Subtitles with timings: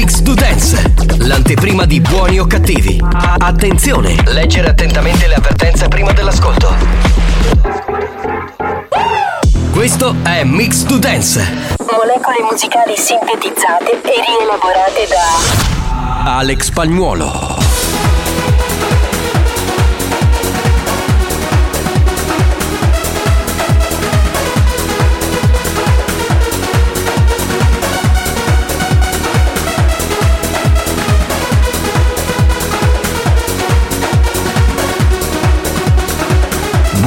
[0.00, 2.98] Mix to Dance, l'anteprima di buoni o cattivi.
[3.36, 6.74] Attenzione, leggere attentamente le avvertenze prima dell'ascolto.
[9.70, 11.46] Questo è Mix to Dance.
[11.80, 15.06] Molecole musicali sintetizzate e rielaborate
[16.24, 17.69] da Alex Spagnuolo.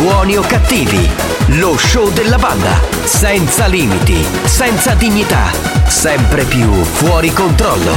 [0.04, 1.10] Buoni o cattivi,
[1.60, 5.50] lo show della banda, senza limiti, senza dignità,
[5.88, 7.96] sempre più fuori controllo.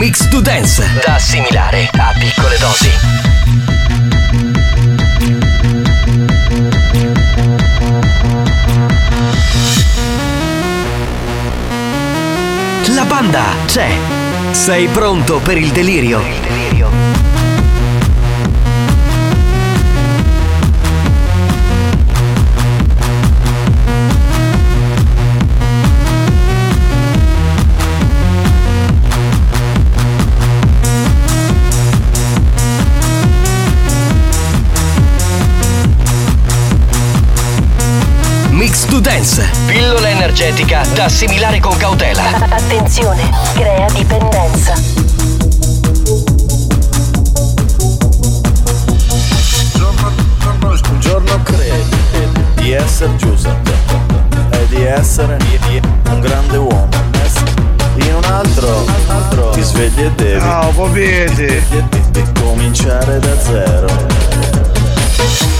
[0.00, 2.90] Mix to Dance, da assimilare a piccole dosi.
[12.94, 13.94] La banda c'è.
[14.52, 16.39] Sei pronto per il delirio?
[38.70, 42.22] Mix to Dance, pillola energetica da assimilare con cautela.
[42.50, 44.74] Attenzione, crea dipendenza.
[50.88, 51.96] Un giorno credi
[52.54, 53.72] di essere Giuseppe
[54.50, 55.36] e di essere
[56.08, 56.88] un grande uomo.
[57.96, 58.84] In un altro,
[59.50, 61.64] ti svegli e devi Ciao, popete.
[62.40, 65.59] cominciare da zero.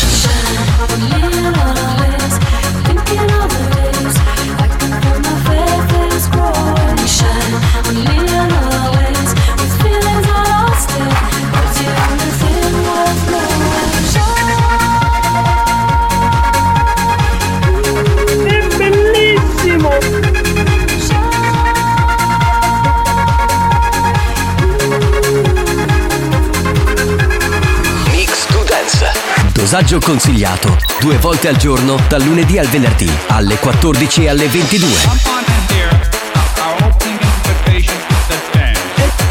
[29.71, 34.89] Dosaggio consigliato due volte al giorno dal lunedì al venerdì alle 14 e alle 22.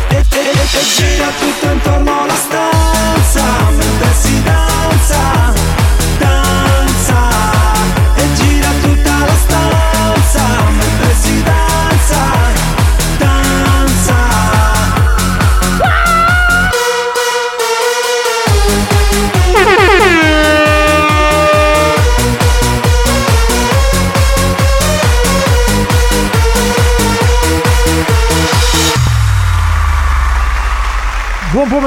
[0.09, 0.25] E
[0.97, 2.20] gira tutto intorno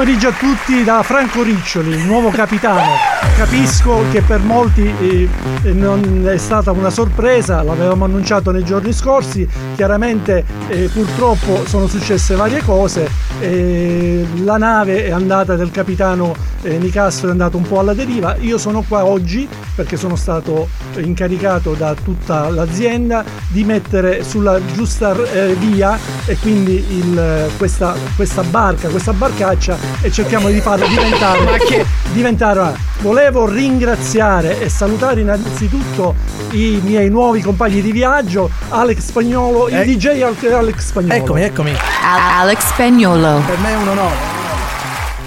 [0.04, 2.90] pomeriggio a tutti da Franco Riccioli, il nuovo capitano.
[3.38, 5.28] Capisco che per molti eh,
[5.62, 11.86] eh, non è stata una sorpresa, l'avevamo annunciato nei giorni scorsi, chiaramente eh, purtroppo sono
[11.86, 13.10] successe varie cose,
[13.40, 18.36] eh, la nave è andata del capitano eh, Nicastro è andato un po' alla deriva,
[18.40, 25.14] io sono qua oggi perché sono stato incaricato da tutta l'azienda di mettere sulla giusta
[25.32, 31.84] eh, via e quindi il- questa, questa barca, questa barcaccia e cerchiamo di farla diventare,
[32.12, 36.14] diventare volevo ringraziare e salutare innanzitutto
[36.52, 39.84] i miei nuovi compagni di viaggio, Alex Spagnolo, il Eh.
[39.84, 41.72] DJ Al- Alex Spagnolo Eccomi, eccomi.
[42.02, 43.42] Alex Spagnolo.
[43.44, 44.33] Per me è un onore.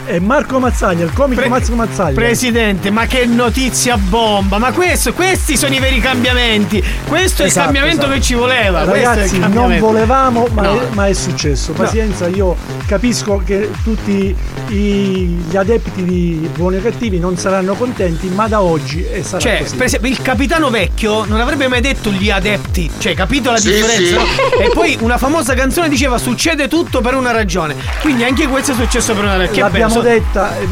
[0.07, 2.13] E Marco Mazzaglia, il comico Pre- Marco Mazzaglia.
[2.15, 4.57] Presidente, ma che notizia bomba!
[4.57, 6.83] Ma questo, questi sono i veri cambiamenti!
[7.07, 8.13] Questo è il Esatto, cambiamento esatto.
[8.13, 8.81] che ci voleva!
[8.83, 10.79] è Ragazzi, non volevamo, ma, No.
[10.79, 11.73] è, ma è successo.
[11.73, 12.55] Pazienza, io
[12.85, 14.35] capisco che tutti
[14.69, 19.39] i- gli adepti di buoni o cattivi non saranno contenti, ma da oggi eh, sarà
[19.39, 19.75] Cioè, così.
[19.75, 24.15] per esempio, il capitano vecchio non avrebbe mai detto gli adepti, cioè, capito la differenza?
[24.17, 24.25] no?
[24.61, 27.75] E poi una famosa canzone diceva succede tutto per una ragione.
[28.01, 29.55] Quindi anche questo è successo per una ragione.
[29.55, 29.61] Che
[29.97, 30.67] L'abbiamo detta, eh,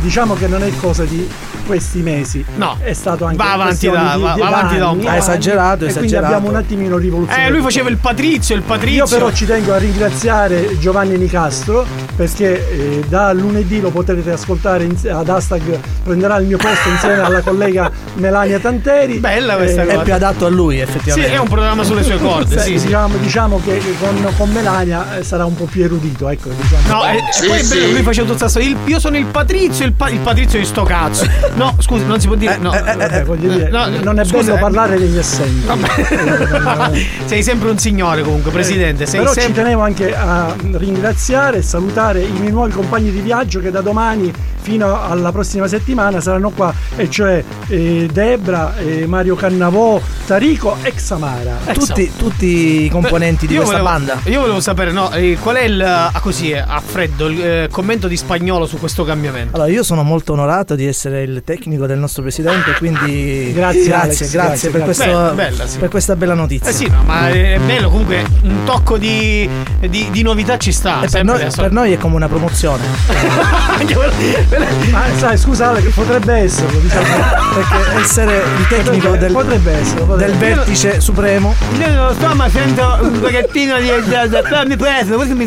[0.00, 1.28] diciamo che non è cosa di
[1.66, 2.42] questi mesi.
[2.56, 2.78] No.
[2.80, 5.08] È stato anche Va avanti da- di- va- di va avanti da un po'.
[5.08, 6.34] Ha esagerato, e quindi esagerato.
[6.34, 7.46] abbiamo un attimino rivoluzionato.
[7.46, 9.04] Eh, lui faceva il patrizio, il patrizio.
[9.04, 11.84] Io però ci tengo a ringraziare Giovanni Nicastro
[12.16, 17.20] perché eh, da lunedì lo potrete ascoltare in- ad hashtag prenderà il mio posto insieme
[17.20, 19.18] alla collega Melania Tanteri.
[19.18, 20.00] Bella questa Eh, cosa.
[20.00, 21.32] È più adatto a lui, Sì, effettivamente.
[21.32, 22.86] è un programma sulle sue corde, sì, sì.
[22.86, 26.48] Diciamo, diciamo che con, con Melania eh, sarà un po' più erudito, ecco.
[26.48, 26.94] Diciamo.
[27.02, 28.58] No, e, e poi è bello, lui faceva tutto questo.
[28.68, 31.26] Il, io sono il patrizio, il, pa- il patrizio di sto cazzo.
[31.54, 32.56] No, scusi, non si può dire.
[32.58, 34.60] No, Vabbè, voglio dire, no, non è scusa, bello eh.
[34.60, 35.66] parlare degli assenti.
[37.24, 39.06] Sei sempre un signore comunque, presidente.
[39.06, 39.62] Sei Però ci sempre.
[39.62, 44.32] tenevo anche a ringraziare e salutare i miei nuovi compagni di viaggio che da domani
[44.60, 50.92] fino alla prossima settimana saranno qua, e cioè eh, Debra, eh, Mario Cannavò, Tarico e
[50.92, 51.56] Xamara.
[51.72, 54.30] Tutti, tutti i componenti di Io questa volevo- banda.
[54.30, 55.80] Io volevo sapere, no, eh, qual è il.
[55.80, 59.54] ah, così, eh, a freddo, il eh, commento di spagnolo su questo cambiamento.
[59.56, 63.92] Allora, io sono molto onorato di essere il tecnico del nostro presidente, quindi Grazie, grazie,
[63.94, 65.04] Alex, grazie, grazie, per, grazie.
[65.04, 65.78] questo- Bella, bella, sì.
[65.78, 66.70] per questa bella notizia.
[66.70, 69.48] Eh sì, no, ma è bello comunque un tocco di,
[69.80, 71.02] di, di novità ci sta.
[71.10, 72.82] Per, noi, per noi è come una promozione.
[74.90, 77.06] Ma sai, scusa Ale, che potrebbe esserlo, diciamo.
[77.54, 80.16] Perché essere il tecnico potrebbe, del, potrebbe esserlo.
[80.16, 80.54] del Potrebbe.
[80.54, 83.88] vertice supremo Io non lo so, ma sento un pochettino di.
[84.08, 85.46] Però mi preso, questo mi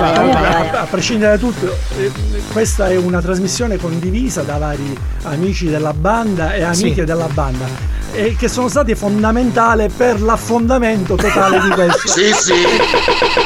[0.00, 0.12] lo so.
[0.20, 2.11] Comunque, a, a prescindere da tutto, eh,
[2.52, 7.04] questa è una trasmissione condivisa da vari amici della banda e amiche Sì.
[7.04, 7.90] della banda.
[8.14, 12.20] E che sono stati fondamentali per l'affondamento totale di questo.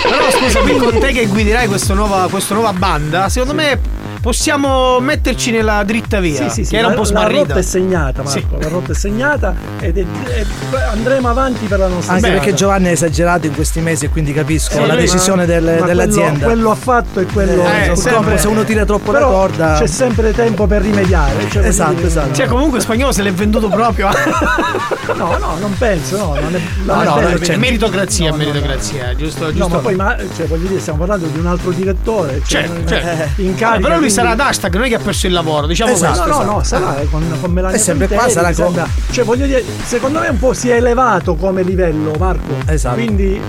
[0.03, 3.79] Però scusa, qui con te che guiderai questa nuova, questa nuova banda, secondo me
[4.21, 6.49] possiamo metterci nella dritta via.
[6.49, 7.39] Sì, sì, sì, che era un po' la, la smarrita.
[7.41, 8.39] rotta è segnata, Marco.
[8.39, 8.45] Sì.
[8.61, 10.05] La rotta è segnata ed è-
[10.35, 10.47] e
[10.91, 14.33] andremo avanti per la nostra anche perché Giovanni ha esagerato in questi mesi e quindi
[14.33, 17.63] capisco Sì, la decisione del- Ma quello- dell'azienda Quello, ha fatto e quello.
[17.63, 21.49] Eh, purtroppo sempre- se uno tira troppo la Però corda c'è sempre tempo per rimediare.
[21.51, 22.35] cioè, Esatto, dire, esatto.
[22.35, 24.09] Cioè, comunque spagnolo se l'è venduto proprio.
[25.17, 26.35] No, no, non penso, no.
[26.41, 28.49] Non è, No, non è no, bello cioè, meritocrazia, No, no, no.
[28.51, 29.45] meritocrazia, giusto?
[29.45, 29.69] No, giusto.
[29.69, 32.43] ma poi, ma, cioè, voglio dire, stiamo parlando di un altro direttore.
[32.45, 33.41] Cioè, Certo, certo.
[33.41, 35.67] eh, in carica, però lui sarà ad hashtag, non è che ha perso il lavoro,
[35.67, 36.39] diciamo Esatto, questo.
[36.43, 39.25] No, no, no, sarà eh, con, con Melania È sempre qua, sarà con- sembra- Cioè,
[39.25, 42.55] voglio dire, secondo me un po' si è elevato come livello, Marco.
[42.67, 42.95] Esatto.
[42.95, 43.41] Quindi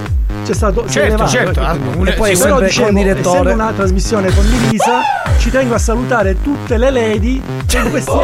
[0.46, 0.81] c'è stato.
[0.88, 3.40] si è Certo, elevato, certo, ah, un- E poi sì, Però sempre dicevo, con direttore.
[3.40, 5.02] essendo una trasmissione condivisa,
[5.38, 8.22] ci tengo a salutare tutte le lady che in questi anni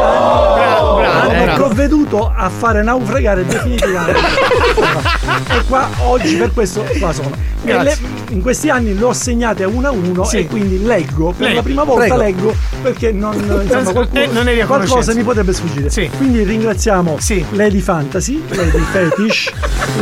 [0.54, 0.98] Bravo, bravo,
[1.30, 1.64] hanno bravo.
[1.64, 4.20] provveduto a fare naufragare definitivamente.
[4.20, 7.30] e qua oggi per questo qua sono.
[7.64, 7.96] Le-
[8.28, 10.38] in questi anni le ho segnate uno a uno Sì.
[10.38, 11.30] e quindi leggo.
[11.32, 11.54] Per Leggo.
[11.56, 12.22] la prima volta Prego.
[12.22, 15.88] leggo perché non, insomma, qualcuno- Eh, non qualcosa mi potrebbe sfuggire.
[15.88, 16.10] Sì.
[16.14, 17.42] Quindi ringraziamo Sì.
[17.52, 19.50] Lady Fantasy, Lady Fetish,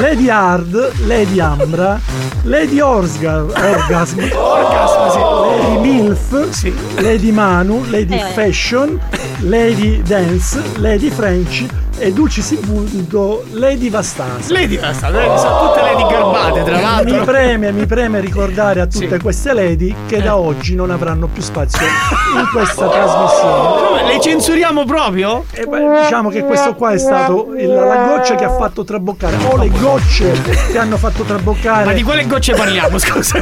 [0.01, 2.01] Lady Hard, Lady Ambra,
[2.45, 6.75] Lady Orsgar, Orgasm, Lady Milf, Sì.
[7.03, 9.01] Lady Manu, Lady Fashion,
[9.43, 11.65] Lady Dance, Lady French
[12.03, 14.53] e Dulcis in punto Lady Vastasa.
[14.53, 17.25] Lady basta, lady, sono tutte lady garbate, tra Mi l'altro.
[17.25, 19.19] preme, mi preme ricordare a tutte Sì.
[19.23, 20.23] queste lady che Eh.
[20.23, 23.87] da oggi non avranno più spazio in questa trasmissione.
[23.87, 25.45] Come, Le censuriamo proprio?
[25.53, 29.37] E beh, diciamo che questo qua è stato il- la goccia che ha fatto traboccare,
[29.49, 30.33] o le gocce
[30.73, 31.85] che hanno fatto traboccare.
[31.85, 33.39] Ma di quale gocce parliamo, scusa?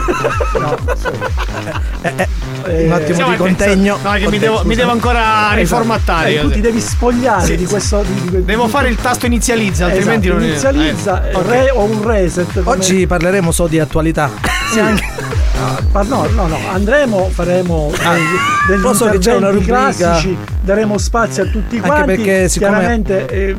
[2.03, 3.99] eh, un attimo Siamo di contegno.
[4.03, 6.35] No, che mi devo, mi devo ancora riformattare.
[6.35, 8.03] Eh, tu ti devi spogliare Sì, di questo.
[8.03, 12.03] di- di- Devo fare il tasto inizializza, Esatto, altrimenti non inizializza eh, re- o un
[12.05, 12.53] reset.
[12.53, 14.29] come- Oggi parleremo solo di attualità.
[15.93, 17.93] Ah, no, no, no, andremo, faremo
[18.67, 19.93] dei, degli so che c'è una rubrica.
[19.93, 22.07] classici, daremo spazio a tutti Anche quanti.
[22.07, 23.57] perché siccome- chiaramente eh,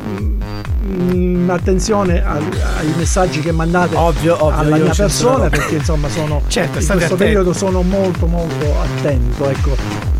[0.84, 2.42] mm, attenzione al-
[2.78, 6.92] ai messaggi che mandate Ovvio, ovvio, alla mia persona perché insomma sono Certo, in questo
[6.92, 7.14] attenti.
[7.16, 9.74] periodo sono molto molto attento, ecco.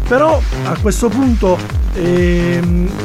[0.09, 1.59] Però a questo punto
[1.95, 2.59] e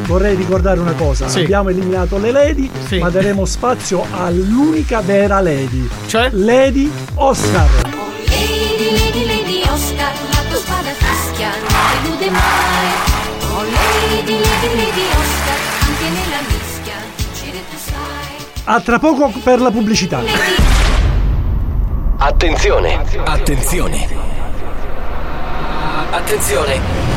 [0.06, 1.42] vorrei ricordare una cosa: sì.
[1.42, 3.00] abbiamo eliminato le lady, sì.
[3.00, 7.68] ma daremo spazio all'unica vera lady, cioè Lady Oscar.
[7.84, 12.88] Oh, lady, lady, lady Oscar, la tua spada fischia, non delude mai.
[13.52, 18.46] Oh, lady, lady, lady Oscar, anche nella mischia, uccide tu sai.
[18.64, 20.22] A tra poco per la pubblicità.
[22.20, 24.08] Attenzione, attenzione, attenzione.
[26.12, 27.17] attenzione.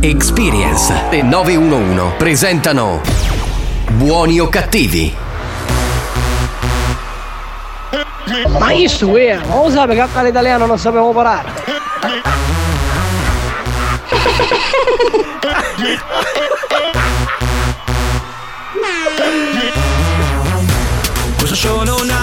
[0.00, 3.00] Experience e 911 presentano
[3.92, 5.14] Buoni o cattivi?
[8.58, 11.50] Ma io sto eh, non lo sape che all'italiano non sapevo parlare.
[21.38, 22.15] Questo show non ha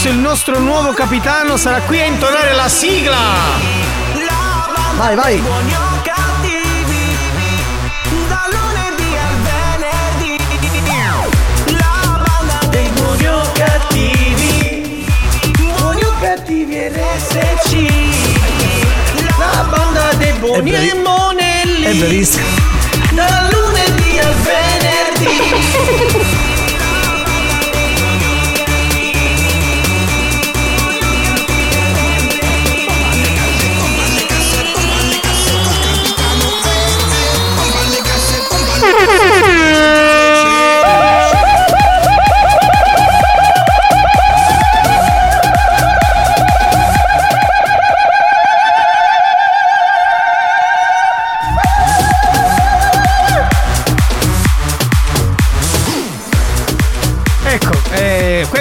[0.00, 3.18] Adesso il nostro nuovo capitano sarà qui a intonare la sigla.
[4.96, 5.42] Vai, vai.
[6.02, 7.18] Cattivi
[8.26, 10.38] Da lunedì al venerdì
[11.76, 13.42] La banda dei buoni o
[16.18, 17.72] cattivi RSC
[19.36, 22.46] La banda dei buoni e monelli È verissimo.
[23.10, 26.39] Da lunedì al venerdì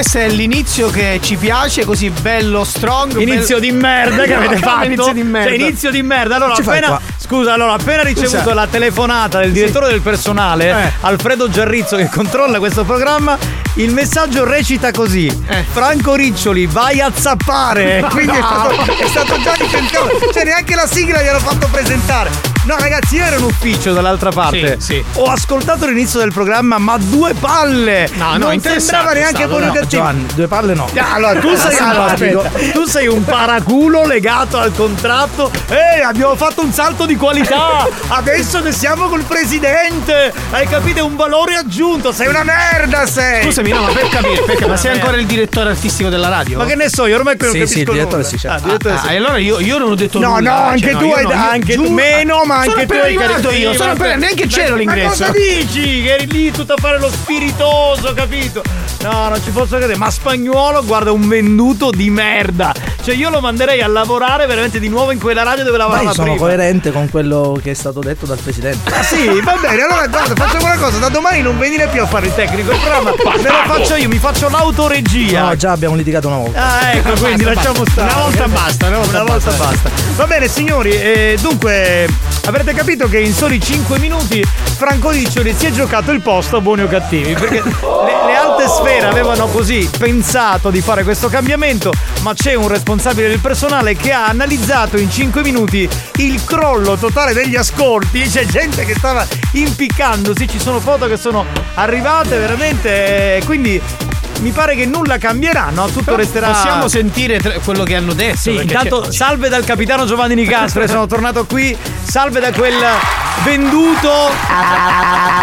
[0.09, 3.15] questo è l'inizio che ci piace, così bello strong.
[3.19, 4.85] Inizio bello- di merda che No, avete fatto.
[4.85, 5.49] Inizio di merda.
[5.49, 6.35] Cioè, inizio di merda.
[6.37, 10.91] Allora, Ci appena, scusa, allora, appena ricevuto la telefonata del direttore del personale, Eh.
[11.01, 13.37] Alfredo Giarrizzo, che controlla questo programma,
[13.75, 15.63] il messaggio recita così: Eh.
[15.71, 18.03] Franco Riccioli, vai a zappare.
[18.09, 20.31] Quindi è, stato, è stato già licenziato.
[20.33, 22.48] Cioè, neanche la sigla gli hanno fatto presentare.
[22.65, 24.75] No, ragazzi, io ero in ufficio dall'altra parte.
[24.79, 25.05] Sì, sì.
[25.15, 28.07] Ho ascoltato l'inizio del programma, ma due palle!
[28.15, 29.71] No, no, non sembrava neanche buono no.
[29.71, 29.87] cattivo.
[29.89, 30.87] Giovanni, due palle no.
[30.95, 32.13] Ah, Allora, tu sei, allora,
[32.73, 35.51] tu sei un paraculo legato al contratto.
[35.69, 37.87] Ehi, abbiamo fatto un salto di qualità.
[38.09, 40.31] Adesso che siamo col presidente.
[40.51, 40.99] Hai capito?
[40.99, 42.11] È un valore aggiunto.
[42.11, 43.43] Sei una merda, sei.
[43.45, 46.57] Scusami, no, ma per capire, perché, ma sei ancora il direttore artistico della radio?
[46.57, 48.27] Ma che ne so, io ormai non Sì, capisco sì, il direttore nulla.
[48.27, 48.57] sì, certo.
[48.57, 49.07] Ah, direttore Ah, sì.
[49.07, 50.49] e allora io, io non ho detto No, nulla.
[50.71, 53.15] no, cioè, anche tu hai no, anche tu giuro- meno, ma Sono anche tu hai
[53.15, 53.55] caratteristiche.
[53.57, 55.07] io, sono appena- neanche c'ero Ma l'ingresso.
[55.09, 56.01] cosa dici?
[56.03, 58.63] Che eri lì tutto a fare lo spiritoso, capito?
[59.03, 59.97] No, non ci posso credere.
[59.97, 62.73] Ma spagnolo, guarda, un venduto di merda.
[63.01, 66.07] Cioè, io lo manderei a lavorare veramente di nuovo in quella radio dove Ma lavorava
[66.09, 66.45] io sono prima.
[66.45, 68.91] coerente con quello che è stato detto dal presidente.
[68.93, 72.07] Ah sì, va bene, allora guarda, facciamo una cosa, da domani non venire più a
[72.07, 75.43] fare il tecnico, il programma me lo faccio io, mi faccio l'autoregia.
[75.43, 76.61] No, già abbiamo litigato una volta.
[76.61, 77.91] Ah, ecco, quindi Basta, lasciamo basta.
[77.91, 78.11] stare.
[78.13, 79.89] Una volta basta, una volta volta basta.
[80.15, 82.07] Va bene, signori, eh, dunque
[82.45, 86.61] avrete capito che in soli 5 minuti Franco Riccioli si è giocato il posto a
[86.61, 87.33] buoni o cattivi.
[87.33, 87.71] Perché le,
[88.25, 91.91] le alte sfere avevano così pensato di fare questo cambiamento,
[92.21, 97.33] ma c'è un responsabile del personale che ha analizzato in 5 minuti il crollo totale
[97.33, 98.21] degli ascolti.
[98.21, 103.37] C'è gente che stava impiccandosi, ci sono foto che sono arrivate veramente.
[103.37, 103.81] eh, Quindi
[104.39, 105.87] mi pare che nulla cambierà, no?
[105.87, 106.47] Tutto resterà.
[106.47, 108.37] Possiamo sentire tra- quello che hanno detto?
[108.37, 111.75] Sì, intanto c'è- salve dal capitano Giovanni Nicastro, sono tornato qui.
[112.03, 112.75] Salve da quel
[113.43, 114.11] venduto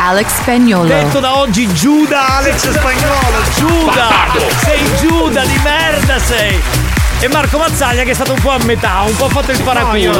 [0.08, 0.88] Alex Spagnolo.
[0.88, 3.38] detto da oggi Giuda Alex Spagnolo.
[3.56, 4.08] Giuda!
[4.62, 6.85] Sei Giuda di merda sei!
[7.18, 9.96] E Marco Mazzaglia che è stato un po' a metà, un po' fatto il paraculo.
[9.96, 10.14] io- eh.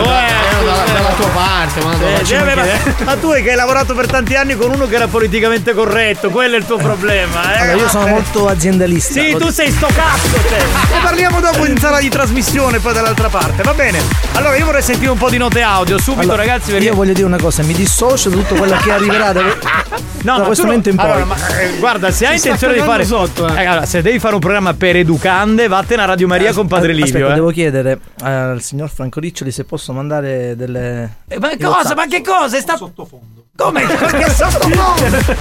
[0.65, 2.65] dalla- dalla tua parte, ma non Eh, eh, ma,
[3.05, 6.31] ma tu è che hai lavorato per tanti anni con uno che era politicamente corretto,
[6.31, 7.55] quello è il tuo problema.
[7.55, 7.61] Eh?
[7.61, 8.11] Allora, io sono Eh.
[8.11, 9.13] molto aziendalista.
[9.21, 10.57] Sì, tu sei sto cazzo, te.
[10.95, 13.63] Ne parliamo dopo in sala di trasmissione, poi dall'altra parte.
[13.63, 14.01] Va bene.
[14.33, 16.71] Allora, io vorrei sentire un po' di note audio subito, Allora, ragazzi.
[16.71, 19.43] perché- Io voglio dire una cosa, mi dissocio da tutto quello che arriverà da,
[20.23, 21.05] No, da questo momento in poi.
[21.05, 23.63] allora, ma, eh, guarda, se hai intenzione di fare sotto, eh.
[23.63, 26.86] Eh, allora, se devi fare un programma per educande, vattene a Radio Maria con Padre
[26.93, 27.05] Livio.
[27.07, 27.35] Aspetta, eh.
[27.35, 31.19] devo chiedere al signor Franco Riccioli se posso mandare delle.
[31.29, 31.95] Eh, ma cosa?
[31.95, 32.57] Ma che cosa?
[32.57, 32.77] È sta...
[32.77, 33.46] Sottofondo.
[33.57, 33.87] Come?
[33.89, 34.95] Che sottofondo?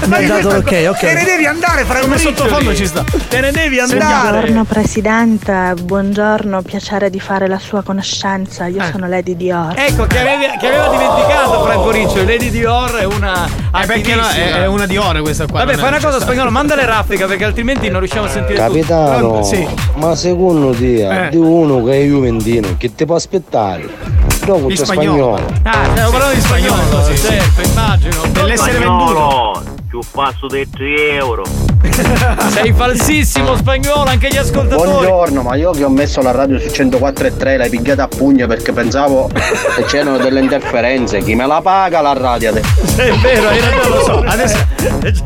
[0.06, 1.00] Mi Ma ha dato l'ok, ok.
[1.00, 2.20] Te ne devi andare, Come Riccioli.
[2.36, 3.04] sottofondo ci sta.
[3.28, 4.30] Te ne devi andare.
[4.40, 8.68] Buongiorno Presidente, buongiorno, piacere di fare la sua conoscenza.
[8.68, 9.74] Io sono Lady Dior.
[9.76, 12.26] Ecco, che, avevi- che aveva dimenticato Franco Riccioli.
[12.26, 13.46] Lady Dior è una.
[13.46, 15.66] Eh, perché no, è, è una di ore questa qua.
[15.66, 18.72] Vabbè, fai una cosa spagnolo, mandale raffica perché altrimenti non riusciamo a sentire tutto.
[18.72, 19.44] Capitano?
[19.44, 19.68] Sì.
[19.96, 21.30] ma secondo te, Eh.
[21.32, 24.24] di uno che è juventino, che ti può aspettare?
[24.54, 25.38] Di questo spagnolo.
[25.38, 25.60] spagnolo.
[25.64, 27.28] Ah, stiamo parlando di spagnolo, sì, sì.
[27.28, 28.22] certo, immagino.
[28.32, 29.75] Dell'essere venduto.
[29.96, 31.44] Più basso di 3 euro.
[32.50, 34.90] Sei falsissimo spagnolo, anche gli ascoltatori.
[34.90, 38.74] Buongiorno, ma io che ho messo la radio su 104.3 l'hai pigliata a pugno perché
[38.74, 39.30] pensavo
[39.76, 41.20] che c'erano delle interferenze.
[41.20, 42.82] Chi me la paga la radio adesso?
[43.02, 44.24] È vero, hai ragione, lo so.
[44.36, 44.58] Adesso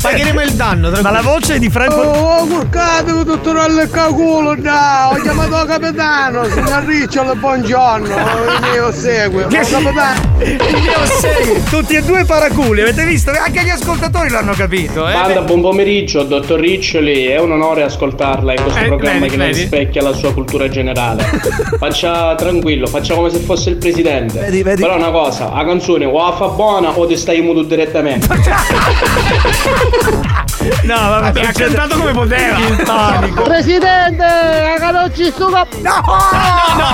[0.01, 0.91] pagheremo il danno.
[1.01, 1.95] Ma la voce è di Franco.
[1.95, 5.09] Oh, porcate, dottore al culo, no!
[5.11, 8.15] Ho chiamato il capitano, signor Ricciolo, buongiorno.
[8.15, 8.75] Oh, capitano.
[8.75, 8.91] Io
[11.05, 11.63] sei.
[11.69, 13.31] Tutti e due paraculi, avete visto?
[13.31, 15.13] Anche gli ascoltatori l'hanno capito, eh?
[15.13, 17.27] Banda, buon pomeriggio, dottor Riccioli.
[17.27, 19.59] È un onore ascoltarla in questo Eh, programma vedi, che non vedi.
[19.59, 21.23] rispecchia la sua cultura generale.
[21.79, 24.37] Faccia tranquillo, faccia come se fosse il presidente.
[24.37, 24.81] Vedi, vedi.
[24.81, 28.27] Però una cosa, la canzone o la fa buona o ti stai muto direttamente.
[30.83, 32.57] No, vabbè, Ha cantato come poteva.
[32.57, 33.43] Il panico.
[33.43, 34.25] Presidente,
[34.77, 35.97] canocci su No, no,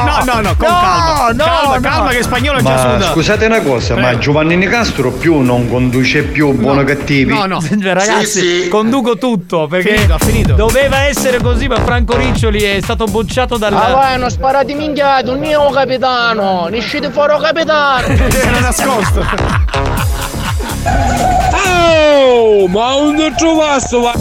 [0.04, 1.32] no, no, no, con No, calma.
[1.32, 1.80] no, calma, no.
[1.82, 3.12] calma, che spagnolo già Ma suda.
[3.12, 7.34] scusate una cosa, ma Giovanni Nicastro più non conduce più buono cattivi?
[7.34, 7.60] No, no.
[7.86, 10.54] Cioè, Ragazzi, conduco tutto perché Finito, ha finito.
[10.54, 13.74] doveva essere così, ma Franco Riccioli è stato bocciato dal.
[13.74, 16.68] Ah, vai, non sparati minchiato, un mio capitano.
[16.70, 18.08] Ne uscite fuori capitano.
[18.16, 19.24] Era nascosto.
[21.88, 24.14] Oh, ma un trovasto, va.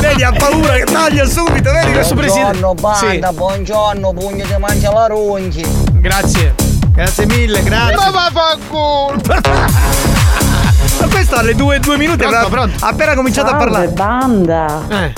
[0.00, 2.60] Vedi, ha paura che taglia subito, vedi questo presidente.
[2.80, 5.62] banda, buongiorno, pugno ti mangia la ronchi.
[5.92, 6.54] Grazie.
[6.94, 7.96] Grazie mille, grazie.
[7.96, 9.20] Ma vaffanculo.
[11.00, 12.84] Ma questo alle due, due minuti Pronto, avrà pronto.
[12.84, 13.88] appena cominciato a parlare.
[13.88, 14.82] banda.
[14.88, 15.12] Eh,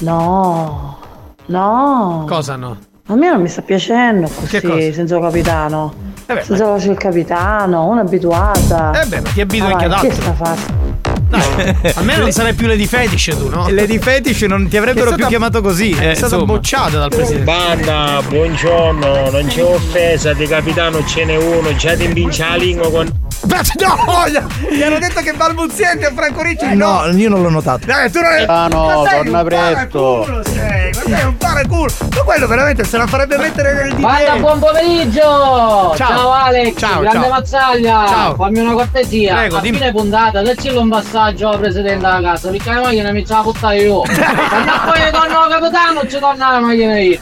[0.00, 0.98] No,
[1.46, 2.24] no.
[2.28, 2.76] cosa no?
[3.08, 4.72] A me non mi sta piacendo Che cosa?
[4.74, 6.12] così, senza capitano.
[6.26, 9.02] Eh beh, voce il capitano, una abituata.
[9.02, 10.22] Eh beh, ma ti abitui Ah, anche ad vai, Che altro.
[10.22, 10.92] sta facendo?
[11.98, 13.68] Almeno non sarai più Lady Fetish tu, no?
[13.68, 15.90] Lady Fetish non ti avrebbero stata- più chiamato così.
[15.90, 16.52] È eh, stato insomma.
[16.52, 17.44] bocciato dal presidente.
[17.44, 22.90] Banda, buongiorno, non c'è offesa, di capitano ce n'è uno, già ti invincia la lingua
[22.90, 23.12] con...
[23.46, 24.24] No,
[24.70, 26.76] gli hanno detto che balbuziente a Franco Riccioli.
[26.76, 27.86] No, io non l'ho notato.
[27.86, 28.44] Dai, tu non è...
[28.48, 30.26] Ah, no, Ma sei torna presto.
[30.28, 31.90] ma sei un paraculo.
[32.16, 34.40] Ma quello veramente se la farebbe mettere nel Banda, DJ.
[34.40, 35.20] buon pomeriggio!
[35.20, 35.96] Ciao.
[35.96, 37.28] Ciao, Alex, Ciao, grande ciao.
[37.30, 38.06] mazzaglia!
[38.08, 38.34] Ciao.
[38.34, 39.76] Fammi una cortesia, Prego, a dimmi.
[39.78, 43.40] fine puntata, dacci un passaggio al presidente della casa, perché la macchina mi ce la
[43.42, 44.00] buttare io.
[44.08, 47.18] Quando poi torno capitano ci torna la macchina io.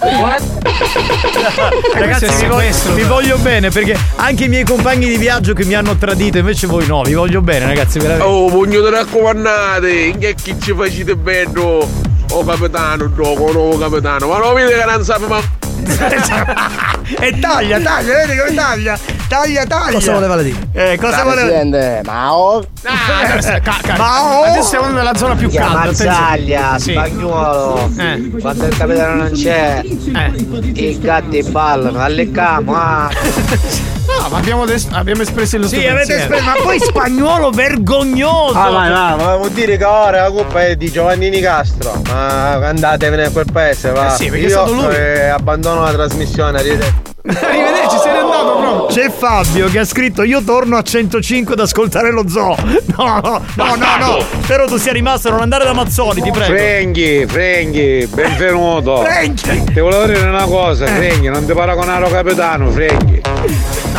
[1.95, 5.65] Ragazzi, è vi voglio, vi voglio bene perché anche i miei compagni di viaggio che
[5.65, 8.27] mi hanno tradito, invece voi no, vi voglio bene, ragazzi, veramente.
[8.29, 11.89] Oh, pugno di raccomandate, che chi ci facete bello?
[12.33, 15.41] Oh capitano, gioco, nuovo capitano, ma non vede che non sa ma.
[17.19, 18.99] e taglia, taglia, vedi come taglia?
[19.27, 19.93] Taglia, taglia.
[19.93, 20.59] Cosa voleva dire?
[20.73, 22.65] Eh, cosa voleva Presidente, ma oh.
[22.85, 23.61] Ah,
[23.97, 24.43] Ma oh!
[24.45, 25.87] Adesso siamo nella zona più calda.
[25.87, 26.91] Mazzaglia, Sì.
[26.93, 27.91] spagnolo.
[27.99, 28.31] Eh.
[28.41, 30.33] Quando il capitano non c'è, Eh.
[30.75, 33.11] i gatti ballano, allecamo, ah.
[34.23, 36.35] No, ma abbiamo, des- abbiamo espresso il nostro Sì, avete pensiero.
[36.35, 38.57] espresso, ma poi spagnolo vergognoso.
[38.57, 42.01] Ah, ma no, ma vuol dire che ora la colpa è di Giovanni Nicastro.
[42.09, 44.13] Ma andatevene a quel paese, va.
[44.13, 44.95] Eh sì, perché è Io stato lui.
[44.95, 47.11] eh, abbandono la trasmissione, arrivederci.
[47.25, 48.87] Arrivederci, se n'è andato proprio.
[48.87, 52.57] C'è Fabio che ha scritto io torno a 105 ad ascoltare lo zoo.
[52.95, 54.19] No, no, no, no, no.
[54.43, 56.53] Spero tu sia rimasto a non andare da Mazzoni, ti prego.
[56.53, 58.99] Frenghi, Frenghi, benvenuto.
[59.03, 59.65] Frenghi.
[59.73, 60.89] Ti volevo dire una cosa, Eh.
[60.89, 63.21] Frenghi, non ti paragonare al capitano, Frenghi.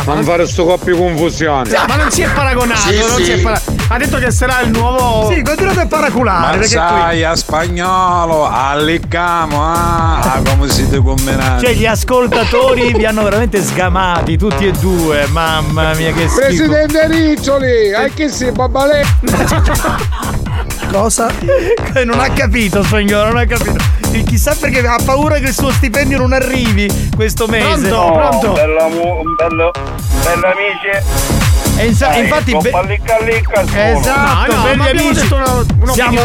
[0.06, 1.68] Non fare sto coppio confusione.
[1.70, 3.24] Sì, ma non si è paragonato, Sì, non sì.
[3.24, 5.30] si è para- Ha detto che sarà il nuovo.
[5.32, 6.58] Sì, continuate a paraculare.
[6.58, 11.64] qui- Mazzaia, spagnolo, allicamo, ah, ah, come siete combinati.
[11.64, 15.26] Cioè, gli ascoltatori vi hanno veramente sgamati, tutti e due.
[15.30, 16.40] Mamma mia, che schifo.
[16.40, 19.02] Presidente Riccioli, anche se babalè.
[20.92, 21.30] Cosa?
[22.04, 23.76] non ha capito, spagnolo, non ha capito.
[24.22, 27.88] Chissà perché ha paura che il suo stipendio non arrivi questo mese.
[27.88, 28.12] No,
[28.52, 29.70] Bello, mu- bello,
[30.22, 31.63] bello amici.
[31.76, 33.80] E insa- Dai, infatti be- pallicca licca solo.
[33.82, 35.32] Esatto, No, no, belli amici.
[35.32, 36.18] una- siamo,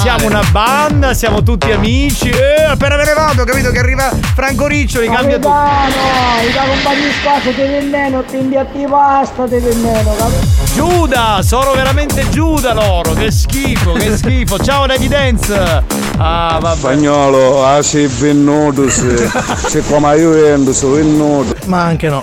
[0.00, 2.30] siamo una banda, siamo tutti amici.
[2.30, 5.48] Eh, appena me ne vado, ho capito che arriva Franco Riccioli, cambia tutto.
[5.50, 10.62] Capitano, i da compagni di spazio ti veneno, ti impiatti pasta, ti veneno, capito?
[10.74, 13.12] Giuda, sono veramente Giuda loro.
[13.12, 14.58] Che schifo, che schifo.
[14.58, 15.82] Ciao Lady Dance.
[16.16, 16.76] Ah, vabbè.
[16.78, 19.28] Spagnolo, ah sei venuto, se,
[19.68, 21.54] se come Juventus, venuto.
[21.66, 22.22] Ma anche no.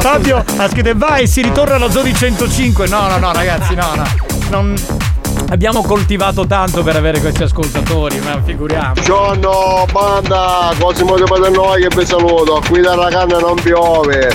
[0.00, 2.86] Fabio ha scritto vai, si ritorna alla Zodi 105.
[2.86, 4.04] No, no, no, ragazzi, no, no.
[4.50, 4.74] Non...
[5.50, 8.92] Abbiamo coltivato tanto per avere questi ascoltatori, ma figuriamo.
[8.92, 14.32] Buongiorno banda, Cosimo di Paternoi che vi saluto, qui da Racanna non piove.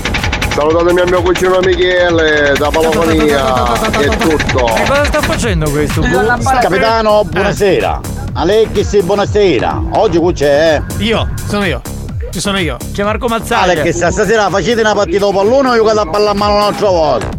[0.54, 4.68] Salutatemi al mio cugino Michele da Palofonia, è tutto.
[4.76, 6.02] E cosa sta facendo questo?
[6.02, 8.02] Capitano, buonasera.
[8.34, 9.82] Alexis, buonasera.
[9.92, 11.04] Oggi qui c'è, eh?
[11.04, 11.82] Io, sono io.
[12.30, 12.76] Ci sono io.
[12.92, 13.80] C'è Marco Mazzaglia.
[13.80, 17.35] Alex, stasera facete una partita pallone o io vado a pallare a mano un'altra volta?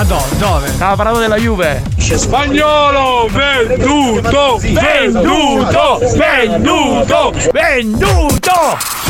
[0.00, 0.38] Ma dove?
[0.38, 0.68] Dove?
[0.68, 1.82] Stava parlando della Juve.
[1.98, 9.09] Spagnolo venduto, venduto, venduto, venduto.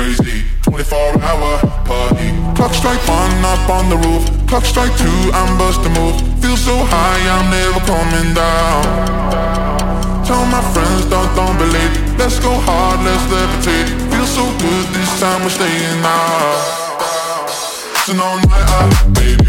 [0.00, 0.44] Crazy.
[0.62, 2.28] 24 hour party.
[2.56, 4.24] Clock strike one up on the roof.
[4.48, 6.20] Clock strike two, I'm busting moves.
[6.40, 8.82] Feel so high, I'm never coming down.
[10.24, 11.92] Tell my friends, don't, don't believe.
[12.18, 13.88] Let's go hard, let's levitate.
[14.10, 16.78] Feel so good this time, we're staying out.
[18.08, 19.39] An all night baby.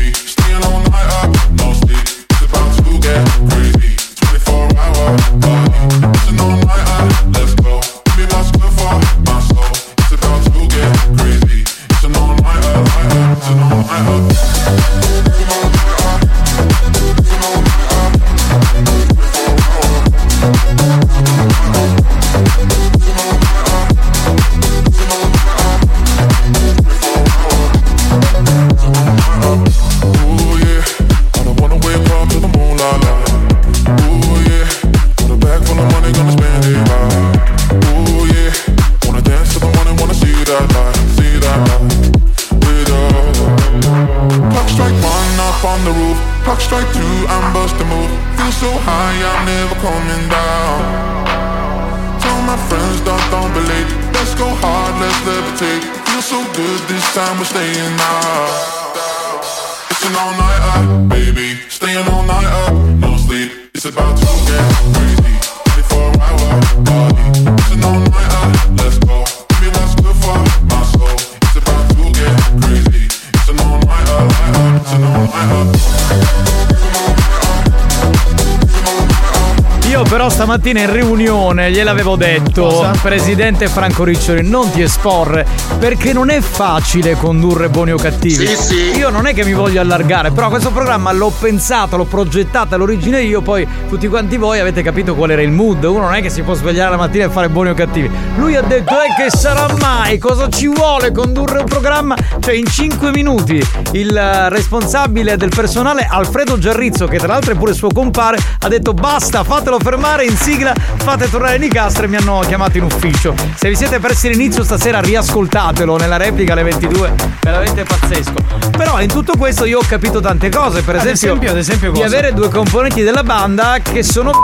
[80.72, 85.46] Stamattina in riunione gliel'avevo detto, presidente Franco Riccioli, non ti esporre,
[85.80, 88.48] perché non è facile condurre buoni o cattivi.
[88.48, 88.98] Sì, sì.
[88.98, 93.22] Io non è che mi voglio allargare, però questo programma l'ho pensato, l'ho progettato all'origine
[93.22, 95.84] io, poi tutti quanti voi avete capito qual era il mood.
[95.84, 98.10] Uno non è che si può svegliare la mattina e fare buoni o cattivi.
[98.38, 100.18] Lui ha detto, e che sarà mai?
[100.18, 102.16] Cosa ci vuole condurre un programma?
[102.42, 107.56] Cioè in 5 minuti il eh, responsabile del personale, Alfredo Giarrizzo, che tra l'altro è
[107.56, 112.16] pure suo compare, ha detto basta, fatelo fermare in sigla, fate tornare Nicastro e mi
[112.16, 113.36] hanno chiamato in ufficio.
[113.54, 118.34] Se vi siete persi l'inizio stasera riascoltatelo nella replica alle 22, veramente pazzesco.
[118.76, 121.92] Però in tutto questo io ho capito tante cose, per Ad esempio, esempio, ad esempio
[121.92, 124.32] di avere due componenti della banda che sono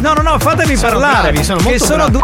[0.00, 1.30] No, no, no, fatemi Sono parlare.
[1.30, 2.22] bravi, sono che sono due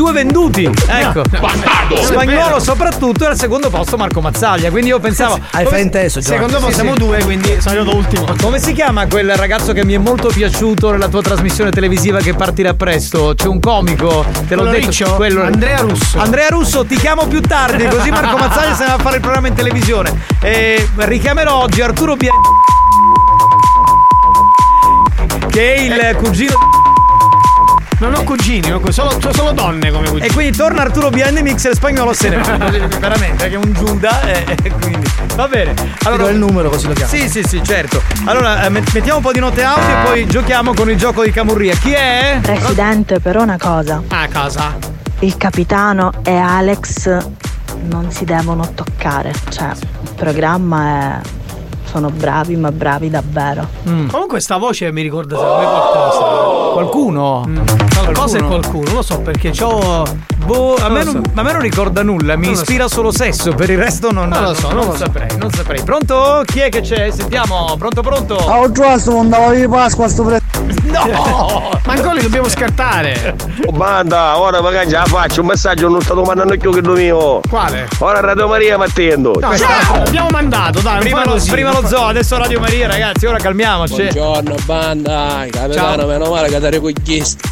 [0.00, 0.64] due venduti.
[0.64, 1.20] Ecco.
[1.28, 1.96] Bastardo!
[2.02, 4.70] Spagnolo soprattutto e al secondo posto Marco Mazzaglia.
[4.70, 5.38] Quindi io pensavo.
[5.50, 6.08] Hai come-.
[6.08, 6.98] Secondo me Sì, siamo sì.
[6.98, 8.26] due, quindi sono arrivato ultimo.
[8.40, 12.32] Come si chiama quel ragazzo che mi è molto piaciuto nella tua trasmissione televisiva che
[12.32, 13.34] partirà presto?
[13.36, 14.86] C'è un comico, te l'ho Quello detto.
[14.86, 15.16] riccio?
[15.42, 16.18] Andrea Russo.
[16.18, 19.20] Andrea Russo, ti chiamo più tardi, così Marco Mazzaglia se ne va a fare il
[19.20, 20.18] programma in televisione.
[20.40, 22.32] E richiamerò oggi Arturo Bia
[25.48, 26.54] che è il cugino
[28.00, 30.26] Non ho cugini, ho solo, sono solo donne come cugini.
[30.26, 32.56] e quindi torna Arturo Behind the Mix e spagnolo se ne va.
[32.98, 35.74] Veramente, che è un Giuda e, e quindi va bene.
[36.04, 37.10] Allora il numero così lo chiamo.
[37.10, 38.00] Sì, sì, sì, certo.
[38.24, 41.22] Allora, eh, met- mettiamo un po' di note audio e poi giochiamo con il gioco
[41.22, 41.74] di Camurria.
[41.74, 42.38] Chi è?
[42.40, 44.02] Presidente, però una cosa.
[44.08, 44.76] Ah, cosa?
[45.18, 47.06] Il capitano e Alex
[47.82, 49.30] non si devono toccare.
[49.50, 49.72] Cioè,
[50.04, 51.20] il programma è.
[51.90, 53.66] Sono bravi, ma bravi davvero.
[53.82, 56.72] Comunque sta voce mi ricorda me qualcosa.
[56.72, 57.48] Qualcuno?
[57.92, 58.46] Qualcosa e Qualcuno?
[58.60, 60.04] qualcuno, non lo so perché c'ho.
[60.44, 61.30] Boh, a me non, so.
[61.40, 64.54] a me non ricorda nulla, mi ispira solo sesso, per il resto non, Non lo
[64.54, 64.96] so, non lo so.
[64.96, 65.82] saprei, non saprei.
[65.82, 66.42] Pronto?
[66.44, 67.10] Chi è che c'è?
[67.10, 68.34] Sentiamo, pronto pronto?
[68.34, 70.40] Oh, giusto, non andava di Pasqua sto pre...
[70.90, 71.70] No!
[71.84, 73.36] Ma ancora li dobbiamo scartare.
[73.66, 77.40] Oh, banda, ora magari già faccio un messaggio, non sto domandando più che mio.
[77.48, 77.88] Quale?
[77.98, 79.34] Ora Radio Maria mi attendo.
[79.38, 79.96] No, Ciao!
[80.02, 81.50] l'abbiamo mandato, dai, Prima, lo, così.
[81.50, 83.94] prima lo zoo, adesso Radio Maria, ragazzi, ora calmiamoci.
[83.94, 85.72] Buongiorno banda, capitano,
[86.02, 86.06] Ciao.
[86.06, 87.48] meno male che ti ricogliesti.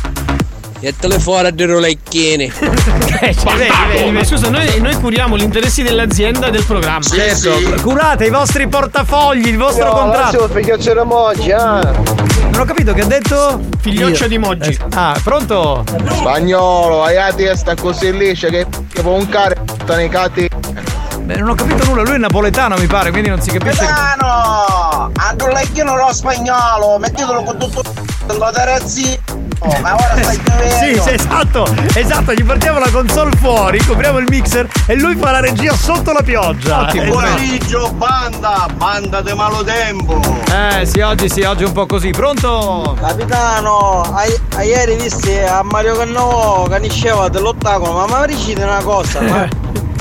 [0.80, 2.44] E te le fuori a dire orecchiene.
[2.44, 2.50] Eh,
[3.34, 7.00] cioè, vedi, vedi, Ma scusa, noi, noi curiamo gli interessi dell'azienda e del programma.
[7.00, 7.50] Certo,
[7.82, 10.36] curate i vostri portafogli, il vostro No, contratto.
[10.36, 11.80] adesso perché c'era Moggi, ah.
[11.80, 13.60] Non ho capito che ha detto?
[13.80, 14.28] Figlioccio Io.
[14.28, 14.70] di Moggi.
[14.70, 15.84] Eh, ah, pronto?
[16.12, 19.56] Spagnolo, hai la testa così liscia che, che può un care
[19.88, 20.48] nei cati.
[21.22, 23.84] Beh, non ho capito nulla, lui è napoletano mi pare, quindi non si capisce.
[23.84, 25.10] Capitano!
[25.16, 27.82] Andro lecchino lo spagnolo, mettitelo con tutto
[28.36, 29.18] lo terrazzi.
[29.60, 31.02] Oh, ma ora stai Sì, piovendo.
[31.02, 35.40] sì, esatto, esatto, gli portiamo la console fuori, copriamo il mixer e lui fa la
[35.40, 36.84] regia sotto la pioggia.
[36.92, 40.20] Buon Eh, pomeriggio, banda, banda de malo tempo.
[40.52, 42.10] Eh sì, oggi sì, oggi è un po' così.
[42.10, 42.96] Pronto?
[43.00, 44.22] Capitano, a,
[44.58, 49.48] a ieri visti a Mario Cannavo canisceva dell'ottacolo, ma mi dicite una cosa, ma,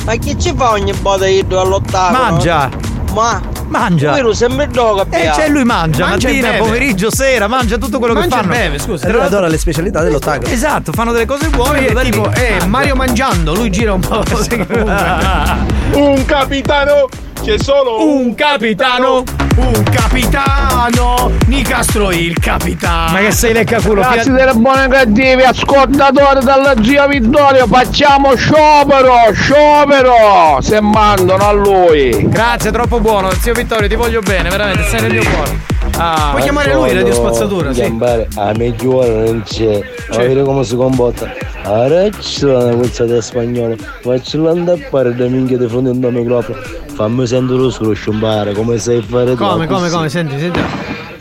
[0.06, 2.18] ma chi ci fa ogni volta idro all'ottacolo?
[2.32, 2.70] Mangia.
[3.18, 4.22] Ma Mangia.
[4.22, 8.38] Lo sempre doga E cioè lui mangia, Mangia mattina, pomeriggio, sera, mangia tutto quello Mangia
[8.38, 8.54] che fanno.
[8.54, 9.08] beve, scusa.
[9.08, 10.52] L'altro- adora le specialità dell'ottagono.
[10.54, 11.86] Esatto, fanno delle cose buone.
[11.88, 14.24] E lì- tipo, eh, Mario mangiando, lui gira un po'.
[15.98, 17.08] Un capitano,
[17.44, 19.24] c'è solo un capitano.
[19.58, 21.32] Un capitano!
[21.48, 23.14] Nicastro il capitano!
[23.14, 24.02] Ma che sei leccaculo?
[24.02, 30.60] Grazie delle buone cattivi ascoltatori dalla zia Vittoria, facciamo sciopero, sciopero!
[30.62, 32.30] Se mandano a lui.
[32.30, 33.32] Grazie, troppo buono.
[33.32, 35.77] Zio Vittorio, ti voglio bene, veramente, sei nel mio cuore.
[36.00, 37.82] Ah, Puoi chiamare lui Radio Spazzatura, sì.
[37.82, 39.82] Gambare, a mezz'ora non c'è.
[40.12, 41.28] A vedere come si comporta.
[41.64, 43.76] Adesso una questa da spagnolo.
[44.02, 46.60] Faccio andare da minchia di fronte al microfono.
[46.94, 49.44] Fammi sentire lo scrosciumbare, come sai fare tu.
[49.44, 50.10] Come, come, come?
[50.10, 50.62] Senti, senti.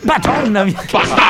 [0.01, 0.75] Madonna mia.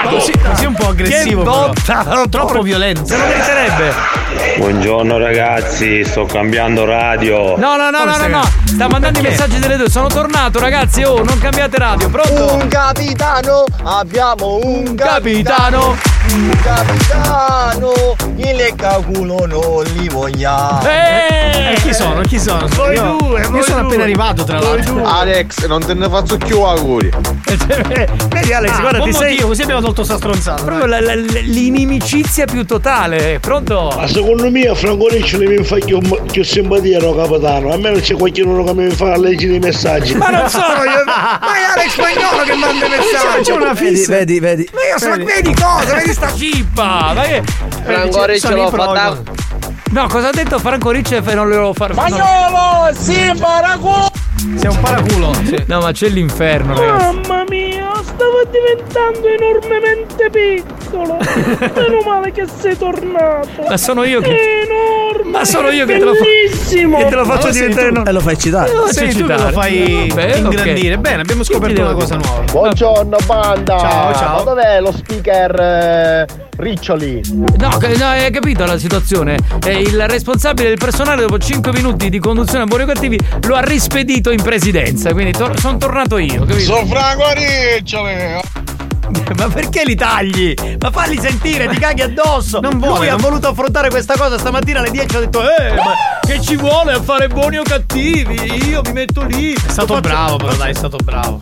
[0.09, 1.41] Così, così un po' aggressivo.
[1.41, 2.03] Che però.
[2.05, 2.27] botta!
[2.29, 3.05] Troppo violento.
[3.05, 4.16] Se lo meriterebbe.
[4.57, 7.55] Buongiorno ragazzi, sto cambiando radio.
[7.57, 8.41] No, no, no, no, no.
[8.65, 9.89] Sta mandando i messaggi delle due.
[9.89, 11.03] Sono tornato, ragazzi.
[11.03, 12.09] Oh, non cambiate radio.
[12.09, 12.53] Pronto?
[12.53, 15.95] Un capitano, abbiamo un capitano.
[16.29, 17.93] Un capitano,
[18.35, 20.81] il leccaculo non li vogliamo.
[20.87, 22.21] Eh, E chi sono?
[22.21, 22.67] Chi sono?
[22.75, 24.03] Voi io, due, io voi sono appena due.
[24.03, 25.05] arrivato, tra l'altro.
[25.05, 27.09] Alex, non te ne faccio più auguri.
[28.27, 29.29] Vedi, Alex, Ah, guarda, ti sei.
[29.31, 30.63] motivo, così abbiamo tolto sta stronzata.
[30.63, 30.85] Proprio
[31.43, 33.39] l'inimicizia più totale.
[33.39, 33.89] Pronto?
[34.27, 38.73] Secondo me Franco Riccioli mi fa più, più simpatia no capitano, almeno c'è qualcuno che
[38.73, 40.15] mi fa leggere i messaggi.
[40.15, 41.01] Ma non sono io.
[41.05, 43.43] Ma è Alex Spagnolo che manda i messaggi.
[43.43, 44.11] C'è una Vedi, fissa.
[44.11, 44.69] vedi, vedi.
[44.73, 45.23] Ma io sono.
[45.23, 45.95] Vedi cosa?
[45.95, 47.13] Vedi sta cippa?
[47.15, 47.41] Ma che.
[47.85, 49.17] Franco lo fa
[49.91, 52.05] No, cosa ha detto Franco Ricci e non lo far no.
[52.05, 54.26] Spagnolo, si paraculo!
[54.37, 55.33] Sei un paraculo.
[55.45, 55.63] Sì.
[55.67, 57.15] No, ma c'è l'inferno, ragazzi.
[57.27, 61.17] Mamma mia, stavo diventando enormemente piccolo.
[61.75, 63.65] Meno male che sei tornato.
[63.67, 64.61] Ma sono io che.
[64.63, 65.31] Enorme.
[65.31, 66.97] Ma sono io che te lo fa- Bellissimo.
[66.97, 67.91] che te lo faccio diventare.
[67.91, 68.73] no- E lo fai citare.
[68.73, 70.97] Lo Sei faccio tu lo fai ingrandire.
[70.97, 72.43] Bene, abbiamo scoperto una cosa nuova.
[72.51, 73.77] Buongiorno banda.
[73.79, 74.35] Ciao, ciao.
[74.37, 76.25] Ma dov'è lo speaker eh,
[76.57, 77.21] Riccioli?
[77.33, 79.37] No, no, hai capito la situazione?
[79.65, 83.61] Eh, il responsabile del personale, dopo 5 minuti di conduzione a Buoni Cattivi, lo ha
[83.61, 85.11] rispedito in presidenza.
[85.13, 86.59] Quindi tor- sono tornato io, capito?
[86.59, 88.65] Sono Franco Riccioli.
[89.37, 90.53] Ma perché li tagli?
[90.79, 92.59] Ma falli sentire, ti caghi addosso.
[92.59, 95.73] Non vuole, Lui ha non- voluto affrontare questa cosa stamattina alle 10 ha detto "Eh,
[95.75, 98.67] ma che ci vuole a fare buoni o cattivi?
[98.67, 99.53] Io mi metto lì".
[99.53, 101.39] È stato bravo, però dai, è stato bravo.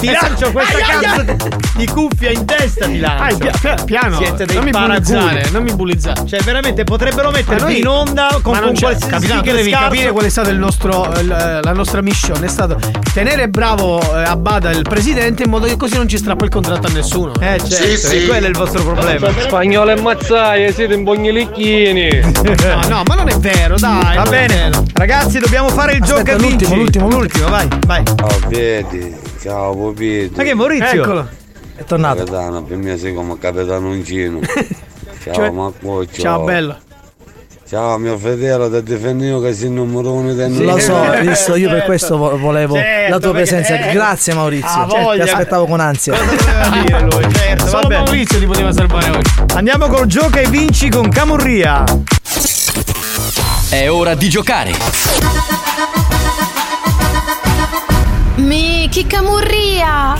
[0.00, 1.24] Ti lancio questa cazzo
[1.74, 3.22] di cuffia in testa, ti lancio.
[3.24, 4.16] Ah, pia- pia- piano.
[4.18, 6.26] Siete dei non mi bullizzare, non mi bullizzare.
[6.26, 9.88] Cioè, veramente potrebbero metterti noi- in onda con, c'è- qualsiasi capitano, tu devi scarso.
[9.88, 12.78] capire qual è stato il nostro il- la nostra mission è stato
[13.12, 16.50] tenere bravo eh, a bada il presidente in modo che così non ci strappa il
[16.50, 20.94] contratto a nessuno eh certo e quello è il vostro problema Spagnolo e mazzaie, siete
[20.94, 22.08] un bogni licchini.
[22.22, 26.42] no no ma non è vero dai Va bene, ragazzi, dobbiamo fare il Aspetta, gioco
[26.42, 28.02] l'ultimo, l'ultimo, l'ultimo, vai, vai.
[28.04, 30.36] Ciao vedi, ciao Pupito.
[30.36, 31.02] Ma che Maurizio?
[31.02, 31.28] Eccolo.
[31.76, 32.18] È tornato.
[32.18, 34.40] Capitano, per me sei come capitanoncino.
[35.22, 36.20] Ciao Cioè- Marco, ciao.
[36.22, 36.76] ciao bello
[37.68, 41.20] Ciao mio fratello, ti difendivo che sei il numero uno del Lo so, mondo.
[41.20, 43.88] visto, io per questo vo- volevo Certo, la tua perché- presenza.
[43.88, 44.86] eh, Grazie Maurizio.
[44.88, 45.24] Cioè, voglia.
[45.24, 46.14] ti aspettavo con ansia.
[46.16, 47.32] Cosa dire lui?
[47.34, 47.94] Certo, solo vabbè.
[47.96, 51.84] Maurizio ti poteva salvare oggi Andiamo col gioco e vinci con Camurria.
[53.70, 54.72] È ora di giocare.
[58.38, 60.16] Miki Camurria!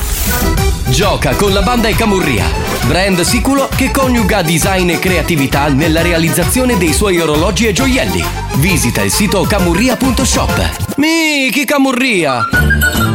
[0.88, 2.44] Gioca con la banda e Camurria,
[2.86, 8.24] brand sicuro che coniuga design e creatività nella realizzazione dei suoi orologi e gioielli.
[8.56, 10.96] Visita il sito camurria.shop.
[10.96, 12.44] Miki Camurria!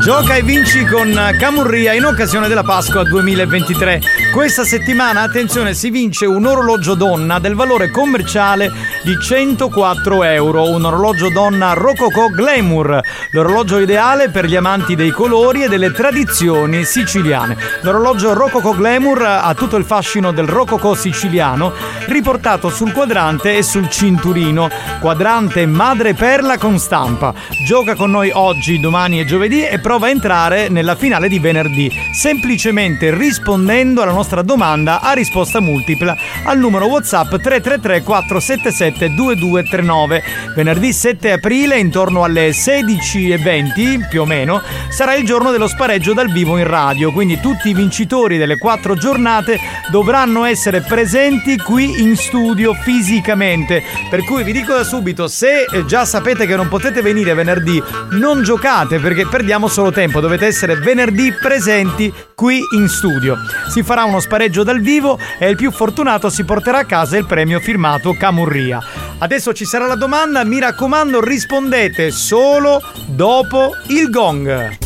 [0.03, 4.01] Gioca e vinci con Camurria in occasione della Pasqua 2023.
[4.33, 8.69] Questa settimana, attenzione, si vince un orologio donna del valore commerciale
[9.03, 10.69] di 104 euro.
[10.69, 12.99] Un orologio donna Rococo Glamour,
[13.31, 17.55] l'orologio ideale per gli amanti dei colori e delle tradizioni siciliane.
[17.83, 21.71] L'orologio Rococo Glamour ha tutto il fascino del Rococo siciliano,
[22.07, 24.69] riportato sul quadrante e sul cinturino.
[24.99, 27.33] Quadrante madreperla con stampa.
[27.65, 31.91] Gioca con noi oggi, domani e giovedì e prova a entrare nella finale di venerdì,
[32.11, 40.23] semplicemente rispondendo alla nostra domanda a risposta multipla al numero WhatsApp 333 477 2239.
[40.55, 46.31] Venerdì 7 aprile, intorno alle 16.20 più o meno, sarà il giorno dello spareggio dal
[46.31, 49.59] vivo in radio, quindi tutti i vincitori delle quattro giornate
[49.91, 53.83] dovranno essere presenti qui in studio fisicamente.
[54.09, 57.79] Per cui vi dico da subito, se già sapete che non potete venire venerdì,
[58.11, 63.37] non giocate perché perdiamo solo tempo, dovete essere venerdì presenti qui in studio.
[63.69, 67.25] Si farà uno spareggio dal vivo e il più fortunato si porterà a casa il
[67.25, 68.81] premio firmato Camurria.
[69.17, 74.77] Adesso ci sarà la domanda, mi raccomando rispondete solo dopo il gong.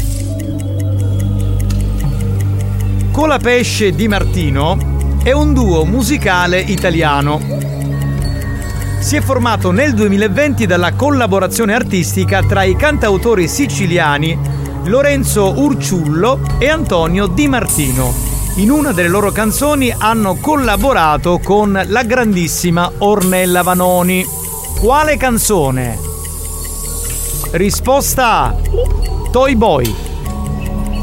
[3.12, 7.58] Colapesce Di Martino è un duo musicale italiano.
[9.00, 14.57] Si è formato nel 2020 dalla collaborazione artistica tra i cantautori siciliani
[14.88, 18.14] Lorenzo Urciullo e Antonio Di Martino.
[18.56, 24.26] In una delle loro canzoni hanno collaborato con la grandissima Ornella Vanoni.
[24.80, 26.00] Quale canzone?
[27.52, 28.56] Risposta A.
[29.30, 29.94] Toy Boy.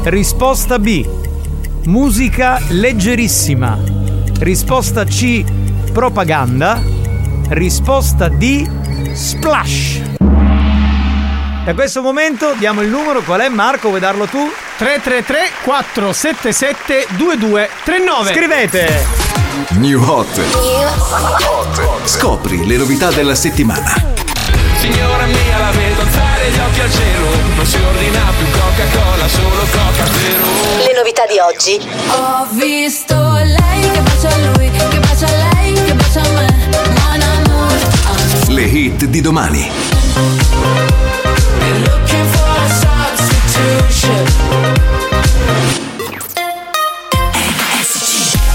[0.03, 1.07] Risposta B.
[1.85, 3.77] Musica leggerissima.
[4.39, 5.43] Risposta C.
[5.91, 6.81] Propaganda.
[7.49, 9.13] Risposta D.
[9.13, 10.24] Splash.
[11.65, 13.87] Da questo momento diamo il numero, qual è Marco?
[13.87, 14.37] Vuoi darlo tu?
[14.77, 19.05] 333 477 2239 Scrivete!
[19.79, 20.41] New Hot.
[22.03, 23.95] Scopri le novità della settimana.
[24.77, 29.65] Signora mia la vedo alzare gli occhi al cielo Non si ordina più Coca-Cola, solo
[29.71, 31.79] Coca Zero Le novità di oggi.
[32.11, 36.69] Ho visto lei che bacia a lui, che bacia a lei, che bacia a me.
[36.93, 38.49] Mon amour.
[38.49, 39.71] Le hit di domani.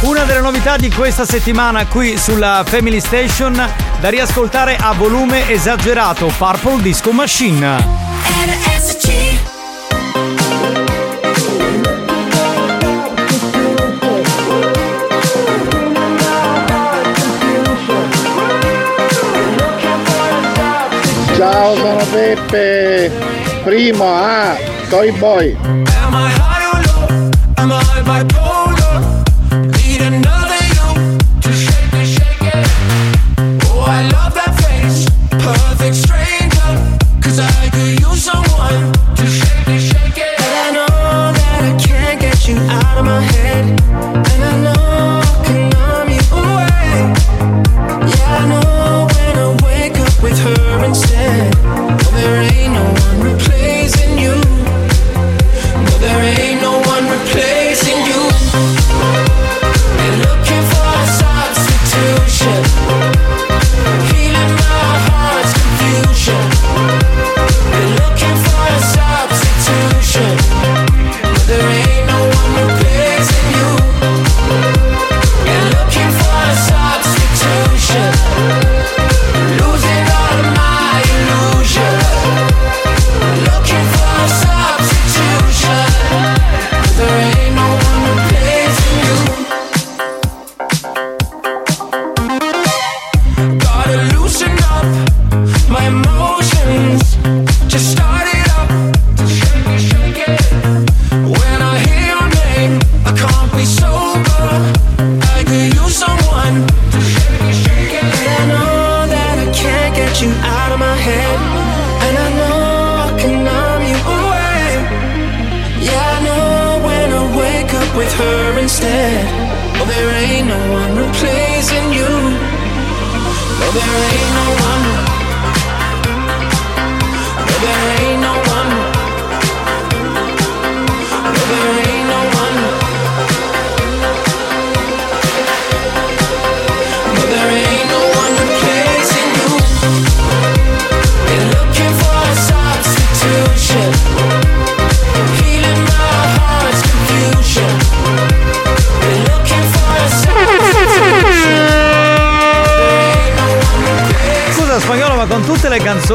[0.03, 3.55] Una delle novità di questa settimana qui sulla Family Station
[4.01, 7.77] da riascoltare a volume esagerato Purple Disco Machine.
[8.25, 9.11] RSC
[21.37, 21.90] Ciao,
[22.31, 23.11] Peppe.
[23.65, 24.57] Primo a
[24.89, 25.57] Toy Boy.
[25.59, 27.31] Am I high or low?
[27.57, 28.50] Am I bipolar?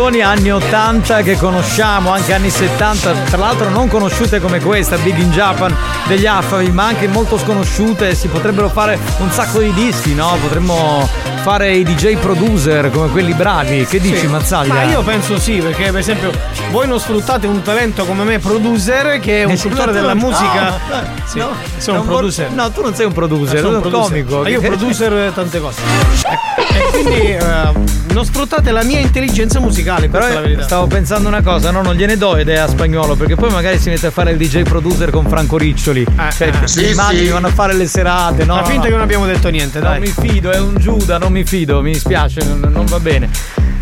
[0.05, 5.17] Canzoni anni 80 che conosciamo, anche anni 70, tra l'altro non conosciute come questa, Big
[5.17, 5.75] in Japan
[6.07, 10.37] degli Affavi, ma anche molto sconosciute, si potrebbero fare un sacco di dischi, no?
[10.39, 11.09] Potremmo
[11.41, 13.85] fare i DJ producer come quelli bravi.
[13.87, 14.27] Che dici, Sì.
[14.27, 14.73] Mazzaglia?
[14.75, 16.31] Ma io penso sì, perché per esempio
[16.69, 20.19] voi non sfruttate un talento come me, producer, che è un Esatto, cultore della no,
[20.19, 20.69] musica.
[20.69, 22.51] no, Sì, no, sono un non vor- producer.
[22.51, 24.41] No, tu non sei un producer, sono sei un comico.
[24.41, 25.81] Ma io producer tante cose.
[26.27, 30.63] E, e quindi eh, non sfruttate la mia intelligenza musicale, Però questa è la verità.
[30.63, 33.89] stavo pensando una cosa, no, non gliene do idea a spagnolo, perché poi magari si
[33.89, 36.05] mette a fare il DJ producer con Franco Riccioli.
[36.35, 36.67] cioè, eh.
[36.67, 37.31] Sì, immagini sì.
[37.31, 38.55] vanno a fare le serate, no?
[38.55, 38.85] Ma finta no.
[38.85, 39.99] che non abbiamo detto niente, Non dai.
[39.99, 43.29] mi fido, è un Giuda, non mi fido, mi dispiace, non, non va bene.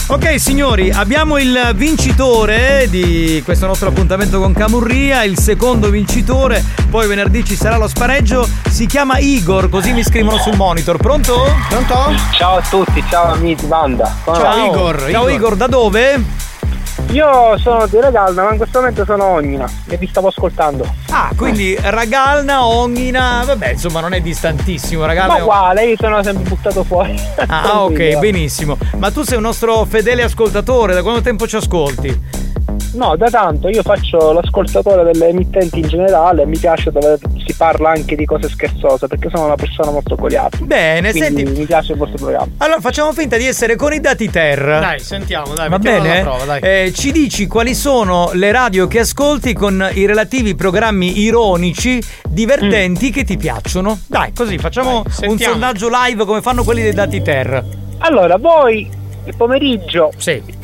[0.05, 7.07] Ok signori, abbiamo il vincitore di questo nostro appuntamento con Camurria, il secondo vincitore, poi
[7.07, 10.97] venerdì ci sarà lo spareggio, si chiama Igor, così mi scrivono sul monitor.
[10.97, 11.45] Pronto?
[11.69, 12.13] Pronto?
[12.33, 14.13] Ciao a tutti, ciao amici, banda.
[14.25, 14.53] Come va?
[15.09, 16.21] Ciao Igor, da dove?
[17.11, 20.83] Io sono di Regalna, ma in questo momento sono Ognina e vi stavo ascoltando.
[21.11, 25.33] Ah, quindi Ragalna, Onghina, vabbè, insomma non è distantissimo, Ragalna.
[25.35, 27.11] Ma uguale, io sono sempre buttato fuori.
[27.47, 28.19] Ah, ok, Tranquillo.
[28.19, 28.77] benissimo.
[28.97, 32.19] Ma tu sei un nostro fedele ascoltatore, da quanto tempo ci ascolti?
[32.93, 37.89] No, da tanto io faccio l'ascoltatore delle emittenti in generale, mi piace dove si parla
[37.89, 40.57] anche di cose scherzose, perché sono una persona molto goliata.
[40.61, 42.51] Bene, Quindi senti- mi piace il vostro programma.
[42.57, 44.59] Allora facciamo finta di essere con i dati Ter.
[44.63, 46.21] Dai, sentiamo, dai, Va bene?
[46.21, 46.61] alla prova, dai.
[46.61, 53.09] Eh, ci dici quali sono le radio che ascolti con i relativi programmi ironici, divertenti
[53.09, 53.99] che ti piacciono?
[54.07, 55.53] Dai, così facciamo un sentiamo.
[55.53, 57.63] sondaggio live come fanno quelli dei dati Ter.
[57.99, 58.89] Allora, voi
[59.25, 60.11] il pomeriggio,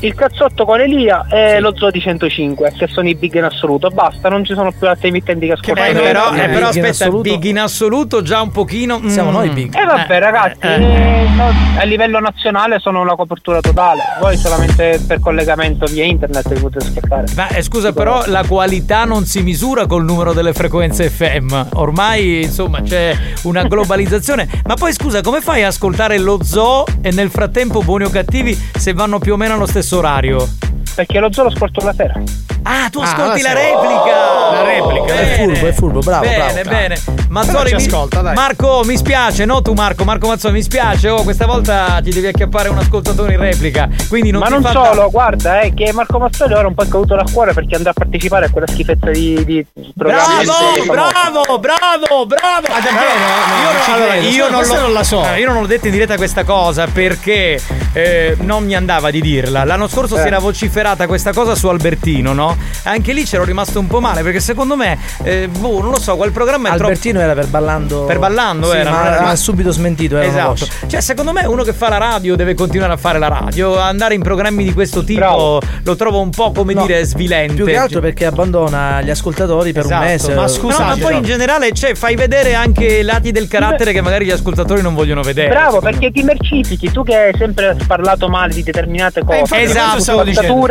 [0.00, 3.88] il cazzotto con Elia e lo Zodi 105, che sono i big in assoluto.
[3.88, 5.88] Basta, non ci sono più altre emittenti che ascoltano.
[5.88, 7.22] Eh, però, eh, però Big in aspetta, assoluto.
[7.22, 9.00] big in assoluto già un pochino.
[9.06, 9.74] Siamo noi big.
[9.76, 15.20] E vabbè ragazzi, eh, no, a livello nazionale sono una copertura totale, voi solamente per
[15.20, 17.26] collegamento via internet vi potete ascoltare.
[17.36, 21.68] Ma eh, scusa, però la qualità non si misura col numero delle frequenze FM.
[21.74, 24.48] Ormai, insomma, c'è una globalizzazione.
[24.66, 28.49] Ma poi scusa, come fai a ascoltare lo zoo e nel frattempo buoni o cattivi
[28.54, 30.48] se vanno più o meno allo stesso orario?
[30.94, 32.12] Perché lo zoo lo ascolto la sera.
[32.62, 34.50] Ah, tu Ah, ascolti la la replica!
[34.52, 35.32] La replica, Bene.
[35.32, 37.02] è furbo, è furbo, bravo, Bene, bravo, bene.
[37.30, 38.34] Mazzoli, mi- ascolta, dai.
[38.34, 42.26] Marco, mi spiace, no tu Marco, Marco Mazzoli, mi spiace, oh, questa volta ti devi
[42.26, 43.88] acchiappare un ascoltatore in replica.
[44.08, 46.74] Quindi non Ma ti non fa solo, guarda, eh, che Marco Mazzoli ora è un
[46.74, 49.66] po' caduto da cuore perché andrà a partecipare a quella schifezza di, di
[49.96, 50.44] programmi.
[50.44, 52.66] Bravo, bravo, bravo, bravo.
[52.66, 54.18] Davvero?
[54.20, 55.24] No, io non allora, io non la so.
[55.24, 57.58] eh, io non l'ho detta in diretta questa cosa perché
[57.94, 59.64] eh, non mi andava di dirla.
[59.64, 60.20] L'anno scorso Eh.
[60.20, 60.38] si era
[60.90, 62.56] vociferata questa cosa su Albertino, no?
[62.84, 66.16] Anche lì c'ero rimasto un po' male perché secondo me, eh, boh, non lo so,
[66.16, 68.04] quel programma è Albertino era per ballando.
[68.04, 70.16] Per ballando Sì, era, ma era- ha subito smentito.
[70.16, 70.66] Era Esatto.
[70.86, 73.78] Cioè, secondo me uno che fa la radio deve continuare a fare la radio.
[73.78, 77.54] Andare in programmi di questo tipo lo trovo un po' come No, dire svilente.
[77.54, 80.02] Più che altro perché abbandona gli ascoltatori per Esatto.
[80.02, 80.34] un mese.
[80.34, 84.24] Ma scusa, ma poi in generale cioè, fai vedere anche lati del carattere che magari
[84.24, 85.48] gli ascoltatori non vogliono vedere.
[85.50, 90.22] Bravo, perché ti mercifichi, tu che hai sempre parlato male di determinate cose, infatti esatto,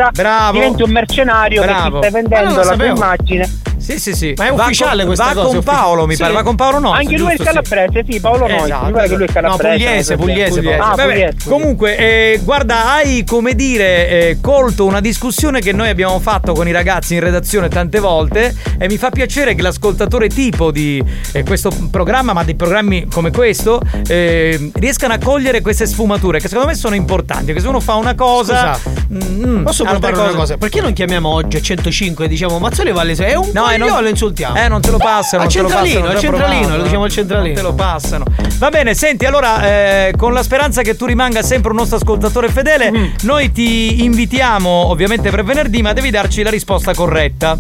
[0.08, 0.12] dicendo.
[0.12, 0.52] Bravo.
[0.54, 2.00] diventi un mercenario Bravo.
[2.00, 3.50] che ti stai vendendo la tua immagine.
[3.90, 4.34] Sì, sì, sì.
[4.38, 6.22] Ma è Va ufficiale con- questa va cosa, con è uffici- Paolo, mi Sì.
[6.22, 6.34] pare.
[6.34, 6.92] Va con Paolo no.
[6.92, 8.64] Anche lui è calabrese, sì, Paolo Noi.
[8.66, 8.86] Esatto.
[8.86, 9.76] Mi pare che lui è calabrese.
[9.78, 10.76] pugliese, non so se- pugliese.
[10.76, 11.36] Ah, Vabbè, pugliese.
[11.50, 16.68] comunque, eh, guarda, hai come dire eh, colto una discussione che noi abbiamo fatto con
[16.68, 21.44] i ragazzi in redazione tante volte e mi fa piacere che l'ascoltatore tipo di eh,
[21.44, 26.70] questo programma, ma di programmi come questo, eh, riescano a cogliere queste sfumature che secondo
[26.70, 27.46] me sono importanti.
[27.46, 28.76] Perché se uno fa una cosa.
[28.76, 30.58] Scusa, mm, Posso altre proporre una cose- cosa?
[30.58, 33.79] Perché non chiamiamo oggi a 105 e diciamo Mazzoli vale se è un No, no,
[33.86, 34.56] e non- lo insultiamo?
[34.58, 35.44] Eh, non te lo passano.
[35.44, 37.14] Al centralino, al centralino, provato, lo diciamo al no?
[37.16, 37.54] centralino.
[37.62, 38.26] Non te lo passano.
[38.58, 39.68] Va bene, senti, allora,
[40.08, 43.06] eh, con la speranza che tu rimanga sempre un nostro ascoltatore fedele, Mm.
[43.24, 47.58] noi ti invitiamo, ovviamente per venerdì, ma devi darci la risposta corretta.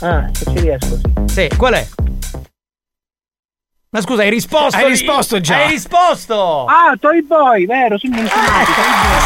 [0.00, 1.32] Ah, se ci riesco, sì.
[1.32, 1.86] Sì, qual è?
[3.94, 4.74] Ma scusa, hai risposto?
[4.78, 5.56] Hai risposto già.
[5.64, 6.64] Hai risposto!
[6.64, 8.70] Ah, Toy Boy, vero, sono menzionato.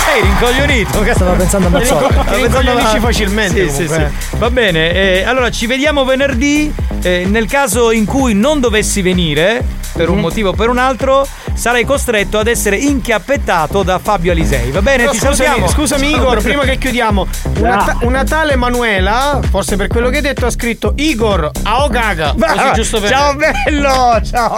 [0.05, 1.05] Sei rincoglionito.
[1.15, 2.07] Stavo pensando a Mazzotto.
[2.11, 4.13] Stavo pensando rincoglionisci a- facilmente, Sì, sì, comunque.
[4.19, 4.37] sì.
[4.39, 6.75] Va bene, eh, allora ci vediamo venerdì.
[7.03, 9.63] eh, nel caso in cui non dovessi venire,
[9.93, 10.15] per Mhm.
[10.15, 14.73] un motivo o per un altro, sarai costretto ad essere inchiappettato da Fabio Alisei.
[14.73, 15.03] Va bene?
[15.05, 15.69] Però Ti scusami, salutiamo.
[15.69, 16.11] scusami.
[16.11, 17.27] Igor, prima che chiudiamo,
[17.61, 22.35] una, ta- una tale Manuela, forse per quello che hai detto, ha scritto Igor Aogaga.
[22.37, 24.21] Così giusto per Ciao bello!
[24.29, 24.56] Ciao,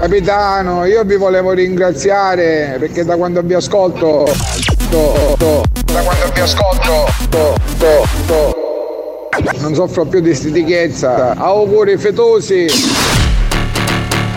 [0.00, 4.32] Capitano, io vi volevo ringraziare perché da quando vi ascolto,
[4.90, 8.56] to- to- da quando vi ascolto, to- to- to-
[9.58, 11.34] non soffro più di stitichezza.
[11.36, 12.66] Auguri fetosi.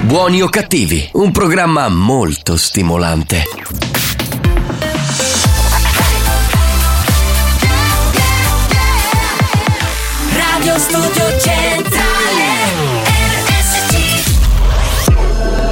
[0.02, 3.44] Buoni o cattivi, un programma molto stimolante.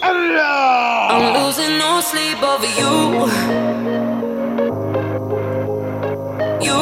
[0.00, 3.26] I'm losing no sleep over you.
[6.62, 6.78] You.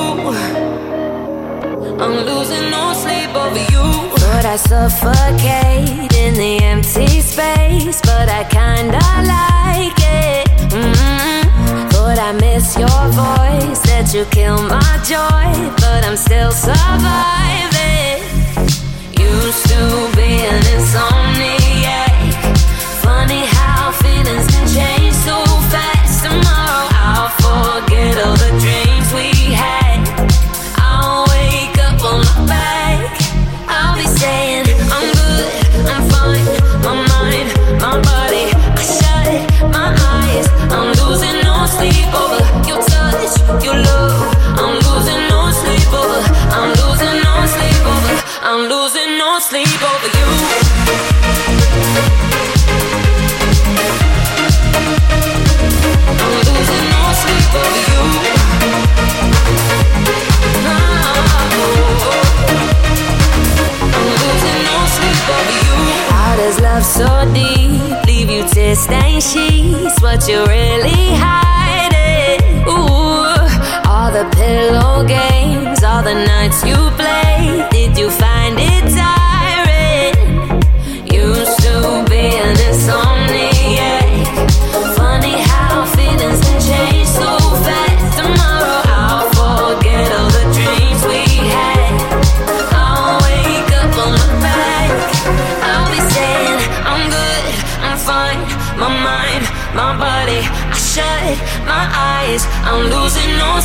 [1.99, 4.11] I'm losing no sleep over you.
[4.17, 8.01] But I suffocate in the empty space.
[8.03, 9.01] But I kinda
[9.35, 10.49] like it.
[10.71, 13.81] mm But I miss your voice.
[13.89, 15.71] That you kill my joy.
[15.77, 18.23] But I'm still surviving.
[19.19, 21.66] Used to be an insomniac.
[49.49, 50.27] Sleep over you
[66.37, 70.03] does love so deep leave you tear stained sheets?
[70.03, 72.43] What you really hiding?
[72.67, 77.71] Ooh, all the pillow games, all the nights you played.
[77.71, 79.26] Did you find it tiring?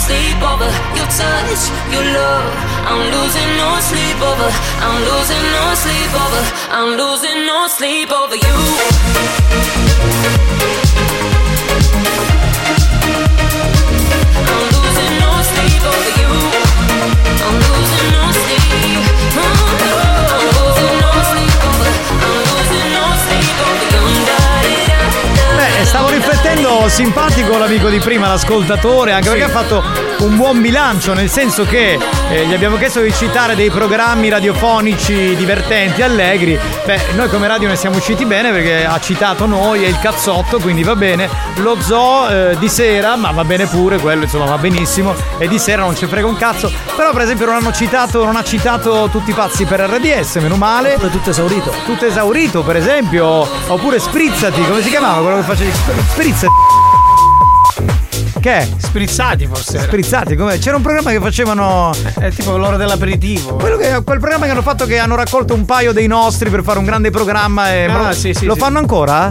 [0.01, 2.49] Sleep over your touch, your love.
[2.89, 4.49] I'm losing no sleep over.
[4.85, 6.43] I'm losing no sleep over.
[6.77, 8.55] I'm losing no sleep over you.
[14.51, 16.31] I'm losing no sleep over you.
[17.45, 19.03] I'm losing no sleep.
[19.37, 21.91] I'm losing no sleep over.
[22.25, 24.05] I'm losing no sleep over you.
[25.57, 26.40] Beh, stavo riflettendo
[26.91, 29.81] simpatico l'amico di prima, l'ascoltatore, anche perché ha fatto
[30.19, 31.97] un buon bilancio, nel senso che
[32.29, 36.59] eh, gli abbiamo chiesto di citare dei programmi radiofonici divertenti, allegri.
[36.85, 40.59] Beh, noi come radio ne siamo usciti bene perché ha citato noi e il cazzotto,
[40.59, 41.29] quindi va bene.
[41.55, 45.15] Lo zoo eh, di sera, ma va bene pure, quello insomma va benissimo.
[45.37, 46.71] E di sera non ci frega un cazzo.
[46.95, 50.57] Però per esempio non hanno citato, non ha citato tutti i pazzi per RDS, meno
[50.57, 50.95] male.
[50.95, 51.73] Oppure tutto esaurito.
[51.85, 53.47] Tutto esaurito, per esempio.
[53.67, 55.71] Oppure sprizzati, come si chiamava quello che facevi?
[56.49, 58.39] Sprizzati.
[58.39, 58.67] Che è?
[58.77, 59.79] Sprizzati forse.
[59.79, 60.57] Sprizzati, come?
[60.57, 61.91] C'era un programma che facevano.
[62.17, 63.55] È tipo l'ora dell'aperitivo.
[63.55, 66.63] Quello che, quel programma che hanno fatto che hanno raccolto un paio dei nostri per
[66.63, 68.59] fare un grande programma e Ah, lo- sì, sì, lo sì.
[68.59, 69.29] fanno ancora?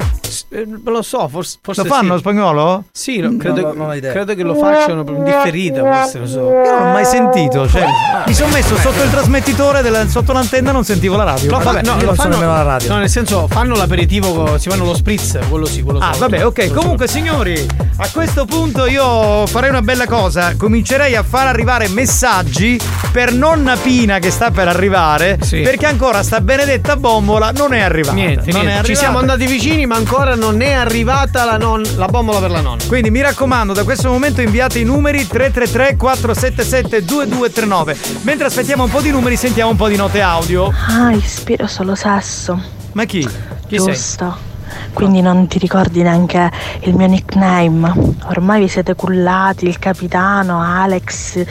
[0.50, 2.20] Eh, lo so, forse, forse Lo fanno sì.
[2.20, 2.84] spagnolo?
[2.92, 4.12] Sì, lo- credo, no, non ho idea.
[4.12, 6.40] credo che lo facciano in differita, forse lo so.
[6.50, 7.84] Io non ho mai sentito, cioè,
[8.26, 11.50] mi sono messo sotto il trasmettitore, della- sotto l'antenna non sentivo la radio.
[11.50, 12.88] No, vabbè, no, lo fanno, nemmeno alla radio.
[12.92, 16.20] no, nel senso, fanno l'aperitivo, si fanno lo spritz, quello sì, quello Ah, so.
[16.20, 16.72] vabbè, ok.
[16.72, 17.66] Comunque, signori,
[17.96, 20.54] a questo punto io farei una bella cosa.
[20.56, 22.78] Comincerei a far arrivare messaggi
[23.12, 25.38] per nonna Pina che sta per arrivare.
[25.42, 25.60] Sì.
[25.60, 28.14] Perché ancora sta benedetta bombola non è arrivata.
[28.14, 28.66] Niente, non niente.
[28.68, 28.86] è arrivata.
[28.88, 32.60] Ci siamo andati vicini, ma ancora non è arrivata la, non- la bombola per la
[32.60, 32.82] nonna.
[32.86, 37.96] Quindi mi raccomando, da questo momento inviate i numeri 333 477 2239.
[38.22, 40.72] Mentre aspettiamo un po' di numeri, sentiamo un po' di note audio.
[40.88, 42.60] Ah, ispiro solo sesso.
[42.92, 43.26] Ma chi?
[43.66, 44.48] Chi Giusto.
[44.92, 46.50] Quindi non ti ricordi neanche
[46.80, 47.92] il mio nickname.
[48.28, 51.44] Ormai vi siete cullati, il capitano, Alex.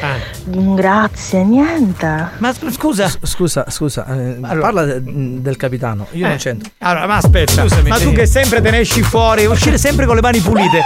[0.45, 2.27] Grazie, niente.
[2.37, 3.11] Ma scusa.
[3.21, 6.07] Scusa, scusa, eh, parla de- del capitano.
[6.11, 6.29] Io Eh.
[6.29, 6.69] non c'entro.
[6.79, 8.11] Allora, ma aspetta, Scusami, ma tu sì.
[8.13, 10.81] che sempre te ne esci fuori, uscire sempre con le mani pulite.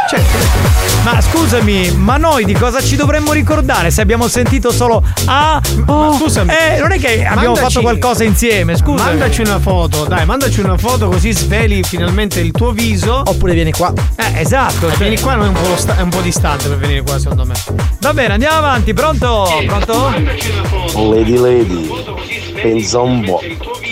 [1.03, 6.13] Ma scusami, ma noi di cosa ci dovremmo ricordare se abbiamo sentito solo Ah, oh,
[6.17, 6.51] scusami.
[6.51, 9.03] Eh, non è che abbiamo Mandaci- fatto qualcosa insieme, scusa.
[9.05, 13.21] Mandaci una foto, dai, mandaci una foto così sveli finalmente il tuo viso.
[13.25, 13.93] Oppure vieni qua.
[14.15, 14.87] Eh, esatto.
[14.87, 17.01] Eh, cioè- vieni qua non è un, po' sta- è un po' distante per venire
[17.01, 17.53] qua, secondo me.
[17.99, 19.47] Va bene, andiamo avanti, pronto?
[19.65, 20.13] Pronto?
[20.95, 21.89] Lady Lady,
[22.61, 23.41] pensa un po'.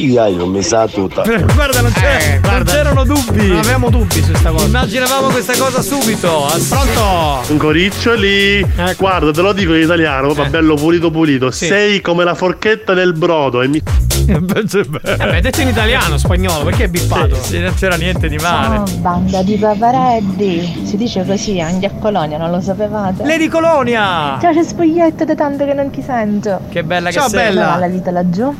[0.01, 1.21] Non mi sa tutta.
[1.23, 2.71] Guarda, non, c'è- Eh, non guarda.
[2.71, 3.47] c'erano dubbi.
[3.47, 4.65] Non avevamo dubbi su sta cosa.
[4.65, 6.45] Immaginavamo questa cosa subito.
[6.47, 7.51] As- Pronto?
[7.51, 8.65] Un coriccioli,
[8.97, 11.51] guarda, te lo dico in italiano, proprio bello pulito pulito.
[11.51, 13.81] Sei come la forchetta nel brodo e mi.
[14.21, 17.35] Vabbè, detto in italiano, spagnolo, perché è bippato?
[17.41, 18.77] Sì, non c'era niente di male.
[18.77, 20.81] Oh, banda di papareddi.
[20.85, 23.23] Si dice così anche a Colonia, non lo sapevate?
[23.25, 24.37] Lady Colonia!
[24.39, 26.59] Ciao, c'è spoglietto da tanto che non ti sento.
[26.69, 27.39] Che bella che Ciao, sei.
[27.39, 27.61] bella.
[27.65, 28.55] Come va la vita laggiù?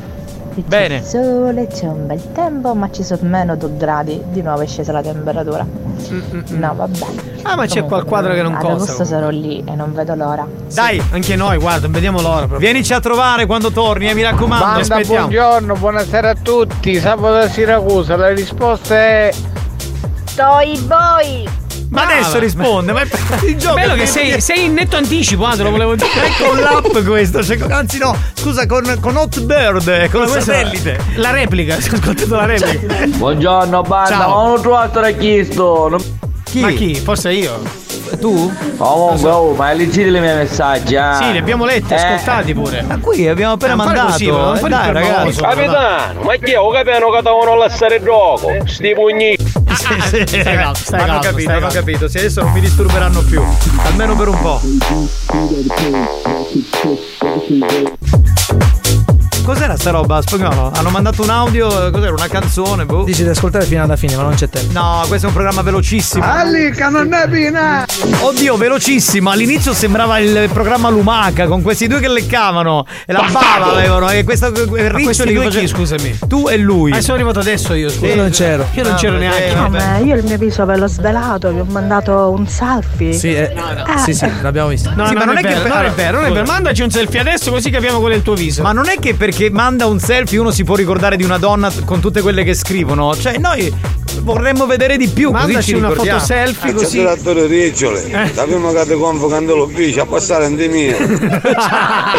[0.52, 1.00] Qui Bene.
[1.00, 4.22] C'è il sole, c'è un bel tempo, ma ci sono meno 2 gradi.
[4.30, 5.66] Di nuovo è scesa la temperatura.
[6.48, 7.06] No, vabbè.
[7.42, 10.14] Ah, ma c'è qual quadro che non Ad costa, agosto sarò lì e non vedo
[10.14, 10.46] l'ora.
[10.72, 12.58] Dai, anche noi, guarda, vediamo l'ora proprio.
[12.58, 14.64] Vienici a trovare quando torni, eh, mi raccomando.
[14.64, 15.26] Banda, aspettiamo.
[15.28, 16.98] buongiorno, buonasera a tutti.
[16.98, 19.32] Sabato da Siracusa, la risposta è.
[20.34, 21.61] Toi boy!
[21.92, 23.06] Ma adesso risponde, ma è
[23.44, 23.74] il gioco.
[23.74, 26.08] Bello è che sei, sei in netto anticipo, ah, te lo volevo dire.
[26.24, 30.30] È con l'app questo, cioè, anzi no, scusa, con, con Hot Bird, eh, con il
[30.30, 30.98] questa- satellite.
[31.16, 33.06] La replica, ho ascoltato la replica.
[33.18, 34.28] Buongiorno banda, Ciao.
[34.28, 35.88] ma non ho trovato da chiesto.
[35.90, 36.00] Non...
[36.44, 36.60] Chi?
[36.60, 36.94] Ma chi?
[36.94, 37.60] Forse io?
[38.20, 38.52] Tu?
[38.76, 41.14] Comunque, oh, ma leggete i miei messaggi, ah.
[41.14, 41.96] Sì, li abbiamo letti, Eh.
[41.96, 42.82] ascoltati pure.
[42.82, 44.12] Ma qui abbiamo appena Eh, non fare mandato.
[44.18, 45.40] così, non eh, fare dai, ragazzi.
[45.40, 46.58] Capitano, ma chi è?
[46.58, 48.48] Ho capito che devono lasciare il gioco.
[48.64, 49.36] Sti pugni.
[50.12, 50.40] Sì, sì.
[50.40, 52.08] Stai calmo, stai hanno calmo, capito, hanno capito.
[52.08, 53.42] Sì, adesso non mi disturberanno più.
[53.84, 54.60] Almeno per un po'.
[59.42, 60.70] Cos'era sta roba spagnolo?
[60.72, 62.12] Hanno mandato un audio, cos'era?
[62.12, 63.02] Una canzone, boh.
[63.02, 64.72] Dici di ascoltare fino alla fine, ma non c'è tempo.
[64.72, 66.24] No, questo è un programma velocissimo.
[66.24, 67.84] Ali, canonnabina!
[68.20, 69.30] Oddio, velocissimo.
[69.30, 74.10] All'inizio sembrava il programma Lumaca con questi due che leccavano e la bava avevano.
[74.10, 76.18] E questo Ma riccioli che chi, faceva- scusami?
[76.28, 76.92] Tu e lui.
[76.92, 78.06] Ah, sono arrivato adesso io, scusa.
[78.06, 78.66] Io non c'ero.
[78.74, 79.54] Io non Ah, c'ero vabbè, neanche.
[79.54, 79.82] vabbè.
[79.94, 80.00] Come?
[80.06, 83.12] Io il mio viso ve l'ho svelato, vi ho mandato un selfie.
[83.12, 83.52] Sì, eh,
[83.86, 84.90] Ah, sì, sì, l'abbiamo visto.
[84.94, 86.32] No, Sì, no, ma non, non è, è che- vero, non è vero, non è
[86.32, 86.46] vero.
[86.46, 88.62] Mandaci un selfie adesso così capiamo qual è il tuo viso.
[88.62, 91.72] Ma non è che perché manda un selfie uno si può ricordare di una donna
[91.86, 93.16] con tutte quelle che scrivono.
[93.16, 93.72] Cioè, noi
[94.20, 95.30] vorremmo vedere di più.
[95.30, 96.98] così Mandaci ci una foto selfie C'è così.
[96.98, 100.98] direttore Riccioli, da prima che ti convocando l'ufficio a passare in mia.
[100.98, 102.12] Ma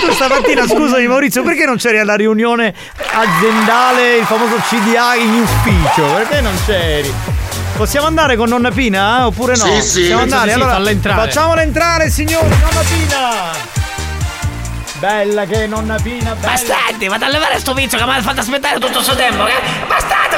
[0.00, 2.72] tu stamattina, scusami Maurizio, perché non c'eri alla riunione
[3.12, 6.06] aziendale, il famoso CDA in ufficio?
[6.14, 7.12] Perché non c'eri?
[7.76, 9.20] Possiamo andare con nonna Pina?
[9.20, 9.22] eh?
[9.24, 9.64] Oppure no?
[9.64, 10.00] Sì, sì.
[10.00, 10.48] Possiamo andare?
[10.48, 11.20] sì, allora falla entrare.
[11.20, 13.79] facciamola entrare, signori, nonna Pina!
[15.00, 16.52] Bella che è nonna Pina, bella!
[16.52, 19.54] Bastardi, vado a levare sto vizio che mi ha fatto aspettare tutto questo tempo, che?
[19.88, 20.36] Bastardo!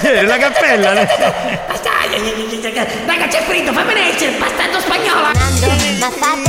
[0.00, 0.92] Eh, la cappella!
[1.68, 2.74] Bastardi!
[3.06, 5.28] Raga, c'è fritto, fammi leggere, bastardo spagnolo!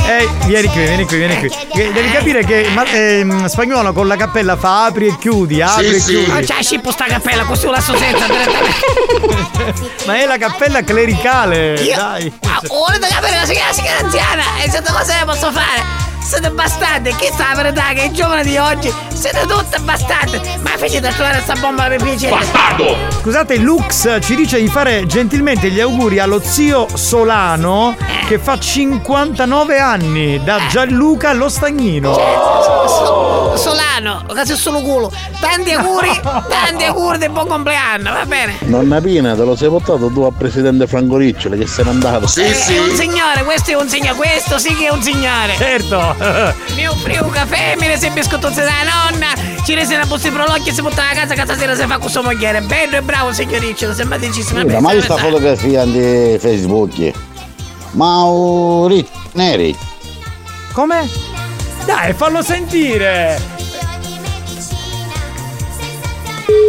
[0.08, 1.48] Ehi, vieni qui, vieni qui, vieni qui.
[1.92, 6.00] Devi capire che ma, ehm, spagnolo con la cappella fa apri e chiudi, apri e
[6.00, 6.30] chiudi.
[6.32, 8.26] Ah, c'è scippo sta cappella, così la so senza.
[10.04, 11.94] Ma è la cappella clericale, Io?
[11.94, 12.32] dai.
[12.44, 14.42] Ah, volete capire la signora, signora anziana?
[14.64, 16.16] E sette cose che posso fare?
[16.20, 20.40] Siete bastardi, chi sa la verità che i giovani di oggi siete tutte bastardi.
[20.60, 22.36] Ma fece da trovare sta bomba per piacere.
[23.20, 27.96] Scusate, Lux ci dice di fare gentilmente gli auguri allo zio Solano
[28.26, 32.12] che fa 59 anni da Gianluca Lo Stagnino.
[32.14, 35.10] So- Solano, cazzo solo culo.
[35.40, 38.58] Tanti auguri, tanti auguri di buon compleanno, va bene?
[38.60, 42.26] Nonna Pina, te lo sei portato tu al presidente Franco Riccioli che se n'è andato.
[42.36, 45.54] è un signore, questo è un signore, questo sì che è un signore.
[45.56, 46.07] Certo.
[46.12, 46.54] No.
[46.74, 49.26] Mi offri un caffè, mi rese biscottozze da nonna,
[49.64, 51.98] ci rese una busta di prolocchi e si porta a casa, casa sera si fa
[51.98, 52.60] questo mogliere.
[52.60, 54.62] Bello e bravo, signoriccio, simpaticissimo.
[54.62, 57.12] Mira, ma io sta fotografia di Facebook.
[57.92, 58.24] Ma
[58.86, 59.76] Ricci, neri.
[60.72, 61.08] Come?
[61.84, 63.56] Dai, fallo sentire.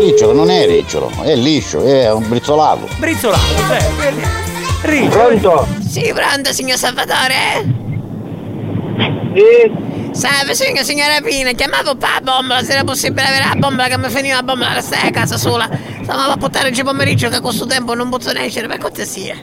[0.01, 2.87] Ricciolo non è ricciolo, è liscio, è un brizzolato.
[2.97, 3.89] Brizzolato, cioè.
[4.81, 5.09] Riccio.
[5.09, 5.67] Pronto?
[5.87, 7.88] Sì, pronto, signor Salvatore?
[9.33, 9.97] Sì.
[10.11, 14.09] Salve, signor, signora Pina, chiamavo pa bombola, se era possibile avere la bombola che mi
[14.09, 15.69] finiva la bombola, la stai a casa sola.
[16.01, 19.35] Stavamo a portare oggi pomeriggio che a questo tempo non posso nascere, per cortesia.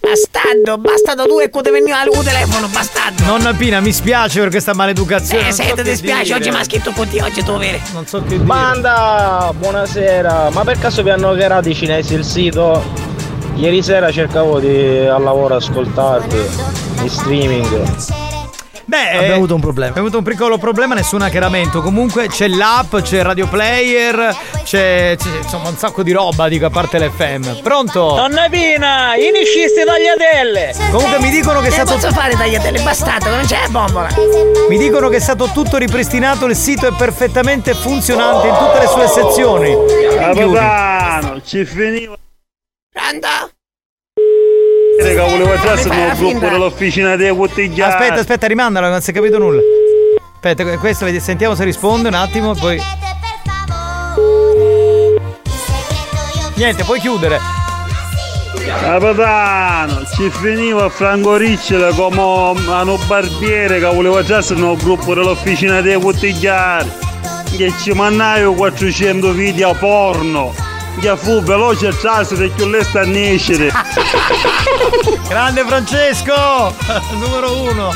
[0.00, 3.24] Bastardo, bastardo tu e quando veniva al telefono, bastardo.
[3.24, 5.48] Nonna Pina, mi spiace per questa maleducazione.
[5.48, 6.34] Eh, so che ti spiace, dire.
[6.36, 7.78] oggi mi ha scritto con te, oggi tu vero.
[7.92, 8.44] Non so che dire.
[8.44, 10.50] Banda, buonasera.
[10.50, 13.12] Ma per caso vi hanno hackerato i cinesi il sito?
[13.56, 16.46] Ieri sera cercavo di al lavoro ascoltarvi
[17.02, 18.22] in streaming.
[18.86, 19.90] Beh, Abbiamo avuto un problema.
[19.90, 21.80] Abbiamo avuto un piccolo problema, nessun hackeramento.
[21.80, 26.66] Comunque c'è l'app, c'è il radio player, c'è, c'è, insomma un sacco di roba, dico,
[26.66, 27.60] a parte l'FM.
[27.62, 28.14] Pronto?
[28.14, 30.74] Nonna Pina, iniscisti tagliatelle!
[30.90, 31.94] Comunque mi dicono che è stato.
[31.94, 34.08] posso fare tagliatelle, bastardo, che non c'è la bombola.
[34.68, 38.86] Mi dicono che è stato tutto ripristinato, il sito è perfettamente funzionante in tutte le
[38.86, 39.74] sue sezioni.
[40.18, 42.16] Capitano, ci finiva.
[42.94, 43.26] Pronto?
[45.00, 47.92] Raga, volevo fai la nel gruppo dell'officina dei bottigliati.
[47.92, 49.60] Aspetta, aspetta, rimandalo, non si è capito nulla.
[50.34, 52.80] Aspetta, questo sentiamo se risponde un attimo, poi.
[56.54, 57.40] Niente, puoi chiudere.
[58.64, 65.80] Capitano, ci finiva Franco Ricciola come un barbiere che voleva già essere nel gruppo dell'officina
[65.80, 66.90] dei bottigliati.
[67.56, 70.54] Che ci mandai 400 video porno.
[71.00, 73.70] Che fu veloce e trasse perché lei sta a nascere.
[75.28, 76.74] Grande Francesco!
[77.18, 77.92] Numero uno!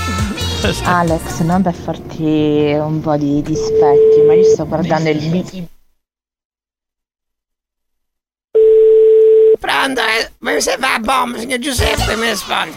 [0.82, 5.66] Alex, non per farti un po' di dispetti, ma io sto guardando il video.
[9.59, 10.30] Pronto, eh?
[10.38, 12.76] Ma se va a bomba, signor Giuseppe mi risponde.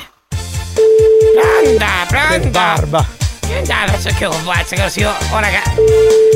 [1.33, 2.39] Pronta, pronta.
[2.39, 3.20] Che barba!
[3.65, 5.61] Dai, adesso che lo faccio così, ora che...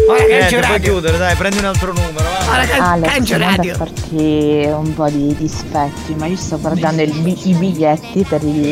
[0.08, 0.92] Ora che c'è puoi radio.
[0.94, 2.24] chiudere, dai, prendi un altro numero.
[2.24, 2.52] va.
[2.52, 3.76] Ora che Alex, cancio non per radio.
[3.76, 7.14] farti un po' di dispetti, ma io sto guardando il
[7.44, 8.72] i biglietti per il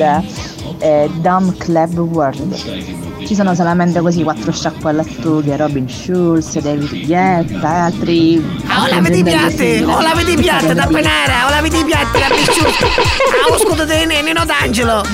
[0.80, 3.26] eh, Dumb Club World.
[3.26, 8.60] Ci sono solamente così quattro sciacquolatughe, Robin Schulz, David Guetta e altri.
[8.68, 12.20] Ah, o la vedi piatti, o la vedi piatti da penare, o la vedi piatti
[12.20, 12.86] da pisciuto.
[12.86, 15.02] Ah, o scudo dei Nino D'Angelo.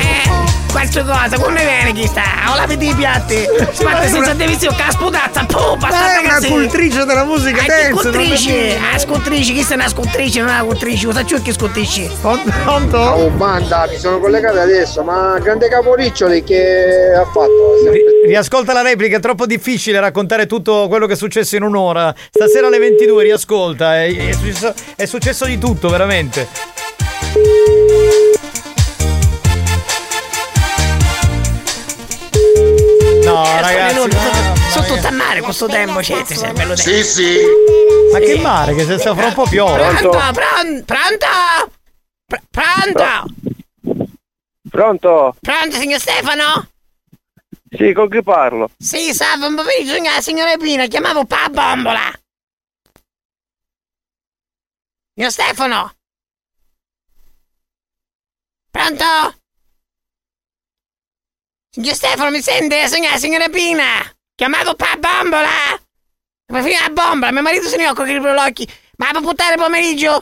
[0.00, 0.29] Eh,
[0.70, 2.22] questa cosa, quando viene chi sta?
[2.50, 3.44] O la vedi i piatti?
[3.72, 8.78] Spatti senza televisione, che sputazza, puh, basta è una cultrice della musica Ah, dance, per
[8.94, 12.10] Ah, scultrice, chi sta una scultrice, non una cultrice, cosa c'è che scultrice?
[12.20, 12.96] Pronto?
[12.98, 17.90] Oh banda, mi sono collegato adesso, ma grande caporiccioli che ha fatto?
[17.90, 22.14] Ri- riascolta la replica, è troppo difficile raccontare tutto quello che è successo in un'ora.
[22.30, 26.48] Stasera alle 22 riascolta, è, è successo, è successo di tutto, veramente.
[33.32, 33.94] No, ragazzi.
[33.94, 37.36] Sono, no, sono tutto a mare questo tempo, c'è, sei bello Sì, sì.
[38.12, 39.78] Ma che mare, che se sta fra un po' piove.
[39.78, 41.72] Pronto, pronto, pronto?
[42.26, 44.04] Pr- pronto?
[44.68, 45.36] Pronto?
[45.40, 46.68] Pronto, signor Stefano?
[47.70, 48.70] Sì, con chi parlo?
[48.76, 52.10] Sì, salve, un pomeriggio, signora, signora Pina, chiamavo Pa Bombola.
[55.14, 55.94] Signor Stefano?
[58.70, 59.39] Pronto?
[61.72, 62.88] Signor Stefano, mi sente?
[62.88, 63.84] Signora, signora Pina?
[64.34, 65.78] Chiamavo Pa Bombola.
[66.52, 68.68] Ma fino la bombola, mio marito se ne occupa con i prolocchi.
[68.96, 70.20] Ma può portare pomeriggio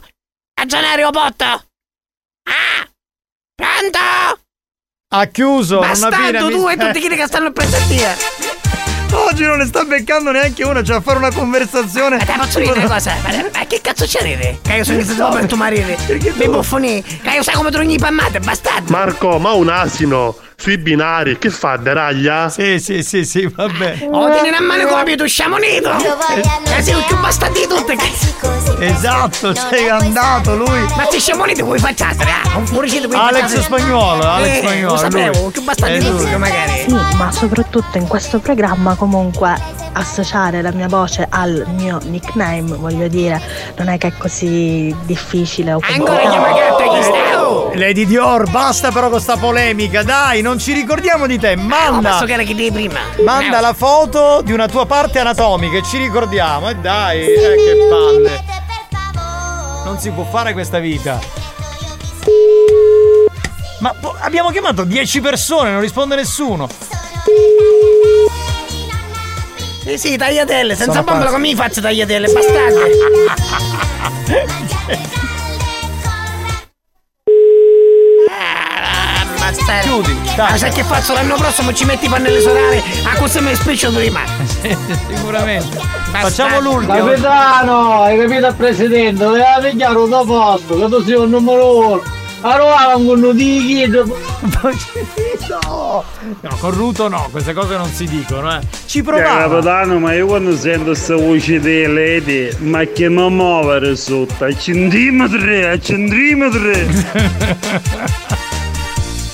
[0.61, 1.45] a Gianario Botto?
[1.45, 2.87] Ah!
[3.55, 4.43] Pronto?
[5.15, 9.17] Ha chiuso, Bastardo tu e tutti quelli che stanno presso a te.
[9.17, 12.19] Oggi non ne sta beccando neanche una, cioè a fare una conversazione.
[12.19, 13.17] Ma te posso dire una cosa?
[13.23, 14.59] Ma, ma che cazzo c'è ride?
[14.63, 15.97] Che io sono iniziato per tuo marito.
[16.13, 17.03] Mi buffoni.
[17.03, 18.93] Che io sai come tu ogni pammate, bastardo.
[18.93, 22.49] Marco, ma un asino sui binari, che fa, deraglia?
[22.49, 24.09] Sì, sì, sì, sì, vabbè.
[24.11, 25.89] Oh, tieni a mano come tu sciamonito.
[26.65, 27.97] Che sei il più bastardo di tutti.
[28.85, 30.81] Esatto, sei andato lui.
[30.97, 32.57] Ma sei sciamonito come facciate, ah?
[32.57, 33.63] Un puricito come Alex facciate.
[33.63, 36.19] Spagnolo, Alex Eh, Spagnolo, Lo sapevo, più bastardo È di lui.
[36.25, 36.85] tutti, magari.
[36.89, 39.55] Sì, ma soprattutto in questo programma comunque
[39.93, 43.41] associare la mia voce al mio nickname, voglio dire,
[43.77, 46.68] non è che è così difficile o Ancora chi sta?
[47.75, 51.57] Lady Dior, basta però con sta polemica, dai, non ci ricordiamo di te.
[51.57, 52.11] Manda.
[52.11, 53.01] Posso che di prima?
[53.25, 56.69] Manda la foto di una tua parte anatomica e ci ricordiamo.
[56.71, 58.45] E dai, eh, che palle.
[59.85, 61.19] Non si può fare questa vita.
[63.81, 66.69] Ma po- abbiamo chiamato 10 persone, non risponde nessuno.
[69.85, 72.91] Sì, sì, tagliatelle, senza bombola come mi faccio tagliatelle, bastarde.
[79.69, 79.81] Ammazzare.
[79.83, 83.55] Chiudi, Ma sai che faccio l'anno prossimo ci metti i pannelli solari a questo mi
[83.55, 84.21] spiccio prima.
[85.15, 85.79] Sicuramente.
[86.11, 87.05] Facciamo l'ultimo.
[87.05, 89.23] Capitano, hai capito il presidente?
[89.25, 92.03] Doveva pigliare un posto, che tu sei un numero uno.
[92.41, 94.05] Allora con uno di chiedo.
[95.51, 96.05] No,
[96.41, 98.61] no, con Ruto no, queste cose non si dicono, eh.
[98.87, 99.49] Ci Eh, provava.
[99.57, 104.55] capitano, ma io quando sento questa voce di Lady, ma che non muovere sotto, a
[104.57, 107.07] centimetri, a centimetri.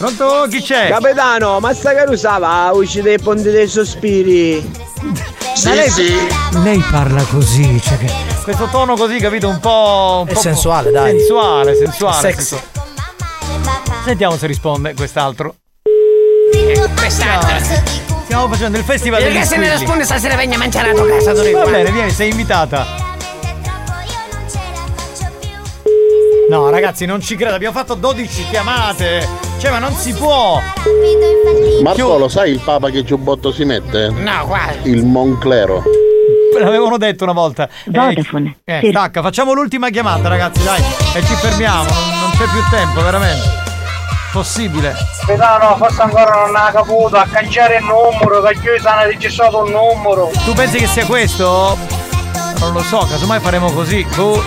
[0.04, 0.46] Pronto?
[0.50, 0.88] Chi c'è?
[0.88, 4.70] Capitano, ma sta che usava usci dei ponti dei sospiri?
[5.64, 5.90] Ma lei,
[6.62, 10.20] lei parla così, cioè che questo tono così, capito, un po'.
[10.24, 11.16] Un È po' sensuale, dai.
[11.16, 12.20] Sensuale, sensuale.
[12.20, 12.56] Sexy.
[12.58, 14.02] sensuale.
[14.04, 15.54] Sentiamo se risponde quest'altro.
[16.98, 17.56] Quest'altro.
[18.24, 21.08] Stiamo facendo il festival Perché degli se ne risponde stasera venga a mangiare a tua
[21.08, 22.84] casa, tu Va bene, vieni, sei invitata.
[26.50, 29.43] No, ragazzi, non ci credo, abbiamo fatto 12 chiamate.
[29.64, 30.60] Cioè, ma non si può.
[31.82, 34.10] Marco, sai il papa che giubbotto si mette?
[34.10, 34.86] No, guarda.
[34.86, 35.82] Il Monclero.
[36.60, 37.66] L'avevano detto una volta.
[37.86, 38.58] Vodafone.
[38.64, 38.90] Eh, Sì.
[38.90, 40.82] tacca, facciamo l'ultima chiamata, ragazzi, dai.
[41.14, 43.42] E ci fermiamo, non, c'è più tempo, veramente.
[44.32, 44.94] Possibile.
[45.24, 49.70] Capitano, forse ancora non ha caputo a cangiare il numero, perché io sono registrato un
[49.70, 50.30] numero.
[50.44, 51.78] Tu pensi che sia questo?
[52.60, 54.06] Non lo so, casomai faremo così.
[54.14, 54.42] Boh.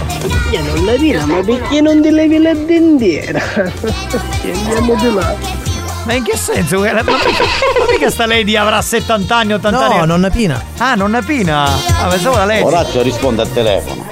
[0.51, 3.39] Io non la vila, ma perché non ti levi la dendiera?
[4.43, 5.35] Andiamo di là.
[6.05, 6.79] Ma in che senso?
[6.79, 7.03] Ma
[7.89, 10.07] mica sta lady avrà 70 anni, 80 No, anni?
[10.07, 10.63] nonna Pina.
[10.77, 11.63] Ah, nonna Pina.
[11.65, 12.63] Ah, pensavo la lady.
[12.63, 14.07] Orazio risponde al telefono.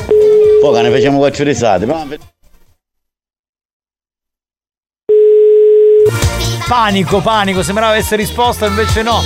[0.61, 1.85] Poi che ne facciamo quattro risate.
[1.85, 2.05] Ma
[6.67, 9.21] Panico, panico, sembrava avesse risposto, invece no.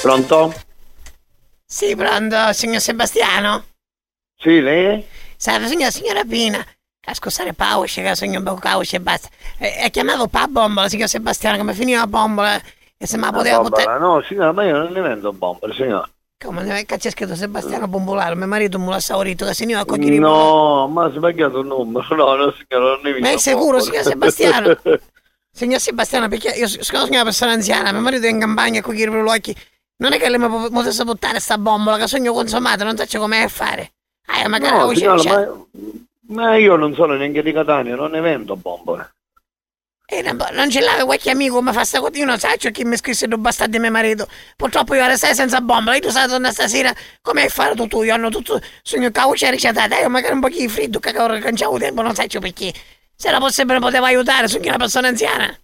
[0.00, 0.52] Pronto?
[1.72, 3.64] Sì, pronto, signor Sebastiano?
[4.36, 5.02] Sì, lei?
[5.38, 6.62] Salve, signora, signora Pina.
[7.06, 9.28] A scusare Pauce, che signor Bocauce e basta.
[9.56, 12.60] E, e chiamavo pa bombola, signor Sebastiano, come finiva la bombola
[12.98, 13.98] e se me la poteva buttare...
[13.98, 16.06] No, signora, ma io non ne vendo bombole, signora.
[16.44, 18.36] Come ne c'è scritto Sebastiano Bombolaro?
[18.36, 21.10] Mio marito me l'ha saurito che se ne va a cogliere i No, ma ha
[21.10, 22.06] sbagliato il numero.
[22.14, 24.78] No, no, signora, non ne Ma è vendo sicuro, signor Sebastiano?
[25.54, 29.02] Signor Sebastiano, perché io sono una persona anziana, mio marito è in campagna per gli
[29.04, 29.54] occhi.
[30.02, 33.18] Non è che lei mi po- potesse buttare sta bombola che sogno consumato, non so
[33.20, 33.92] come fare.
[34.26, 35.66] Ah, magari No, signora, ma,
[36.28, 39.10] ma io non sono neanche di Catania, non ne vendo bombole.
[40.06, 42.84] Eh, non- non ce l'aveva qualche amico come fa sta cosa, io non so chi
[42.84, 44.26] mi scrisse due bastardi mio marito.
[44.56, 48.02] Purtroppo io restai senza bombola, io sono tornare stasera, come hai fatto tu?
[48.02, 51.78] Io hanno tutto sogno cauccia ricetata, io magari un po' di freddo, che non c'avevo
[51.78, 52.74] tempo, non so perché.
[53.14, 55.56] Se la possibile poteva aiutare, sono una persona anziana.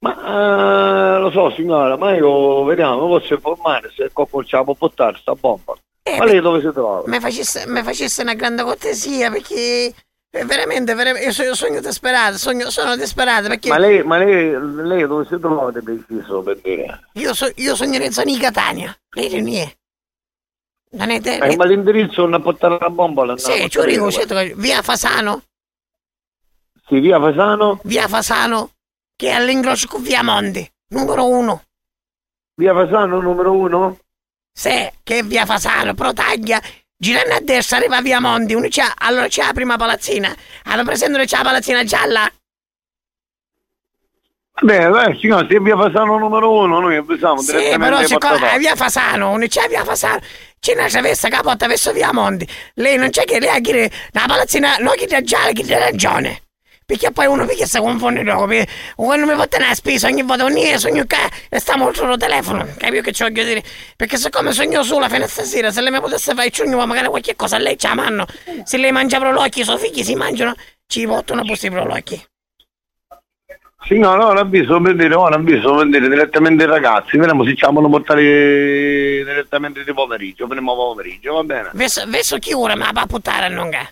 [0.00, 4.26] Ma eh, lo so, signora, ma io vediamo, posso informare se può
[4.74, 5.76] portare sta bomba.
[6.16, 7.02] ma lei dove si trova?
[7.06, 9.92] Mi facesse, facesse una grande cortesia perché
[10.30, 14.56] eh, veramente, veramente io sono, sogno disperato, sogno, sono disperato perché Ma lei, ma lei,
[14.86, 17.08] lei dove si trova di preciso per dire?
[17.14, 19.76] io, so, io sogno in zona di Catania, lei non è.
[20.90, 21.36] Non è te?
[21.38, 23.36] Eh, ma l'indirizzo non portare la bombola?
[23.36, 23.78] Sì, ci
[24.12, 25.42] certo, che- via Fasano,
[26.86, 27.80] Sì, via Fasano?
[27.82, 28.70] via Fasano,
[29.18, 31.64] che è all'ingresso con via Monti, numero uno.
[32.54, 33.98] Via Fasano numero uno?
[34.52, 36.60] Sì, che è via Fasano, però taglia,
[36.96, 40.32] girando a destra arriva via Monti, uno c'ha, allora c'è la prima palazzina,
[40.64, 42.30] hanno presente c'è la palazzina gialla?
[44.60, 48.54] Beh, beh, signora, se è via Fasano numero uno, noi avvisiamo Sì, direttamente però portatori.
[48.54, 50.20] è via Fasano, non c'è via Fasano,
[50.60, 52.48] c'è una travessa capotta verso via Monti.
[52.74, 54.92] Lei non c'è che lei ha che la palazzina, no
[55.24, 56.42] gialla, che da ragione.
[56.88, 58.66] Perché poi uno perché si confonde dopo, perché
[58.96, 61.16] quando mi portano la spesa ogni volta ogni sogno che
[61.50, 63.62] e stiamo sullo telefono, capi che ci voglio dire?
[63.94, 67.08] Perché siccome sogno sola fino a stasera, se lei mi potesse fare il ciugno, magari
[67.08, 68.24] qualche cosa a lei c'ha a mano,
[68.64, 70.54] se lei mangia prolocchi, i suoi figli si mangiano,
[70.86, 72.24] ci portano busti prolocchi.
[73.84, 77.66] Signora, ora avviso per dire, ora avviso per dire direttamente i ragazzi, vediamo se ci
[77.66, 81.70] vogliono portare direttamente di pomeriggio, primo pomeriggio, va bene?
[81.74, 83.86] Verso, verso chi ora ma va a puttare a non ga?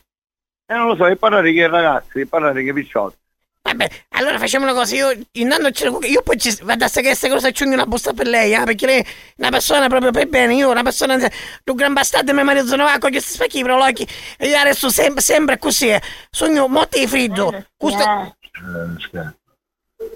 [0.67, 3.17] Eh, non lo so, e parlare che ragazzi, e parlare che picciotti.
[3.63, 7.09] Vabbè, allora facciamo una cosa, io intanto ce lo- io poi ci vado a sapere
[7.09, 9.07] queste cose c'ho una busta per lei, eh, perché lei è
[9.39, 11.19] una persona proprio per bene, io una persona
[11.65, 14.07] tu gran bastardo mio marito sono va con questi specchi per occhi
[14.39, 16.01] e io adesso sempre, sempre così, eh.
[16.31, 17.67] sogno motti di freddo.
[17.77, 18.37] Questo...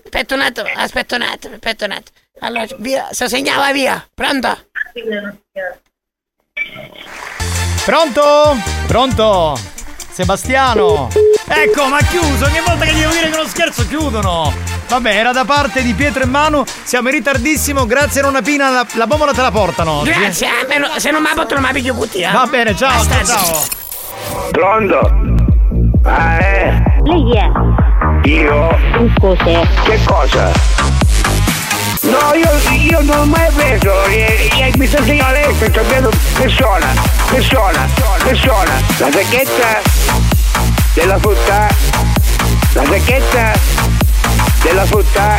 [0.04, 2.18] Aspetta un attimo, aspetta un attimo, aspetta un attimo.
[2.42, 4.66] Allora, via, se segnava via, pronto?
[7.84, 8.56] Pronto?
[8.86, 9.79] Pronto?
[10.20, 11.08] Sebastiano.
[11.48, 14.52] Ecco, ma chiuso, ogni volta che gli devo dire che è uno scherzo chiudono.
[14.86, 18.68] Vabbè, era da parte di Pietro e Manu, siamo in ritardissimo, grazie a Nonna Pina,
[18.68, 20.02] la, la bombola te la portano.
[20.02, 20.48] Grazie,
[20.78, 22.32] no- se non mi ha non mi piglio cutia.
[22.32, 23.24] Va bene, ciao, Basta.
[23.24, 23.62] ciao, ciao.
[24.50, 25.10] Pronto?
[26.02, 26.82] Ah, eh?
[27.02, 28.28] Lei chi è?
[28.28, 28.78] Io?
[29.18, 29.66] Cos'è?
[29.84, 30.52] Che cosa?
[32.02, 36.10] No, io, io non ho mai preso, eh, eh, mi sta segnalando lei, sto capendo
[36.34, 36.92] persona,
[37.30, 37.86] persona,
[38.24, 39.80] persona, la sacchetta
[40.94, 41.68] della frutta,
[42.72, 43.52] la sacchetta
[44.62, 45.36] della frutta.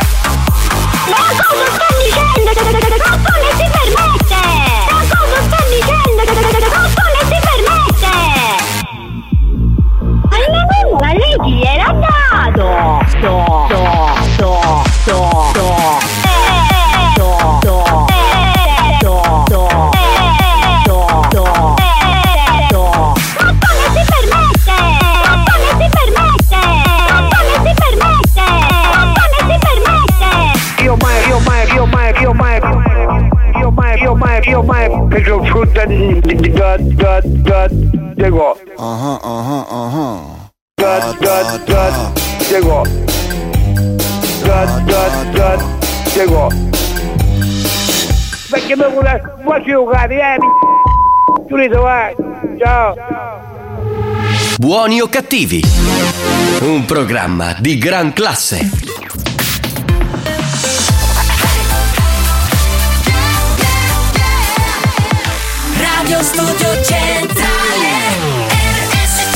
[1.08, 2.50] Ma cosa sta dicendo?
[2.50, 4.40] Ma come si permette?
[4.90, 6.22] Ma cosa sta dicendo?
[6.22, 8.14] Ma come si permette?
[10.30, 12.66] Ma ma- ma lei chi era dato?
[13.20, 13.76] Do, do,
[14.36, 16.01] do, do, do.
[34.46, 36.20] Io mai, preso frutta di,
[36.52, 37.68] da, da, da,
[38.14, 38.58] dico.
[38.76, 40.40] Ah ah ah
[40.74, 42.12] Da, da, da,
[42.48, 42.82] dico.
[44.44, 45.56] Da, da, da,
[46.14, 46.48] dico.
[48.50, 50.36] Perché mi vuole, vuoi giocare, eh?
[50.38, 52.14] mi- Giulito, vai,
[52.58, 52.94] ciao.
[54.58, 55.62] Buoni o cattivi?
[56.60, 58.70] Un programma di gran classe.
[66.12, 67.88] Radio Studio Centrale
[68.90, 69.32] RSC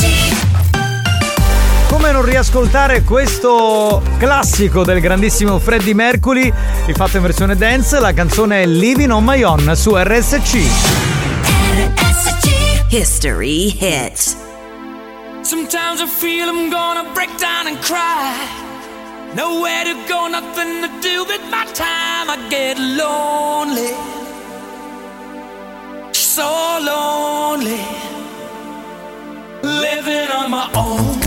[1.89, 6.53] Come non riascoltare questo classico del grandissimo Freddie Mercury,
[6.85, 10.59] rifatto in versione dance, la canzone è Living on My Own su RSC.
[12.89, 14.35] History Hit
[15.41, 18.35] Sometimes I feel I'm gonna break down and cry.
[19.33, 22.29] Nowhere to go, nothing to do with my time.
[22.29, 24.26] I get lonely.
[26.37, 27.81] So lonely.
[29.63, 31.26] Living on my own.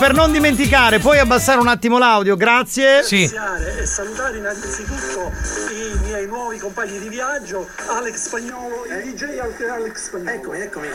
[0.00, 3.02] Per non dimenticare, puoi abbassare un attimo l'audio, grazie.
[3.02, 3.24] Sì.
[3.24, 5.30] e salutare innanzitutto
[5.72, 9.38] i miei nuovi compagni di viaggio, Alex Spagnolo, il DJ
[9.68, 10.30] Alex Spagnolo.
[10.30, 10.86] Eccomi, eccomi.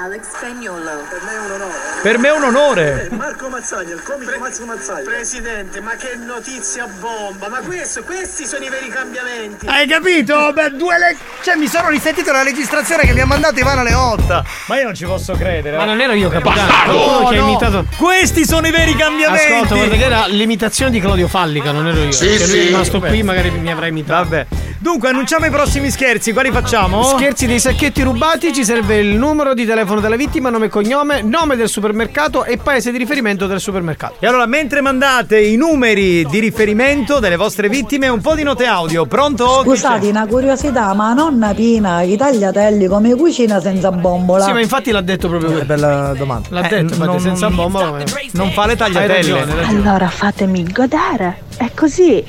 [0.00, 0.90] Alex Spagnolo.
[1.08, 1.78] Per me è un onore.
[2.02, 3.08] Per me è un onore.
[3.10, 5.10] Eh, Marco Mazzaglia, il comico Mazzo Mazzaglia.
[5.10, 7.48] Presidente, ma che notizia bomba!
[7.48, 9.66] Ma questo, questi sono i veri cambiamenti.
[9.66, 10.52] Hai capito?
[10.52, 11.16] Beh, due le...
[11.46, 14.44] Cioè, mi sono risentito la registrazione che mi ha mandato Ivana Leotta.
[14.66, 15.76] Ma io non ci posso credere.
[15.76, 16.66] Ma non ero io, capitano.
[16.66, 17.28] Bastardo!
[17.28, 17.84] Che No, imitato.
[17.96, 19.52] Questi sono i veri cambiamenti.
[19.52, 22.10] Ascolta, guarda che era l'imitazione di Claudio Fallica, non ero io.
[22.10, 22.58] Sì, lui sì.
[22.58, 24.24] è rimasto qui, magari mi avrà imitato.
[24.24, 24.46] Vabbè.
[24.86, 26.32] Dunque, annunciamo i prossimi scherzi.
[26.32, 27.02] Quali facciamo?
[27.02, 31.22] Scherzi dei sacchetti rubati, ci serve il numero di telefono della vittima, nome e cognome,
[31.22, 34.14] nome del supermercato e paese di riferimento del supermercato.
[34.20, 38.64] E allora, mentre mandate i numeri di riferimento delle vostre vittime, un po' di note
[38.64, 39.06] audio.
[39.06, 39.62] Pronto?
[39.64, 44.44] Scusate, una curiosità, ma nonna Pina, i tagliatelli come cucina senza bombola?
[44.44, 45.64] Sì, ma infatti l'ha detto proprio lui.
[45.64, 46.46] Bella domanda.
[46.50, 48.04] L'ha detto, infatti, non- senza bombola.
[48.34, 49.14] Non fa le tagliatelle.
[49.16, 49.80] ragione, ragione.
[49.80, 51.42] Allora fatemi godere.
[51.56, 52.24] È così.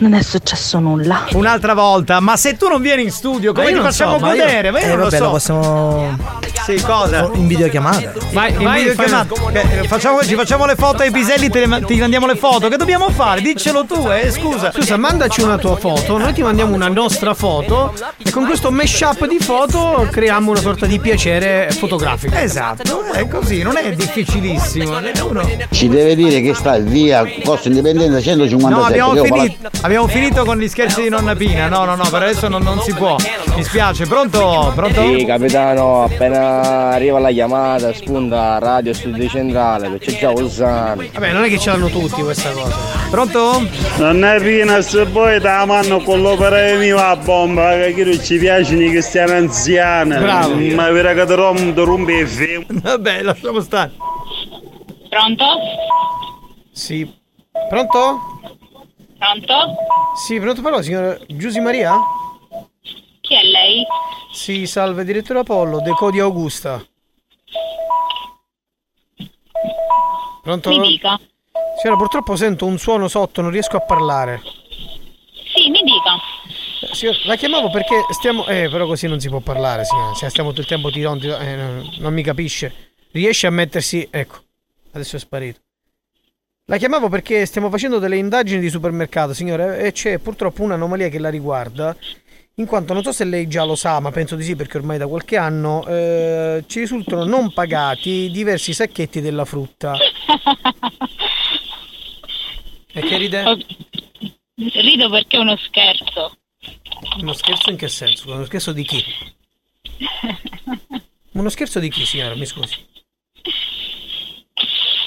[0.00, 1.24] Non è successo nulla.
[1.32, 4.44] Un'altra volta, ma se tu non vieni in studio, come ti facciamo so, ma io-
[4.44, 4.70] godere?
[4.70, 5.24] Ma io Eh, non lo vabbè, so.
[5.24, 6.18] lo possiamo.
[6.68, 7.30] Sì, cosa?
[7.32, 8.12] In videochiamata.
[8.30, 9.34] Vai, In vai, videochiamata.
[9.52, 12.68] Eh, facciamo, ci facciamo le foto ai piselli, te le ti mandiamo le foto.
[12.68, 13.40] Che dobbiamo fare?
[13.40, 14.70] Diccelo tu, eh, scusa.
[14.70, 19.26] Scusa, mandaci una tua foto, noi ti mandiamo una nostra foto e con questo mashup
[19.26, 22.34] di foto creiamo una sorta di piacere fotografico.
[22.36, 24.98] Esatto, è così, non è difficilissimo.
[25.26, 28.68] Uno- Ci deve dire che sta via Corso Indipendenza 157.
[28.74, 31.68] No, abbiamo finito, abbiamo finito con gli scherzi di nonna Pina.
[31.68, 33.16] No, no, no, per adesso non, non si può.
[33.56, 34.04] Mi spiace.
[34.04, 34.70] Pronto?
[34.74, 35.00] Pronto?
[35.00, 41.02] Sì, capitano, appena arriva la chiamata, spunta radio studio centrale, perché già usano.
[41.12, 42.76] Vabbè, non è che ce l'hanno tutti questa cosa.
[43.10, 43.66] Pronto?
[43.98, 48.38] Non è piena se poi da mano con l'opera di mia bomba, che chi ci
[48.38, 50.16] piacciono i cristiani anziani.
[50.16, 50.54] Bravo.
[50.54, 52.64] Ma vera che ti rom- ti rompe il film.
[52.68, 53.92] Vabbè, lasciamo stare.
[55.08, 55.44] Pronto?
[56.72, 57.10] Sì.
[57.68, 58.18] Pronto?
[59.18, 59.54] Pronto?
[60.26, 61.92] Sì, pronto parlo, signora Giusy Maria?
[63.28, 63.84] Chi è lei?
[64.32, 66.82] Sì, salve, direttore Apollo, Decodi Augusta.
[70.42, 70.70] Pronto?
[70.70, 71.20] Mi dica.
[71.78, 74.40] Signora, purtroppo sento un suono sotto, non riesco a parlare.
[75.54, 76.16] Sì, mi dica.
[76.90, 78.46] Eh, Signora, la chiamavo perché stiamo...
[78.46, 80.14] Eh, però così non si può parlare, signora.
[80.14, 82.94] Cioè, stiamo tutto il tempo tirando, tirando- eh, non, non mi capisce.
[83.10, 84.08] Riesce a mettersi...
[84.10, 84.38] Ecco,
[84.92, 85.60] adesso è sparito.
[86.64, 91.18] La chiamavo perché stiamo facendo delle indagini di supermercato, signore, e c'è purtroppo un'anomalia che
[91.18, 91.94] la riguarda.
[92.58, 94.98] In quanto non so se lei già lo sa, ma penso di sì perché ormai
[94.98, 99.96] da qualche anno eh, ci risultano non pagati diversi sacchetti della frutta.
[102.92, 103.64] E che ride?
[104.56, 106.36] Rido perché è uno scherzo.
[107.20, 108.32] Uno scherzo in che senso?
[108.32, 109.04] Uno scherzo di chi?
[111.34, 112.34] Uno scherzo di chi, signora?
[112.34, 112.74] Mi scusi.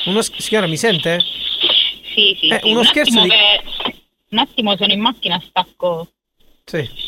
[0.06, 1.20] Uno sch- signora, mi sente?
[2.16, 2.48] Sì, sì.
[2.48, 2.70] Eh, sì.
[2.70, 3.64] uno un scherzo di- che-
[4.30, 6.08] Un attimo sono in macchina, stacco.
[6.64, 7.01] Sì.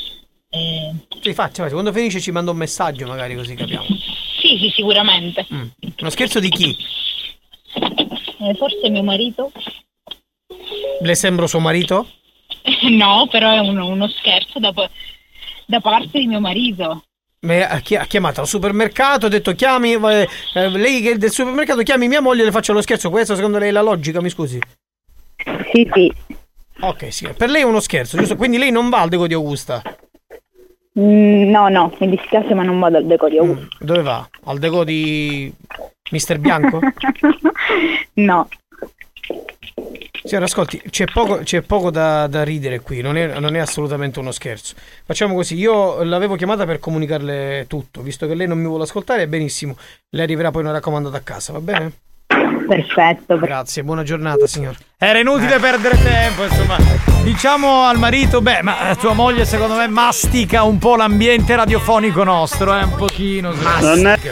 [1.24, 1.70] Sì, faccia.
[1.70, 3.86] Quando finisce ci manda un messaggio, magari così capiamo.
[3.86, 5.48] sì, sì, sicuramente.
[5.54, 5.68] Mm.
[6.00, 6.76] Uno scherzo di chi?
[7.76, 9.50] Eh, forse mio marito?
[11.00, 12.10] Le sembro suo marito?
[12.92, 14.74] no, però è uno, uno scherzo da,
[15.66, 17.04] da parte di mio marito.
[17.40, 21.32] Ha, chi- ha chiamato al supermercato, ha detto chiami, eh, eh, lei che è del
[21.32, 23.10] supermercato chiami mia moglie e le faccio lo scherzo.
[23.10, 24.60] Questa secondo lei è la logica, mi scusi?
[25.72, 26.12] Sì, sì.
[26.82, 27.30] Ok, sì.
[27.36, 28.36] Per lei è uno scherzo, giusto?
[28.36, 29.82] Quindi lei non va al Deco di Augusta.
[31.00, 33.78] Mm, no, no, mi dispiace ma non vado al deco di Augusto.
[33.80, 34.28] Dove va?
[34.46, 35.52] Al Deco di
[36.12, 36.80] Mister Bianco?
[38.16, 38.48] No.
[40.24, 44.20] Signora, ascolti, c'è poco, c'è poco da, da ridere qui, non è, non è assolutamente
[44.20, 44.76] uno scherzo.
[45.04, 49.28] Facciamo così, io l'avevo chiamata per comunicarle tutto, visto che lei non mi vuole ascoltare,
[49.28, 49.76] benissimo,
[50.12, 51.92] le arriverà poi una raccomandata a casa, va bene?
[52.68, 53.38] Perfetto.
[53.40, 54.78] Grazie, buona giornata signor.
[54.98, 57.13] Era inutile perdere tempo, insomma.
[57.24, 62.78] Diciamo al marito, beh, ma tua moglie secondo me mastica un po' l'ambiente radiofonico nostro,
[62.78, 63.52] eh, un pochino.
[63.52, 64.30] È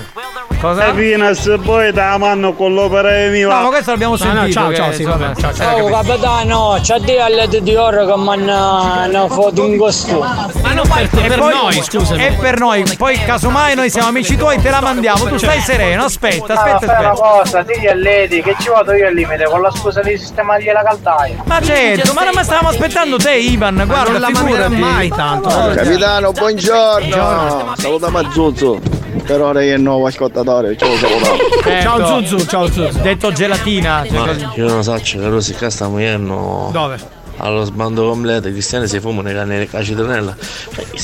[0.61, 0.93] Cosa?
[1.33, 4.59] se poi da mano con l'opera di mia No, ma questo l'abbiamo No, no, sentito.
[4.59, 5.75] ciao, ciao, sì, vabbè, ciao, ciao.
[5.75, 5.87] capito.
[5.87, 10.19] capitano, c'è di alle di oro che mi hanno foto in costume.
[10.61, 14.69] Ma non per, E poi- È per noi, poi casomai noi siamo amici tuoi, te
[14.69, 17.31] la mandiamo, tu stai sereno, aspetta, Ah, aspetta, fai una aspetta.
[17.31, 20.69] cosa, digli a Lady che ci vado io al limite con la scusa di sistemargli
[20.71, 21.41] la caldaia.
[21.45, 22.79] Ma certo, ma non ma stavamo aspettando
[23.17, 24.75] te Ivan, guarda, non la figurati.
[24.75, 27.73] mai tanto, Oh, Capitano, buongiorno.
[27.77, 28.79] Saluta Mazzuzzo.
[29.23, 30.75] Per ora è il nuovo ascoltatore.
[30.77, 31.61] Ciao, salutiamo.
[31.63, 32.05] Certo.
[32.05, 33.01] Zuzu, ciao Zuzu.
[33.01, 34.03] Detto gelatina.
[34.09, 36.69] cioè io non so, che così che sta muoendo.
[36.71, 37.19] Dove?
[37.37, 40.35] Allo sbando completo, i cristiani si fumano nelle cacitronella.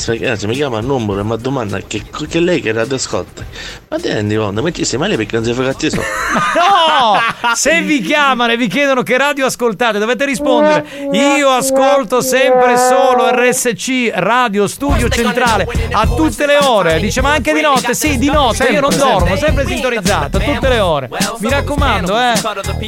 [0.05, 3.43] Ragazzi, mi chiama il numero e mi domanda che, che lei che radio ascolta.
[3.89, 4.61] Ma ti rendi conto?
[4.61, 6.01] Ma ci sei male perché non si te so.
[6.57, 7.53] No!
[7.53, 10.85] Se vi chiamano e vi chiedono che radio ascoltate, dovete rispondere.
[11.11, 16.99] Io ascolto sempre solo RSC, Radio Studio Centrale, a tutte le ore.
[16.99, 17.93] Dice, ma anche di notte?
[17.93, 18.65] Sì, di notte.
[18.65, 19.45] Io non Sempre, dormo, sempre.
[19.47, 21.09] sempre sintonizzato, a tutte le ore.
[21.39, 22.33] Mi raccomando, eh.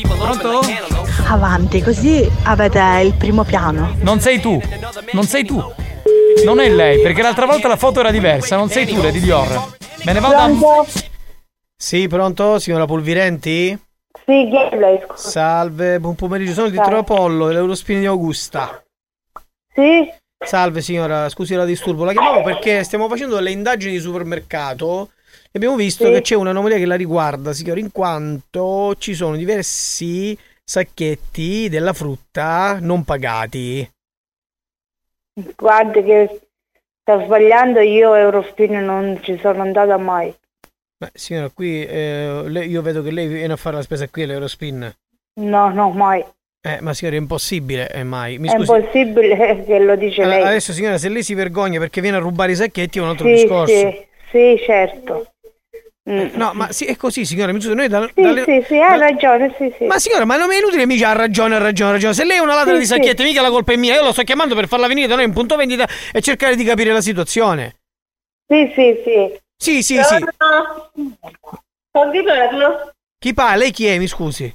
[0.04, 0.62] Pronto?
[1.28, 3.96] Avanti, così avete il primo piano.
[4.02, 4.62] Non sei tu.
[5.14, 5.62] Non sei tu.
[6.46, 8.56] Non è lei, perché l'altra volta la foto era diversa.
[8.56, 9.76] Non sei tu, Lady Dior.
[10.06, 10.86] Me ne vado a...
[11.76, 12.60] Sì, pronto?
[12.60, 13.78] Signora Pulvirenti?
[14.26, 15.30] Sì, chi è lei, scusa?
[15.30, 16.54] Salve, buon pomeriggio.
[16.54, 18.84] Sono il direttore Apollo, dell'Eurospin di Augusta.
[19.74, 20.12] Sì?
[20.46, 22.06] Salve signora, scusi la disturbo.
[22.06, 25.12] La chiamavo perché stiamo facendo delle indagini di supermercato
[25.46, 26.12] e abbiamo visto Sì.
[26.12, 30.38] che c'è un'anomalia che la riguarda, signora, in quanto ci sono diversi
[30.70, 33.90] sacchetti della frutta non pagati.
[35.58, 36.42] Guardi che
[37.02, 40.32] sta sbagliando, io Eurospin non ci sono andata mai.
[41.02, 44.22] Beh, signora, qui eh, lei- io vedo che lei viene a fare la spesa qui
[44.22, 44.94] all'Eurospin.
[45.40, 46.24] No, no, mai.
[46.62, 48.38] Eh, ma signora, è impossibile, eh, mai.
[48.38, 48.72] Mi È scusi.
[48.72, 50.48] impossibile che lo dice Allora, lei.
[50.50, 53.26] adesso signora, se lei si vergogna perché viene a rubare i sacchetti è un altro
[53.26, 53.74] sì, discorso.
[53.74, 55.32] sì, sì, certo.
[56.12, 56.30] Mm.
[56.34, 57.52] No, ma sì, è così, signora.
[57.52, 59.86] Mi scusi, noi da, Sì, dalle- sì, sì, hai ragione, sì, sì.
[59.86, 62.14] Ma signora, ma non è inutile mi dica ha ragione, ha ragione, ha ragione.
[62.16, 62.94] Se lei è una ladra Sì, di sì.
[62.94, 63.94] sacchetti, mica la colpa è mia.
[63.94, 66.64] Io lo sto chiamando per farla venire da noi in punto vendita e cercare di
[66.64, 67.76] capire la situazione.
[68.48, 69.38] Sì, sì, sì.
[69.56, 70.24] Sì, sì, sì.
[71.92, 72.92] Con chi parlo?
[73.20, 73.56] Chi parla?
[73.58, 73.98] Lei chi è?
[74.00, 74.52] Mi scusi.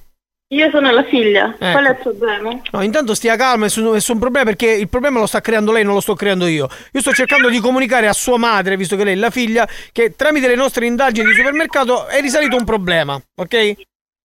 [0.48, 1.54] Io sono la figlia.
[1.58, 1.72] Ecco.
[1.72, 2.60] Qual è il problema?
[2.70, 5.94] No, intanto stia calma, nessun, nessun problema perché il problema lo sta creando lei, non
[5.94, 6.68] lo sto creando io.
[6.92, 10.14] Io sto cercando di comunicare a sua madre, visto che lei è la figlia, che
[10.14, 13.72] tramite le nostre indagini di supermercato è risalito un problema, ok?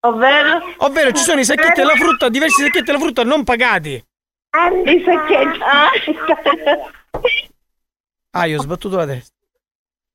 [0.01, 0.59] Ovvero?
[0.77, 3.93] Ovvero ci sono i sacchetti della frutta, diversi sacchetti della frutta non pagati.
[3.93, 5.59] I sacchetti.
[8.31, 9.33] Ah, io ho sbattuto la testa.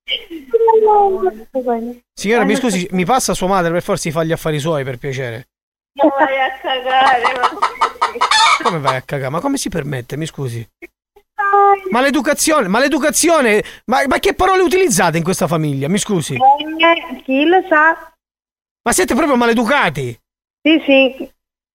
[2.13, 5.49] Signora, mi scusi, mi passa sua madre per forza fa gli affari suoi, per piacere.
[5.95, 7.23] Ma vai a cagare.
[8.63, 9.31] Come vai a cagare?
[9.31, 10.17] Ma come si permette?
[10.17, 10.67] Mi scusi.
[11.91, 15.89] Ma l'educazione, ma l'educazione, ma, ma che parole utilizzate in questa famiglia?
[15.89, 16.37] Mi scusi.
[17.25, 18.13] Chi lo sa?
[18.83, 20.19] Ma siete proprio maleducati?
[20.63, 21.31] Sì, sì.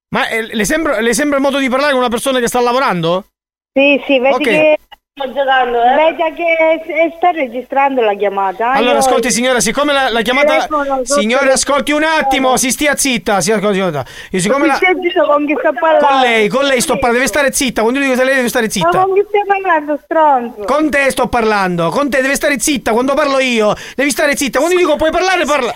[0.09, 2.59] Ma eh, le, sembra, le sembra il modo di parlare con una persona che sta
[2.59, 3.27] lavorando?
[3.71, 4.41] Sì, sì, vedi Ok.
[4.41, 4.79] che
[5.19, 5.95] sto giocando, eh?
[5.95, 8.71] Vedi che s- sta registrando la chiamata.
[8.71, 10.53] Allora, Io- ascolti signora, siccome la, la chiamata...
[10.65, 13.41] Telefono, Signora, ascolti un attimo, si stia zitta.
[13.41, 14.03] Si ascolti, signora.
[14.31, 14.79] Io siccome la...
[14.79, 16.05] Con chi sta parlando?
[16.07, 17.81] Con lei, con lei sto parlando, deve stare zitta.
[17.81, 18.89] Quando io dico lei deve stare Ma zitta.
[18.89, 20.63] con chi stai parlando, stronzo?
[20.65, 22.91] Con te sto parlando, con te deve stare zitta.
[22.91, 24.59] Quando parlo io, devi stare zitta.
[24.59, 25.73] Quando io dico puoi parlare, parla.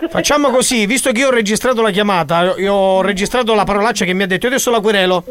[0.09, 4.13] Facciamo così, visto che io ho registrato la chiamata, io ho registrato la parolaccia che
[4.13, 5.25] mi ha detto, io adesso la querelo.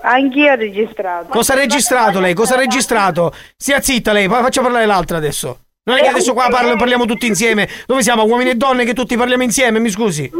[0.00, 1.28] Anch'io ho registrato.
[1.28, 2.32] Cosa ha registrato lei?
[2.32, 3.34] Cosa ha registrato?
[3.58, 5.58] Stia zitta lei, faccia parlare l'altra adesso.
[5.84, 7.68] Non è che adesso qua parlo- parliamo tutti insieme.
[7.84, 8.24] Dove siamo?
[8.24, 10.30] Uomini e donne che tutti parliamo insieme, mi scusi.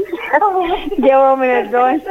[0.96, 2.02] Gli uomini e donne.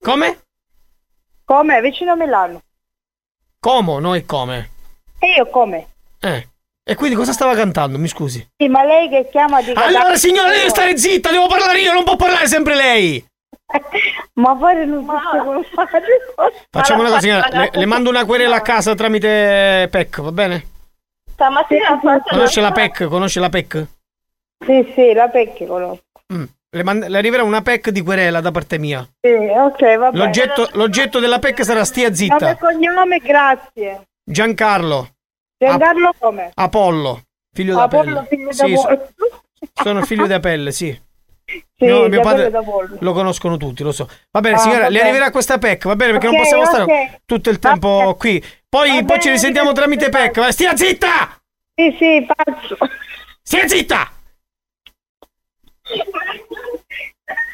[0.00, 0.38] Come?
[1.44, 1.80] Come?
[1.82, 2.62] Vicino a Milano.
[3.60, 4.70] Como, no è come.
[5.24, 5.86] E io come?
[6.20, 6.48] Eh.
[6.86, 7.98] E quindi cosa stava cantando?
[7.98, 8.46] Mi scusi.
[8.56, 12.04] Sì, ma lei che chiama di Allora signora, deve stare zitta, devo parlare io, non
[12.04, 13.24] può parlare sempre lei.
[14.34, 16.02] Ma fare non posso fare.
[16.70, 20.66] Facciamo una cosa, signora, le, le mando una querela a casa tramite PEC, va bene?
[21.32, 23.04] Stamattina ho fatto Conosce la PEC?
[23.06, 23.86] Conosce la PEC?
[24.66, 26.02] Sì, sì, la pecchia conosco.
[26.34, 26.44] Mm.
[26.70, 29.06] Le, mand- le arriverà una PEC di querela da parte mia.
[29.20, 30.24] Sì, ok, va bene.
[30.24, 32.56] L'oggetto, l'oggetto della PEC sarà stia Nome zitta.
[32.56, 34.02] cognome, grazie.
[34.22, 35.13] Giancarlo.
[35.68, 36.50] Giancarlo come?
[36.54, 37.22] Apollo.
[37.52, 38.26] Figlio da Apollo, pelle.
[38.28, 39.08] figlio Sì, d'Apollo.
[39.82, 41.00] sono figlio da pelle, sì.
[41.76, 42.50] Sì, Mio- mio padre
[43.00, 44.08] lo conoscono tutti, lo so.
[44.30, 46.12] Va bene, Ah, signora, le arriverà questa PEC, va bene?
[46.12, 47.20] Perché non Ok, possiamo stare ok.
[47.26, 48.42] tutto il tempo qui.
[48.68, 50.52] Poi, poi ci risentiamo tramite PEC.
[50.52, 51.36] Stia zitta!
[51.74, 52.76] Sì, sì, pazzo.
[53.42, 54.10] Stia zitta!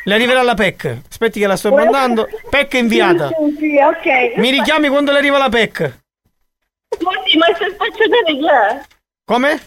[0.05, 0.99] Le arriverà la PEC.
[1.09, 2.29] Aspetti che la sto mandando.
[2.49, 3.29] PEC inviata.
[3.29, 4.41] Sì, sì.
[4.41, 5.99] Mi richiami quando le arriva la PEC.
[7.01, 8.81] Ma sì, ma se spacciatore chi è?
[9.25, 9.61] Come?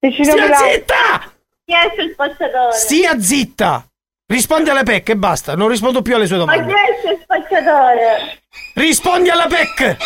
[0.00, 0.68] Vicino Stia Milano.
[0.70, 1.32] zitta!
[1.64, 2.72] Chi è il spacciatore?
[2.72, 3.86] Stia zitta!
[4.26, 6.74] Rispondi alle PEC e basta, non rispondo più alle sue Ma chi domande.
[6.74, 8.42] è il spacciatore?
[8.74, 9.96] Rispondi alla PEC!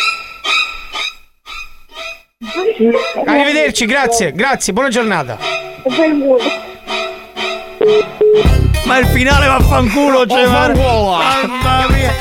[3.25, 5.37] Arrivederci, grazie, grazie, buona giornata.
[8.85, 10.67] Ma il finale vaffanculo, cioè, ma...
[10.67, 11.17] Vaffanculo.
[11.17, 12.13] Mamma mia.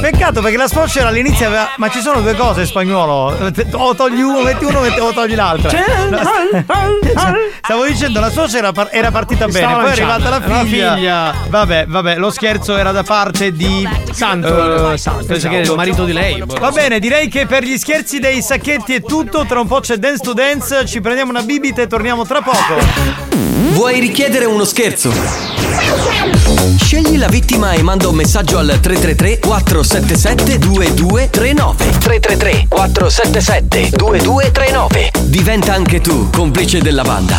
[0.00, 1.70] Peccato perché la suocera all'inizio aveva.
[1.76, 3.36] Ma ci sono due cose in spagnolo.
[3.72, 5.70] O togli uno, metti uno, metti- o togli l'altra.
[6.10, 6.20] No,
[7.62, 10.94] Stavo dicendo, la suocera par- era partita bene, poi è arrivata la La figlia.
[10.94, 11.34] figlia.
[11.48, 15.72] Vabbè, vabbè, lo scherzo era da parte di Santo, Eh, Santo, penso che è il
[15.74, 16.42] marito di lei.
[16.46, 19.44] Va bene, direi che per gli scherzi dei sacchetti è tutto.
[19.46, 20.84] Tra un po' c'è Dance to Dance.
[20.86, 22.74] Ci prendiamo una bibita e torniamo tra poco.
[23.72, 25.12] Vuoi richiedere uno scherzo?
[26.80, 29.40] Scegli la vittima e manda un messaggio al 333
[29.86, 37.38] 477 2239 333 477 2239 Diventa anche tu complice della banda.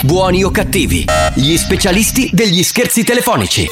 [0.00, 1.04] Buoni o cattivi,
[1.34, 3.70] gli specialisti degli scherzi telefonici.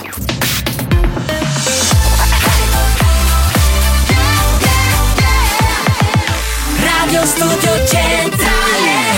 [6.79, 9.11] Radio Studio Centrale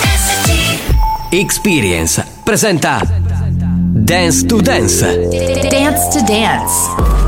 [0.00, 5.28] RSC Experience presenta Dance to Dance.
[5.68, 7.27] Dance to Dance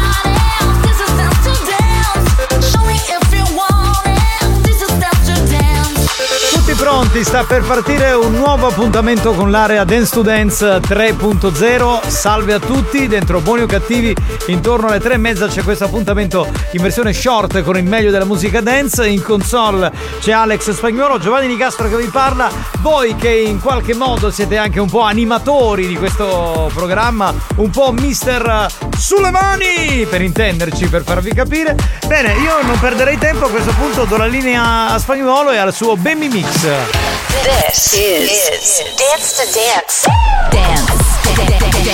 [6.81, 12.07] pronti, sta per partire un nuovo appuntamento con l'area Dance to Dance 3.0.
[12.07, 14.15] Salve a tutti, dentro Buoni o Cattivi,
[14.47, 18.25] intorno alle tre e mezza c'è questo appuntamento in versione short con il meglio della
[18.25, 19.07] musica dance.
[19.07, 19.91] In console
[20.21, 22.49] c'è Alex Spagnolo, Giovanni Nicastro che vi parla.
[22.79, 27.91] Voi che in qualche modo siete anche un po' animatori di questo programma, un po'
[27.91, 28.67] mister
[28.97, 31.75] sulle mani per intenderci, per farvi capire.
[32.07, 35.73] Bene, io non perderei tempo, a questo punto do la linea a Spagnolo e al
[35.73, 36.70] suo Bemmi Mix.
[36.71, 40.07] This is, Dance to Dance.
[40.51, 40.87] Dance.
[41.35, 41.91] Dance.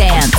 [0.00, 0.32] Dance.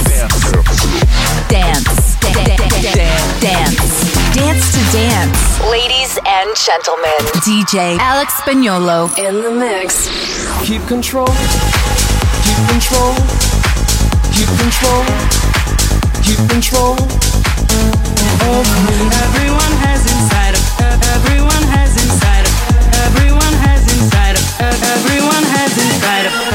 [3.39, 3.85] Dance.
[4.33, 5.61] Dance to Dance.
[5.69, 7.13] Ladies and gentlemen,
[7.45, 10.09] DJ Alex Spagnolo in the mix.
[10.65, 11.27] Keep control.
[12.41, 13.13] Keep control.
[14.33, 15.05] Keep control.
[16.25, 16.97] Keep control.
[18.49, 18.97] Of me.
[19.29, 19.74] Everyone
[26.05, 26.54] right up.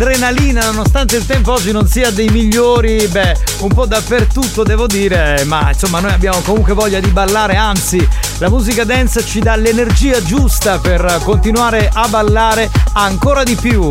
[0.00, 5.44] Adrenalina, nonostante il tempo oggi non sia dei migliori, beh, un po' dappertutto devo dire,
[5.44, 8.08] ma insomma noi abbiamo comunque voglia di ballare, anzi
[8.38, 13.90] la musica dance ci dà l'energia giusta per continuare a ballare ancora di più.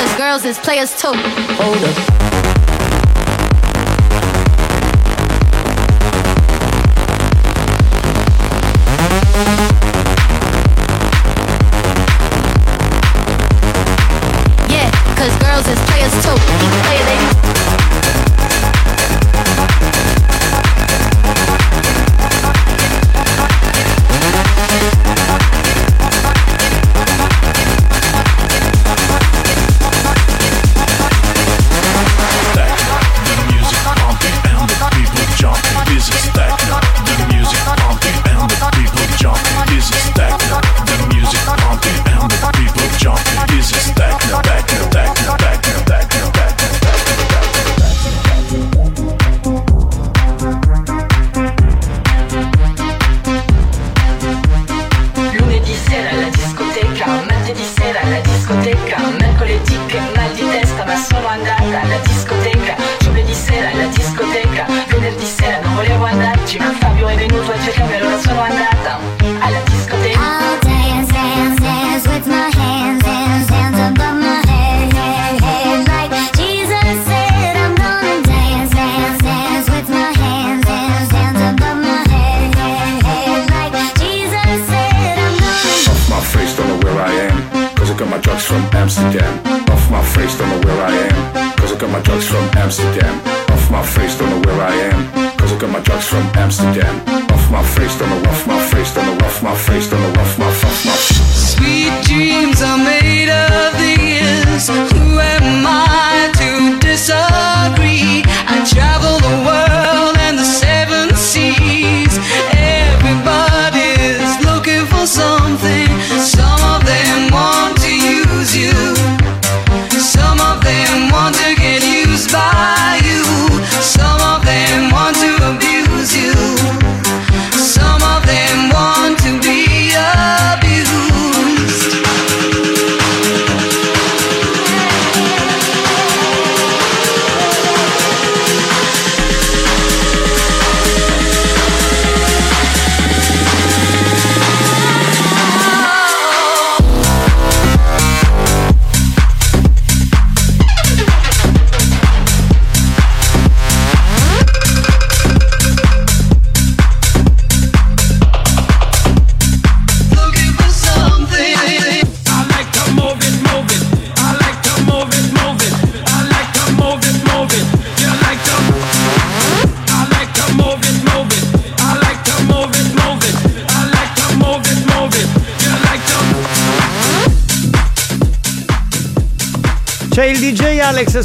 [0.00, 1.12] cause girls is players too.
[1.12, 2.49] Hold up.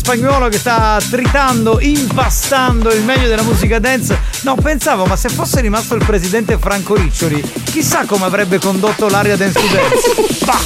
[0.05, 4.15] Spagnuolo che sta tritando, impastando il meglio della musica dance.
[4.43, 9.35] No, pensavo, ma se fosse rimasto il presidente Franco Riccioli, chissà come avrebbe condotto l'area
[9.35, 10.45] dance to dance.
[10.45, 10.57] Va!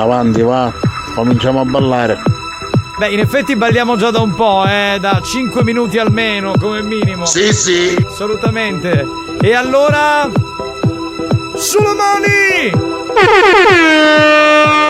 [0.00, 0.72] Avanti, va.
[1.16, 2.22] Cominciamo a ballare.
[2.96, 7.26] Beh, in effetti balliamo già da un po', eh, da 5 minuti almeno, come minimo.
[7.26, 8.06] Sì, sì.
[8.08, 9.04] Assolutamente.
[9.40, 10.30] E allora...
[11.56, 12.70] Sulle mani!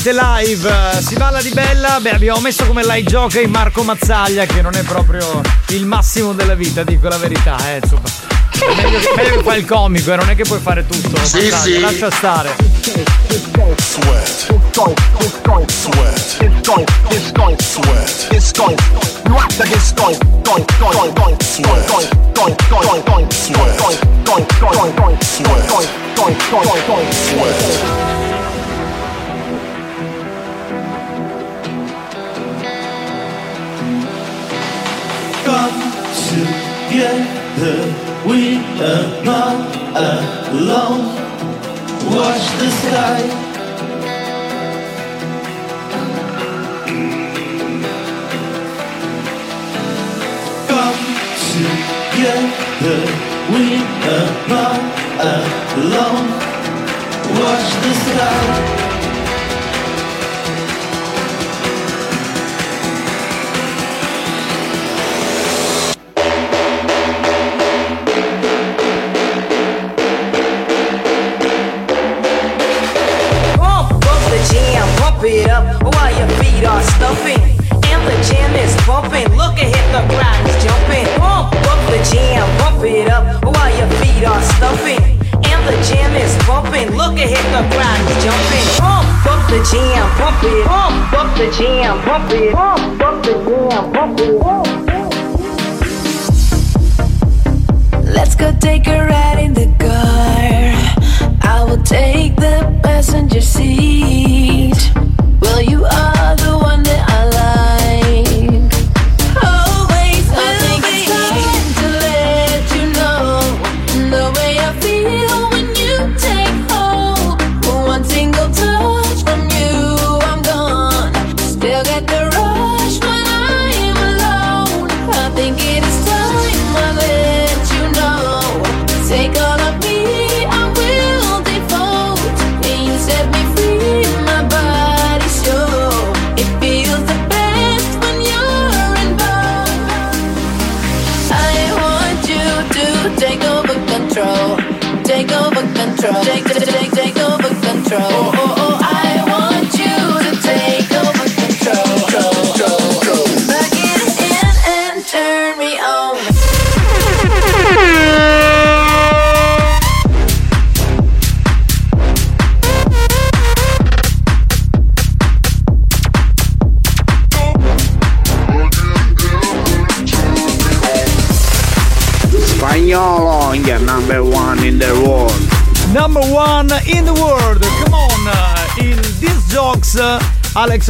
[0.00, 1.02] assolutamente live.
[1.02, 1.98] Si balla di bella.
[2.00, 6.54] Beh, abbiamo messo come live jockey Marco Mazzaglia, che non è proprio il massimo della
[6.54, 8.08] vita, dico la verità, eh, insomma.
[8.60, 11.16] Meglio che, meglio che fai il comico, eh, non è che puoi fare tutto.
[11.24, 11.80] Sì, Battaglia, sì.
[11.80, 12.56] Lascia stare.
[12.82, 13.80] Sweat.
[13.80, 14.50] Sweat.
[15.72, 16.40] Sweat.
[26.90, 28.29] Come
[37.00, 39.56] together, we are not
[39.96, 41.06] alone.
[42.12, 43.20] Watch the sky.
[50.68, 51.00] Come
[51.52, 53.00] together,
[53.52, 53.64] we
[54.14, 54.80] are not
[55.80, 56.28] alone.
[57.40, 58.79] Watch the sky.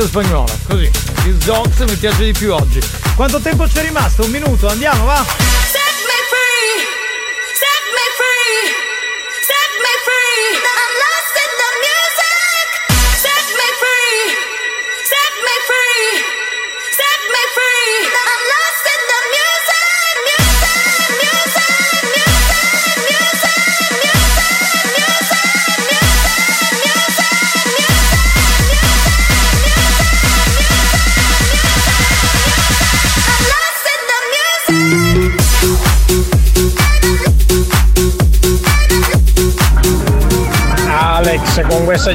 [0.00, 0.46] Alex Spagnolo.
[0.66, 0.90] Così,
[1.24, 2.80] Disc Jocks mi piace di più oggi.
[3.14, 4.24] Quanto tempo c'è rimasto?
[4.24, 5.39] Un minuto, andiamo, va?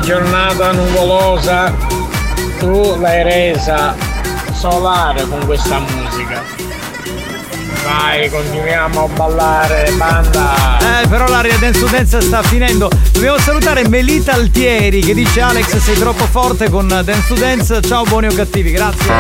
[0.05, 1.73] Giornata nuvolosa
[2.59, 3.95] tu l'hai resa
[4.53, 6.43] solare con questa musica.
[7.83, 10.77] Vai, continuiamo a ballare, banda.
[11.01, 12.87] Eh, però l'aria dance to dance sta finendo.
[13.13, 17.81] Dobbiamo salutare Melita Altieri che dice Alex sei troppo forte con dance to dance.
[17.81, 19.11] Ciao buoni o cattivi, grazie.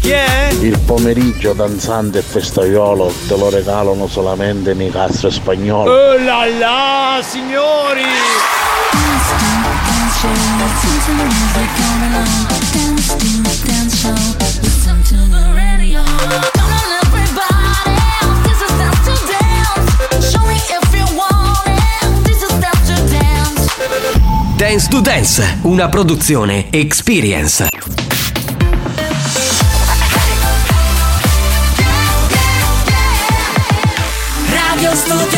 [0.00, 0.50] Chi è?
[0.60, 5.90] Il pomeriggio danzante e festaiolo te lo regalano solamente nei castro spagnolo.
[5.90, 8.57] Oh là là, signori!
[24.68, 27.68] Dance to Dance, una produzione Experience.
[34.50, 35.37] Radio Studio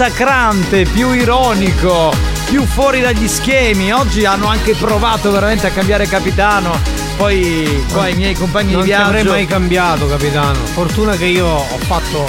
[0.00, 2.10] Più dissacrante, più ironico,
[2.48, 3.92] più fuori dagli schemi.
[3.92, 6.78] Oggi hanno anche provato veramente a cambiare capitano.
[7.18, 9.04] Poi qua i miei compagni Non di viaggio.
[9.04, 10.54] avrei mai cambiato, capitano.
[10.54, 12.28] Fortuna che io ho fatto.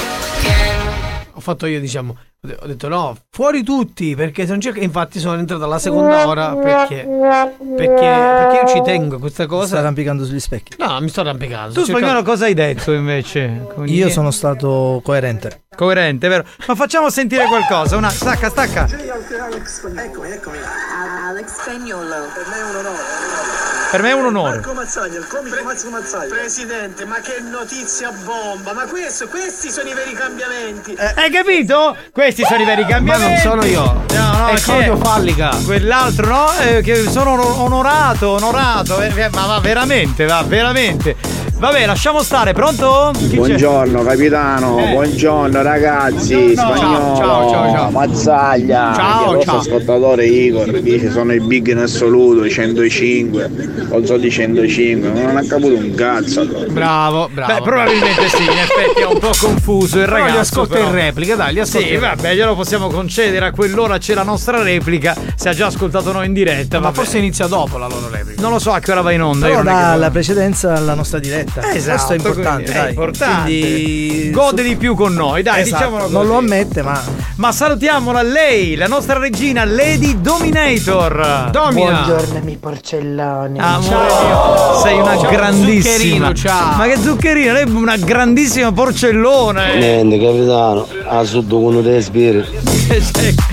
[1.34, 2.18] Ho fatto io, diciamo.
[2.60, 4.72] Ho detto no, fuori tutti, perché se non c'è.
[4.76, 7.08] Infatti sono entrato alla seconda ora perché.
[7.76, 9.68] Perché, perché io ci tengo a questa cosa.
[9.68, 10.76] Sta arrampicando sugli specchi.
[10.78, 11.74] No, mi sto arrampicando.
[11.74, 13.68] Tu cercando- spagnolo cosa hai detto invece?
[13.74, 15.64] Con Io i- sono stato coerente.
[15.76, 16.46] coerente, vero?
[16.68, 17.96] Ma facciamo sentire qualcosa.
[17.98, 18.88] Una stacca, stacca.
[18.88, 20.58] Eccomi, eccomi.
[21.28, 22.08] Alex Spagnolo.
[22.34, 23.31] Per me è un onore.
[23.92, 24.52] Per me è un onore.
[24.56, 26.34] Marco Mazzaglia, il comico Mazzo Mazzaglia.
[26.34, 28.72] Presidente, ma che notizia bomba!
[28.72, 30.96] Ma questo, questi sono i veri cambiamenti.
[30.96, 31.98] Hai capito?
[32.14, 33.44] Questi sono i veri cambiamenti.
[33.44, 34.06] Ma non sono io.
[34.18, 35.50] No, no, È Claudio Fallica.
[35.66, 39.02] Quell'altro no, eh, che sono ono- onorato, onorato.
[39.02, 41.18] eh, eh, ma va veramente, va veramente.
[41.62, 43.12] Vabbè, lasciamo stare, pronto?
[43.16, 43.36] Chi c'è?
[43.36, 44.94] Buongiorno capitano, Eh.
[44.94, 46.76] buongiorno ragazzi, Buongiorno.
[46.76, 47.90] spagnolo, Ciao, ciao, ciao.
[47.92, 49.58] Mazzaglia, Ciao, il ciao.
[49.60, 53.52] ascoltatore Igor dice sono i big in assoluto, i 105,
[53.90, 56.48] o so di 105, non ha capito un cazzo.
[56.72, 57.54] Bravo, bravo.
[57.54, 60.32] Beh, probabilmente sì, in effetti è un po' confuso il Però ragazzo.
[60.34, 60.88] li ascolta però.
[60.88, 63.46] in replica, dai, li ascolta Sì, vabbè, glielo possiamo concedere.
[63.46, 65.16] A quell'ora c'è la nostra replica.
[65.36, 66.80] Se ha già ascoltato noi in diretta.
[66.80, 66.96] Ma vabbè.
[66.96, 68.42] forse inizia dopo la loro replica.
[68.42, 69.48] Non lo so a che ora va in onda.
[69.48, 71.50] io Però non la precedenza alla nostra diretta.
[71.54, 73.44] Esatto, Questo è importante, quindi è importante.
[73.44, 76.46] Quindi Gode di più con noi, dai, Esatto, diciamolo Non lo così.
[76.46, 77.02] ammette, ma
[77.36, 81.50] Ma salutiamola lei, la nostra regina Lady Dominator.
[81.52, 82.04] Domina.
[82.06, 83.60] Buongiorno, porcelloni.
[83.60, 85.94] Amore mio, sei una Ciao, grandissima.
[85.94, 86.78] zuccherino, ciao.
[86.78, 89.76] Ma che zuccherino, lei è una grandissima porcellone.
[89.78, 92.58] Niente capitano, a sud con dei spiriti.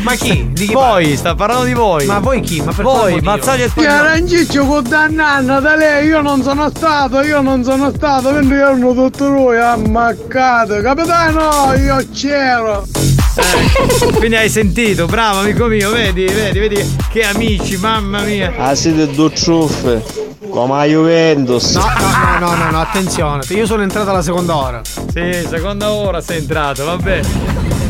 [0.02, 0.48] Ma chi?
[0.52, 2.06] Di chi voi, sta parlando di voi.
[2.06, 2.62] Ma voi chi?
[2.62, 3.94] Ma per voi, Mazzaglia e Spagnolo.
[3.94, 8.94] Aranciccio con dannanna da lei, io non sono stato, io non sono stato, mentre erano
[8.94, 10.80] tutti lui ammaccato.
[10.80, 12.86] Capitano, io c'ero.
[13.34, 18.52] Eh, quindi hai sentito, bravo amico mio, vedi, vedi, vedi che amici, mamma mia.
[18.56, 20.02] Ah siete due ciuffe,
[20.50, 21.74] come a Juventus.
[21.74, 23.42] No, no, no, no, no, attenzione.
[23.48, 24.80] Io sono entrato alla seconda ora.
[24.84, 27.20] Sì, seconda ora sei entrato, vabbè.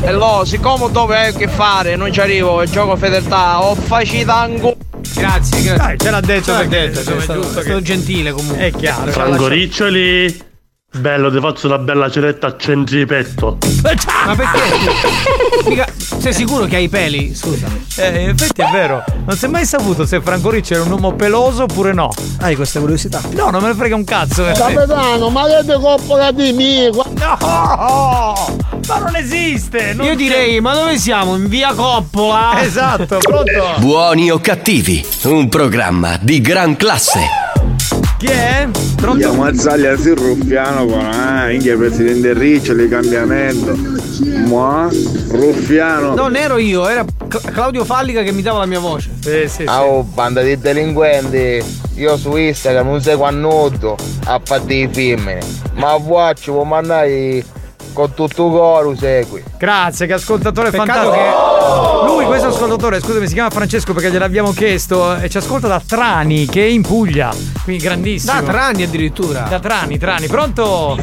[0.02, 4.76] Hello, siccome dove hai che fare, non ci arrivo, gioco fedeltà, ho facito anche.
[5.14, 5.76] Grazie, grazie.
[5.76, 8.58] Dai, ce l'ha detto Ce l'ha detto, è stato che- gentile comunque.
[8.66, 9.10] È chiaro.
[9.10, 10.40] Franco Riccioli,
[10.96, 13.58] bello, ti faccio una bella ceretta a centripetto.
[14.26, 14.58] Ma perché?
[15.68, 17.34] Mica- sei sicuro che hai i peli?
[17.34, 17.66] Scusa.
[17.96, 19.04] Eh, in effetti è vero.
[19.26, 22.10] Non si è mai saputo se Franco Ricci era un uomo peloso oppure no.
[22.40, 23.20] Hai questa curiosità?
[23.32, 24.48] No, non me ne frega un cazzo.
[24.48, 24.52] eh.
[24.52, 26.88] Capitano, ma che te coppola di me?
[26.90, 27.36] No!
[28.86, 29.92] Ma non esiste!
[29.94, 31.36] non Io c'è- direi, ma dove siamo?
[31.36, 32.60] In via Coppola?
[32.62, 33.74] Esatto, pronto?
[33.78, 37.20] Buoni o cattivi, un programma di gran classe.
[38.16, 38.66] Chi è?
[39.16, 43.76] Io Mazzaglia si ruffiano con ah, inghia presidente Riccioli, cambiamento.
[44.46, 44.88] Ma
[45.30, 46.14] ruffiano.
[46.14, 49.10] Non ero io, era Cla- Claudio Fallica che imitava la mia voce.
[49.20, 51.62] Sì, sì, Ah, Oh, banda di delinquenti,
[51.94, 55.40] io su Instagram non seguo a nudo a fare i femmine,
[55.74, 57.44] ma a ci può mandare
[57.98, 59.42] con tutto coro segui.
[59.58, 62.04] Grazie, che ascoltatore Peccato fantastico.
[62.14, 66.46] Lui, questo ascoltatore, scusami, si chiama Francesco perché gliel'abbiamo chiesto e ci ascolta da Trani,
[66.46, 67.34] che è in Puglia.
[67.64, 68.40] Quindi grandissimo.
[68.40, 69.40] Da Trani addirittura.
[69.48, 70.96] Da Trani, Trani, pronto?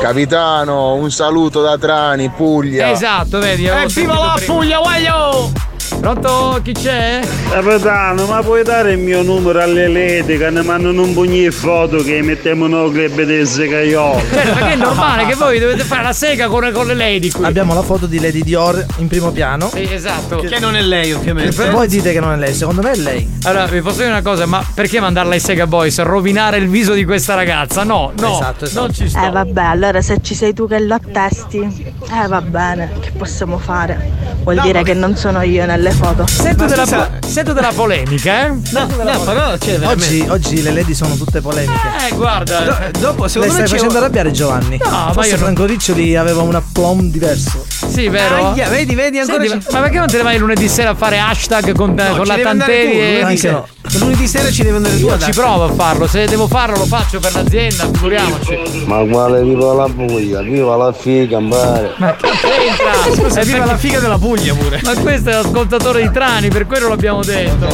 [0.00, 2.92] Capitano, un saluto da Trani, Puglia.
[2.92, 3.66] Esatto, vedi.
[3.66, 4.40] Evviva sentito la.
[4.46, 5.75] Puglia, voglio!
[6.00, 6.60] Pronto?
[6.62, 7.20] Chi c'è?
[7.50, 11.50] Capitano, ma puoi dare il mio numero alle lady che ne mandano un pugno di
[11.50, 14.20] foto che mettiamo nel club di Segaiola?
[14.20, 17.44] Certo, perché è normale che voi dovete fare la sega con, con le lady qui.
[17.44, 19.68] Abbiamo la foto di Lady Dior in primo piano.
[19.72, 20.38] Sì, esatto.
[20.38, 21.64] Che non è lei, ovviamente.
[21.66, 23.28] E voi dite che non è lei, secondo me è lei.
[23.44, 26.00] Allora, vi posso dire una cosa, ma perché mandarla ai Sega Boys?
[26.02, 27.84] Rovinare il viso di questa ragazza?
[27.84, 28.34] No, no.
[28.34, 29.24] Esatto, Non ci sto.
[29.24, 33.58] Eh vabbè, allora se ci sei tu che lo attesti, eh va bene, che possiamo
[33.58, 34.34] fare?
[34.42, 36.26] Vuol No, dire ma- che non sono io nelle foto.
[36.26, 38.52] Sento della, po- sento della polemica, eh?
[38.72, 41.78] No, no, però c'è Oggi, oggi le lady sono tutte polemiche.
[42.10, 42.60] Eh, guarda.
[42.60, 44.78] Do- dopo, Lei secondo stai me c'è facendo arrabbiare Giovanni.
[44.82, 47.64] No, ma Forse io non- Franco Riccioli aveva un aplomb diverso.
[47.88, 48.52] Sì, vero?
[48.52, 50.94] Aia, vedi, vedi, ancora Senti, ma, ma perché non te ne vai lunedì sera a
[50.94, 53.64] fare hashtag con, No, con la Tanteri Anche sera.
[53.92, 53.98] No.
[53.98, 56.76] Lunedì sera ci devi andare tu Io ad ci provo a farlo, se devo farlo
[56.76, 58.84] lo faccio per l'azienda, figuriamoci.
[58.86, 61.92] Ma quale viva la Puglia, viva la figa, pare.
[61.96, 63.14] Ma che c'entra?
[63.14, 64.80] Scusa, viva la figa della Puglia pure.
[64.82, 67.66] Ma questo è l'ascoltatore di Trani, per quello l'abbiamo detto.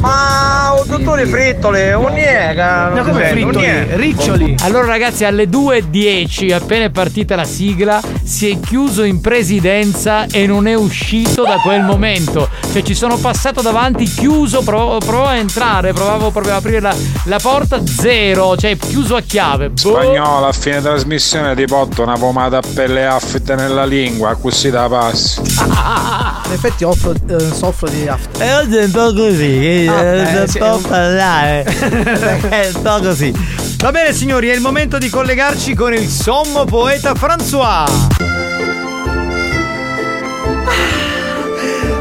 [0.00, 2.90] Ma un dottore frittole, un niega.
[2.94, 3.68] Ma come frittoli?
[3.96, 4.54] Riccioli.
[4.62, 10.46] Allora ragazzi alle 2.10 appena è partita la sigla si è chiuso in presidenza e
[10.46, 15.00] non è uscito da quel momento Cioè ci sono passato davanti chiuso provavo a
[15.40, 16.94] entrare provavo proprio ad aprire la,
[17.24, 19.76] la porta zero Cioè chiuso a chiave Boh.
[19.76, 24.88] Spagnolo a fine trasmissione ti porto una pomata a pelle affetta nella lingua, così da
[24.88, 25.40] passi.
[25.40, 28.42] In effetti offro, eh, soffro di after.
[28.42, 31.62] E oggi è un po' così Ah, eh, sì, è un- parlare
[32.48, 33.32] È un po' così
[33.78, 37.88] Va bene signori è il momento di collegarci con il sommo poeta François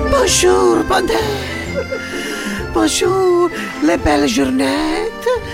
[0.10, 1.49] Bonjour, Bandè.
[2.74, 3.50] Bonjour,
[3.84, 5.10] le belle journées.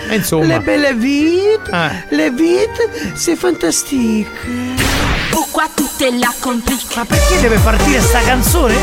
[0.09, 0.45] E insomma.
[0.45, 1.69] Le belle vite.
[1.71, 2.15] Eh.
[2.15, 4.27] Le vite, c'est fantastique.
[5.31, 8.73] Pourquoi tu te la compliques Ma perché deve partire sta canzone?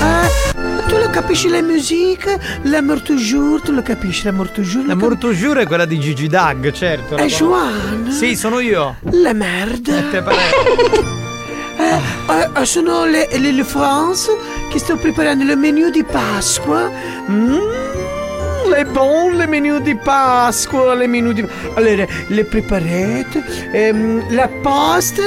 [0.00, 2.38] Eh, tu lo capisci le musiche?
[2.62, 4.24] L'amour toujours, tu lo capisci?
[4.24, 4.86] L'amour toujours?
[4.86, 7.16] La Mortujure è quella di Gigi Dag, certo.
[7.16, 8.10] È la- Joan?
[8.10, 8.96] Sì, sono io.
[9.10, 10.10] La merde.
[10.10, 11.20] Te pare-
[11.76, 14.30] Eh, eh, sono le, le, le France
[14.70, 16.90] che sto preparando il menù di Pasqua.
[17.30, 17.91] Mm,
[18.72, 21.46] le bon, le menù di Pasqua, le menù di...
[21.74, 25.22] Allora, le preparate, ehm, la pasta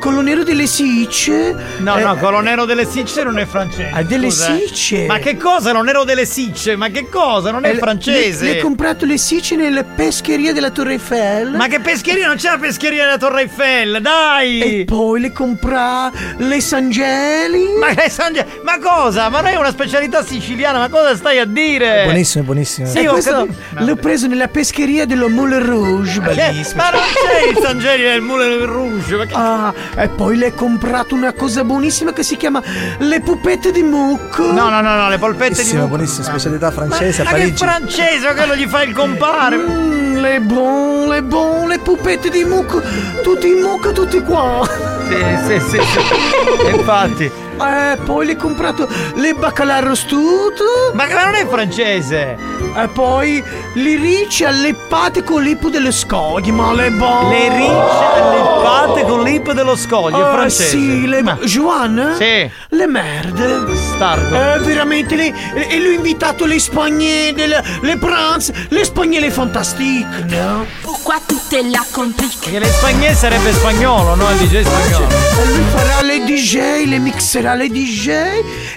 [0.00, 1.54] con lo nero delle sicce.
[1.78, 3.90] No, eh, no, Colonero delle Sicce non è francese.
[3.92, 4.66] Ah, delle scusa, eh.
[4.66, 5.06] Sicce?
[5.06, 5.70] Ma che cosa?
[5.70, 6.76] Colonero delle Sicce?
[6.76, 7.50] Ma che cosa?
[7.50, 8.44] Non è eh, francese.
[8.44, 11.50] Le, le comprato le sicce nella pescheria della Torre Eiffel.
[11.52, 12.26] Ma che pescheria?
[12.26, 14.80] Non c'è la pescheria della Torre Eiffel, dai!
[14.80, 17.76] E poi le compra le Sangeli.
[17.78, 19.28] Ma, che sangue- ma cosa?
[19.28, 22.02] Ma non è una specialità siciliana, ma cosa stai a dire?
[22.04, 22.87] Buonissimo, buonissimo.
[22.88, 23.84] Sì, e ho questo capito.
[23.84, 26.20] l'ho preso nella pescheria dello Moulin Rouge.
[26.20, 26.82] Che- Bellissimo.
[26.82, 29.34] Ma non c'è il Sangeli nel Moulin Rouge, che...
[29.34, 32.62] Ah, e poi le ho comprato una cosa buonissima che si chiama
[32.98, 34.50] le pupette di mucco.
[34.52, 37.64] No, no, no, no, le polpette di buonissima specialità francese Ma a che Parigi.
[37.64, 39.56] francese, ma quello gli fa il compare.
[39.56, 42.80] Mm, le bon, le bon, le pupette di mucco.
[43.22, 44.66] Tutti in mucco, tutti qua.
[45.08, 45.16] Sì,
[45.46, 46.66] sì, sì, sì.
[46.76, 47.30] Infatti.
[47.60, 50.64] E poi le ho comprato le baccalà arrostuto.
[50.94, 52.36] Ma ma non è francese.
[52.76, 53.42] E poi
[53.74, 56.52] le ricce alleppate con l'ippo delle scoglie.
[56.52, 57.28] Ma le bon.
[57.30, 60.68] Le ricce alleppate con l'ip dello scoglio, è Ah, francese.
[60.68, 62.14] sì, le Ma- Joan?
[62.18, 62.50] Sì.
[62.70, 63.46] Le merde.
[63.58, 64.34] Bastardo.
[64.34, 65.32] Eh, veramente le,
[65.68, 70.66] e l'ho invitato le spagnole, le, le pranz, le spagnole fantastiche, no?
[70.82, 74.30] Pourquoi tu te la compliques Perché le spagnole sarebbe spagnolo, no?
[74.30, 75.06] Il DJ spagnolo.
[75.08, 78.08] E lui farà le DJ, le mixerà le DJ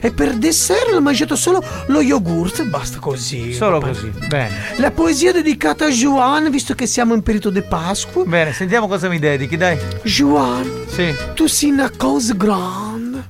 [0.02, 3.54] e per dessert ho mangiato solo lo yogurt, basta così.
[3.54, 4.12] Solo va così.
[4.28, 4.52] Bene.
[4.78, 8.24] La poesia dedicata a Joan, visto che siamo in periodo di Pasqua.
[8.26, 9.78] Bene, sentiamo cosa mi dedichi, dai.
[10.04, 11.14] Joan, Sì.
[11.34, 13.30] tu sei una cosa grande.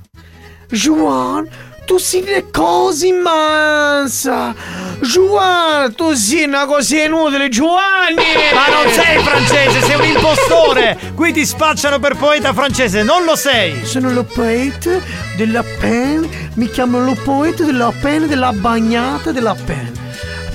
[0.70, 1.46] Joan,
[1.92, 4.54] tu sei una cosa immensa.
[5.00, 8.24] Joan, tu sei una cosa inutile, Giovanni.
[8.54, 10.98] Ma non sei francese, sei un impostore!
[11.14, 13.84] Qui ti spacciano per poeta francese, non lo sei!
[13.84, 14.98] Sono lo poeta
[15.36, 19.92] della pen, mi chiamo lo poeta della pen, della bagnata della pen.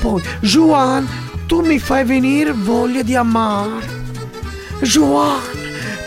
[0.01, 1.07] Poi, Joan,
[1.45, 3.85] tu mi fai venire voglia di amare.
[4.79, 5.39] Joan,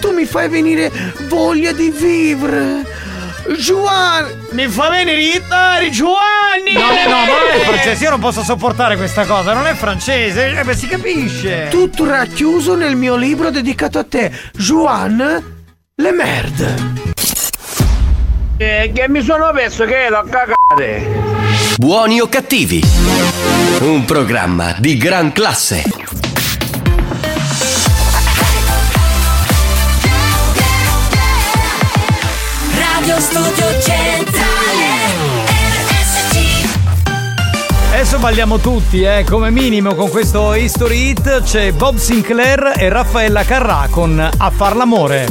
[0.00, 0.90] tu mi fai venire
[1.28, 3.09] voglia di vivere.
[3.56, 6.72] Joan, mi fa venire irritare, Giovanni!
[6.72, 10.58] No, no, ma non è francese, io non posso sopportare questa cosa, non è francese,
[10.58, 11.68] eh, beh, si capisce!
[11.70, 15.62] Tutto racchiuso nel mio libro dedicato a te, Joan,
[15.94, 16.74] le merde.
[18.56, 21.28] Eh, che mi sono perso che ero a cagare.
[21.78, 22.82] Buoni o cattivi?
[23.80, 25.82] Un programma di gran classe.
[33.20, 34.50] studio centrale
[37.92, 43.44] Adesso balliamo tutti, eh, come minimo con questo History Hit c'è Bob Sinclair e Raffaella
[43.44, 45.26] Carrà con A far l'amore.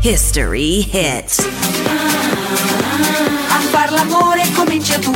[0.00, 1.46] History Hit.
[3.48, 5.14] A far l'amore comincia tu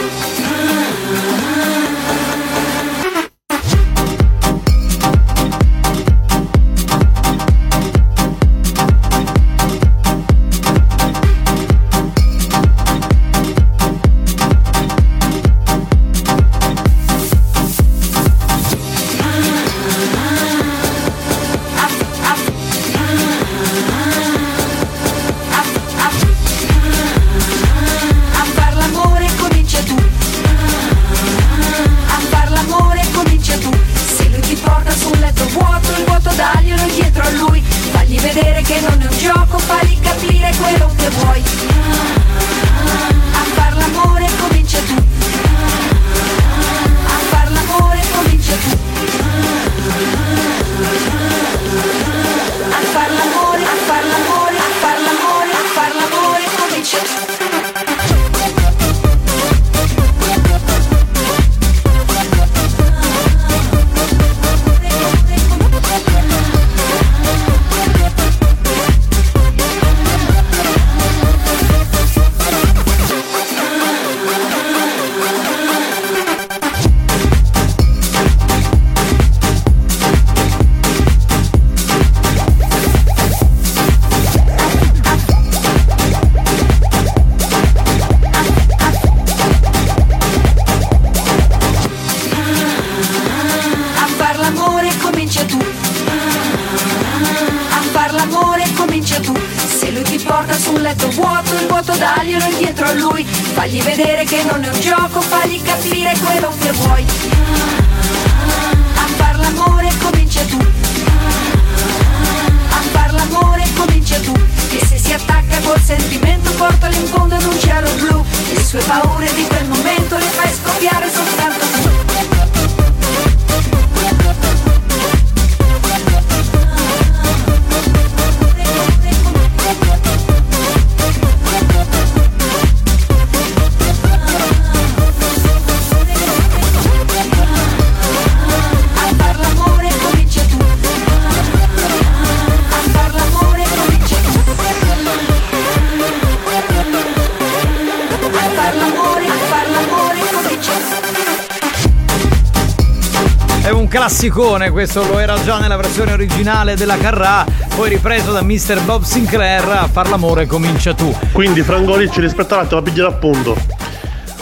[153.65, 158.43] È un classicone, questo lo era già nella versione originale della Carrà, poi ripreso da
[158.43, 158.81] Mr.
[158.82, 161.15] Bob Sinclair a far l'amore comincia tu.
[161.32, 163.57] Quindi Franco Ricci rispetto all'altro la pigliare appunto.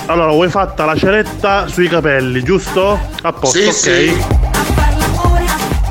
[0.06, 2.98] Allora, vuoi fatta la ceretta sui capelli, giusto?
[3.22, 3.72] A posto, Sì, ok.
[3.74, 4.24] sì.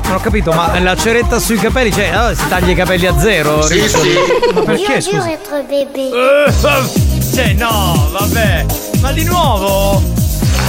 [0.04, 3.18] Non ho capito, ma la ceretta sui capelli, cioè allora si taglia i capelli a
[3.18, 3.62] zero?
[3.62, 4.10] Sì, Riccioli?
[4.10, 4.52] sì.
[4.52, 5.30] Ma perché dur scusa?
[5.32, 6.10] être bébé.
[6.46, 8.66] Eh, Cioè, no, vabbè.
[9.00, 10.02] Ma di nuovo?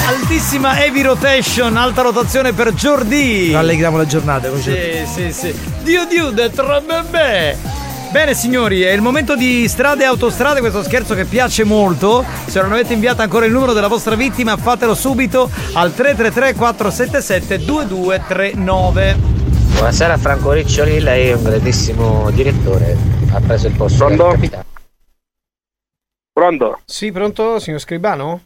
[0.05, 3.53] Altissima heavy rotation, alta rotazione per Jordi.
[3.53, 4.71] Rallegriamo la giornata così.
[5.05, 5.59] Sì, sì, sì.
[5.81, 7.57] Dio Dio, de bebè.
[8.11, 12.23] Bene signori, è il momento di strade e autostrade, questo scherzo che piace molto.
[12.45, 17.65] Se non avete inviato ancora il numero della vostra vittima, fatelo subito al 333 477
[17.65, 19.17] 2239.
[19.73, 22.97] Buonasera Franco Riccioli, lei è un grandissimo direttore,
[23.31, 24.65] ha preso il posto del capitano.
[26.33, 26.81] Pronto?
[26.85, 28.41] Sì, pronto, signor Scribano?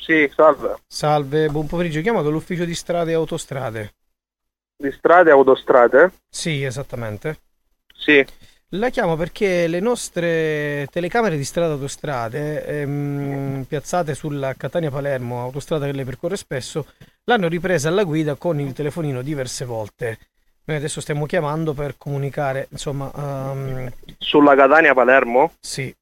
[0.00, 0.76] Sì, salve.
[0.86, 2.00] Salve, buon pomeriggio.
[2.00, 3.94] Chiamo dall'ufficio di strade e autostrade.
[4.76, 6.12] Di strade e autostrade?
[6.30, 7.40] Sì, esattamente.
[7.94, 8.24] Sì.
[8.72, 15.86] La chiamo perché le nostre telecamere di strada e autostrade, ehm, piazzate sulla Catania-Palermo, autostrada
[15.86, 16.86] che lei percorre spesso,
[17.24, 20.18] l'hanno ripresa alla guida con il telefonino diverse volte.
[20.64, 23.10] Noi adesso stiamo chiamando per comunicare, insomma...
[23.16, 25.54] ehm, Sulla Catania Palermo?
[25.60, 25.94] Sì.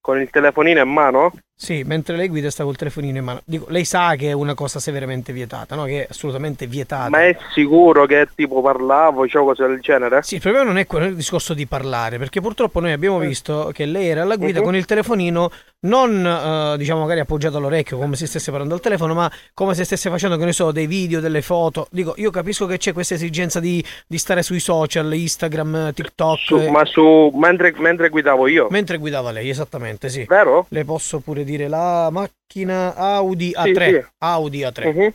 [0.00, 1.32] Con il telefonino in mano?
[1.56, 3.40] Sì, mentre lei guida sta col telefonino in mano.
[3.44, 5.84] Dico, lei sa che è una cosa severamente vietata, no?
[5.84, 7.08] Che è assolutamente vietata.
[7.08, 10.22] Ma è sicuro che tipo parlavo, cioè cose del genere?
[10.22, 13.70] Sì, il problema non è quello il discorso di parlare, perché purtroppo noi abbiamo visto
[13.72, 14.64] che lei era alla guida Mhm.
[14.64, 15.50] con il telefonino
[15.84, 19.84] non eh, diciamo magari appoggiato all'orecchio come se stesse parlando al telefono, ma come se
[19.84, 21.86] stesse facendo, che ne so, dei video, delle foto.
[21.90, 26.38] Dico, io capisco che c'è questa esigenza di, di stare sui social, Instagram, TikTok.
[26.40, 28.66] Su- eh, ma su mentre, mentre guidavo io?
[28.70, 30.24] Mentre guidava lei, esattamente, sì.
[30.26, 30.66] Vero?
[30.70, 33.88] Le posso pure dire la macchina Audi Sì, A3.
[34.00, 34.04] sì.
[34.18, 34.92] Audi A3.
[34.94, 35.12] Mhm.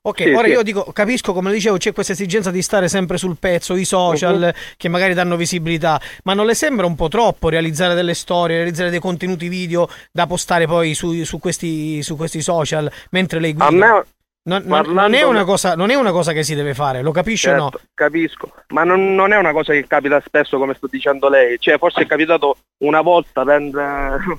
[0.00, 0.52] Ok, Sì, ora sì.
[0.52, 4.38] io dico, capisco come dicevo, c'è questa esigenza di stare sempre sul pezzo, i social
[4.38, 4.50] Mhm.
[4.78, 8.90] che magari danno visibilità, ma non le sembra un po' troppo realizzare delle storie, realizzare
[8.90, 13.66] dei contenuti video da postare poi su, su questi, su questi social mentre lei guida?
[13.66, 14.04] A me-
[14.48, 17.50] non, non- è una cosa, non è una cosa che si deve fare, lo capisce
[17.50, 17.70] o no?
[17.70, 21.58] Certo, Capisco, ma non, non è una cosa che capita spesso come sto dicendo lei,
[21.58, 23.70] cioè forse è capitato una volta, per-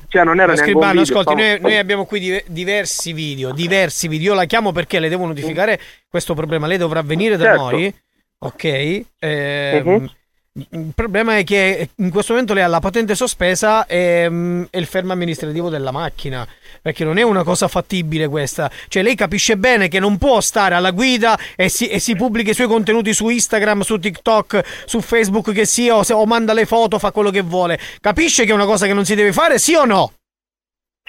[0.08, 4.08] cioè non era neanche un video, ascolti, noi, noi abbiamo qui dive- diversi video, diversi
[4.08, 4.32] video.
[4.32, 5.80] Io la chiamo perché le devo notificare
[6.10, 6.68] questo problema.
[6.68, 7.62] Lei dovrà venire da Certo.
[7.72, 7.94] noi,
[8.40, 9.02] ok?
[9.20, 10.10] Ehm, Mhm.
[10.52, 14.80] Il problema è che in questo momento lei ha la patente sospesa e, mm, e
[14.80, 16.46] il fermo amministrativo della macchina.
[16.82, 18.70] Perché non è una cosa fattibile questa.
[18.88, 22.52] Cioè, lei capisce bene che non può stare alla guida e si, e si pubblica
[22.52, 26.54] i suoi contenuti su Instagram, su TikTok, su Facebook che sia, o, se- o manda
[26.54, 27.80] le foto, fa quello che vuole.
[28.02, 30.14] Capisce che è una cosa che non si deve fare, sì o no?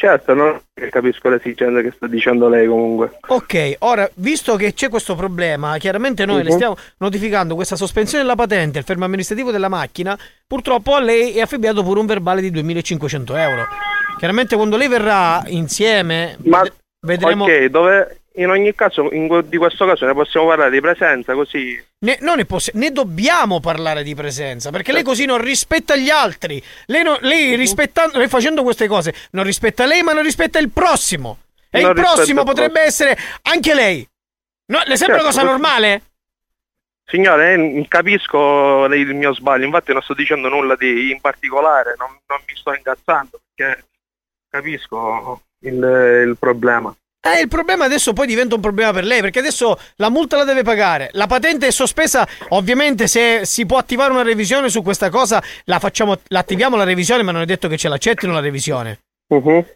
[0.00, 0.58] Certo, non
[0.88, 3.18] capisco l'esigenza che sta dicendo lei comunque.
[3.26, 6.54] Ok, ora, visto che c'è questo problema, chiaramente noi le Mhm.
[6.54, 11.42] stiamo notificando questa sospensione della patente, il fermo amministrativo della macchina, purtroppo a lei è
[11.42, 13.66] affibbiato pure un verbale di 2500 euro.
[14.16, 17.44] Chiaramente quando lei verrà insieme, Ma ved- vedremo...
[17.44, 21.82] ok, dove in ogni caso, in di questo caso ne possiamo parlare di presenza così.
[22.00, 26.10] Ne, non ne, possi- ne dobbiamo parlare di presenza, perché lei così non rispetta gli
[26.10, 26.62] altri.
[26.86, 30.70] Lei, no- lei rispettando, lei facendo queste cose non rispetta lei, ma non rispetta il
[30.70, 31.38] prossimo.
[31.70, 34.06] E Non il prossimo potrebbe essere anche lei.
[34.66, 36.02] No, le sembra Certo, cosa normale?
[37.04, 42.08] Signore, eh, capisco il mio sbaglio, infatti non sto dicendo nulla di in particolare, non,
[42.26, 43.84] non mi sto incazzando perché
[44.48, 45.74] capisco il,
[46.28, 46.94] il problema.
[47.22, 50.44] Eh, il problema adesso poi diventa un problema per lei, perché adesso la multa la
[50.44, 51.10] deve pagare.
[51.12, 55.78] La patente è sospesa, ovviamente se si può attivare una revisione su questa cosa, la
[55.78, 59.00] facciamo, l'attiviamo la revisione, ma non è detto che ce l'accettino la revisione.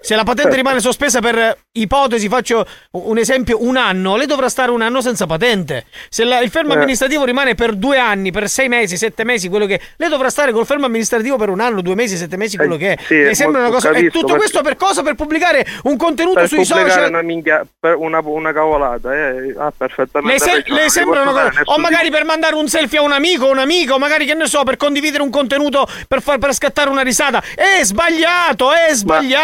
[0.00, 4.72] Se la patente rimane sospesa per ipotesi, faccio un esempio, un anno, lei dovrà stare
[4.72, 5.84] un anno senza patente.
[6.08, 6.76] Se la- il fermo Eh.
[6.76, 10.50] amministrativo rimane per due anni, per sei mesi, sette mesi, quello che lei dovrà stare
[10.50, 12.98] col fermo amministrativo per un anno, due mesi, sette mesi, quello che è.
[13.06, 13.90] sì, Le sembra una cosa.
[13.90, 15.02] E capisco, tutto ma- questo per cosa?
[15.04, 17.08] Per pubblicare un contenuto sui social.
[17.08, 21.52] una, minchia, per una, una cavolata, eh, ha perfettamente Le, se- le sembra una cosa.
[21.66, 24.64] O magari per mandare un selfie a un amico, un amico, magari che ne so,
[24.64, 27.40] per condividere un contenuto per, far, per scattare una risata.
[27.54, 29.42] È sbagliato, è sbagliato.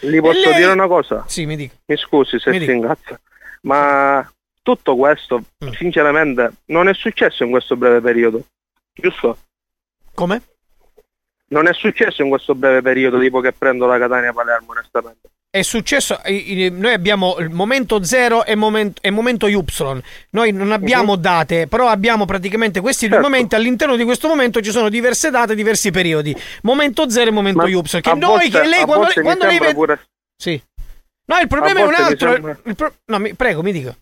[0.00, 1.24] Gli posso lei- dire una cosa?
[1.26, 1.74] Sì, mi dica.
[1.86, 3.20] Mi scusi se Mi si ingazza,
[3.62, 4.28] ma
[4.62, 5.70] tutto questo, Mm.
[5.72, 8.42] sinceramente, non è successo in questo breve periodo,
[8.92, 9.38] giusto?
[10.14, 10.42] Come?
[11.50, 15.30] Non è successo in questo breve periodo, tipo che prendo la Catania Palermo, onestamente.
[15.50, 16.20] È successo,
[16.72, 19.64] noi abbiamo il momento 0 e momento, e momento Y.
[20.30, 23.30] Noi non abbiamo date, però abbiamo praticamente questi due Certo.
[23.30, 23.54] momenti.
[23.54, 26.36] All'interno di questo momento ci sono diverse date, diversi periodi.
[26.64, 27.80] Momento 0 e momento Ma Y.
[27.82, 29.72] Che noi, volte- che lei, quando, quando lei vede.
[29.74, 30.00] pure-
[30.36, 30.60] Sì.
[31.30, 32.32] No, il problema è un altro.
[32.32, 33.96] sembra- pro- No, mi- prego, mi dica.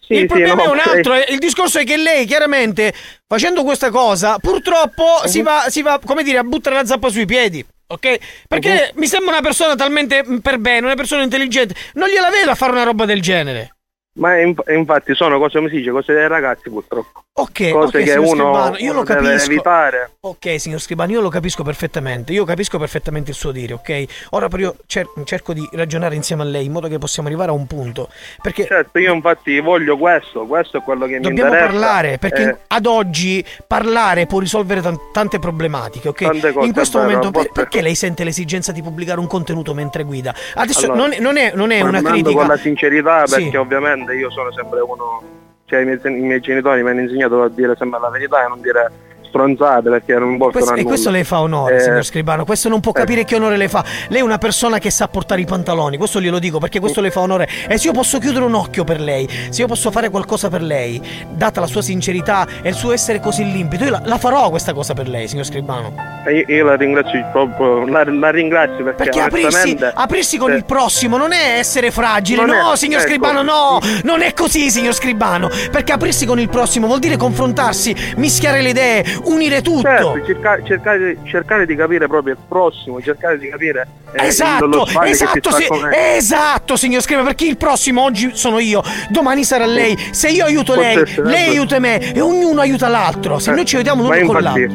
[0.00, 1.14] Sì, il sì, problema no, è un altro.
[1.14, 2.94] eh, Il discorso è che lei, chiaramente,
[3.26, 5.28] facendo questa cosa, purtroppo Mhm.
[5.28, 7.64] si, va, si va, come dire, a buttare la zappa sui piedi.
[7.88, 8.18] Ok?
[8.48, 11.74] Perché mi sembra una persona talmente per bene, una persona intelligente.
[11.94, 13.76] Non gliela vede a fare una roba del genere.
[14.18, 17.25] Ma in- infatti sono cose, come si dice, cose dei ragazzi purtroppo.
[17.38, 19.50] Ok, cose ok, che signor uno, Scribano, io uno lo capisco.
[19.50, 20.10] evitare.
[20.20, 22.32] Ok, signor Scribano, io lo capisco perfettamente.
[22.32, 24.04] Io capisco perfettamente il suo dire, ok?
[24.30, 27.50] Ora però io cer- cerco di ragionare insieme a lei in modo che possiamo arrivare
[27.50, 28.08] a un punto.
[28.40, 31.66] Perché Certo, io infatti voglio questo, questo è quello che mi Dobbiamo interessa.
[31.72, 36.22] parlare perché Eh, ad oggi parlare può risolvere tan- tante problematiche, ok?
[36.22, 39.74] Tante cose, In questo vero, momento per- perché lei sente l'esigenza di pubblicare un contenuto
[39.74, 40.34] mentre guida?
[40.54, 42.30] Adesso Allora, non, è- non è, non è una critica.
[42.34, 43.42] con la sincerità, Sì.
[43.42, 45.44] perché ovviamente io sono sempre uno.
[45.66, 48.48] Cioè, i miei, i miei genitori mi hanno insegnato a dire sempre la verità e
[48.48, 48.90] non dire
[49.28, 52.44] stronzate perché non possono Questo- a e questo le fa onore, Eh, signor Scribano.
[52.44, 53.84] Questo non può capire che onore le fa.
[54.08, 57.10] Lei è una persona che sa portare i pantaloni, questo glielo dico perché questo le
[57.10, 57.48] fa onore.
[57.68, 60.62] E se io posso chiudere un occhio per lei, se io posso fare qualcosa per
[60.62, 61.00] lei,
[61.30, 64.72] data la sua sincerità e il suo essere così limpido, io la, la farò questa
[64.72, 65.92] cosa per lei, signor Scribano.
[66.28, 70.64] Io, io la ringrazio proprio, la, la ringrazio perché, Perché aprirsi, aprirsi con eh, il
[70.64, 73.08] prossimo non è essere fragile, Non è- no, signor ecco.
[73.10, 75.48] Scribano, no, non è così, signor Scribano.
[75.70, 79.80] Perché aprirsi con il prossimo vuol dire confrontarsi, mischiare le idee, unire tutto.
[79.82, 85.50] Certo, cerca- cercare, cercare di capire proprio il prossimo, cercare di capire eh, Esatto, esatto,
[85.50, 89.96] si esatto, signor Scribano, perché il prossimo oggi sono io, domani sarà lei.
[90.10, 93.38] Se io aiuto Forse lei, sarebbe- lei aiuta me e ognuno aiuta l'altro.
[93.38, 94.74] Se Eh, noi ci vediamo l'uno con l'altro.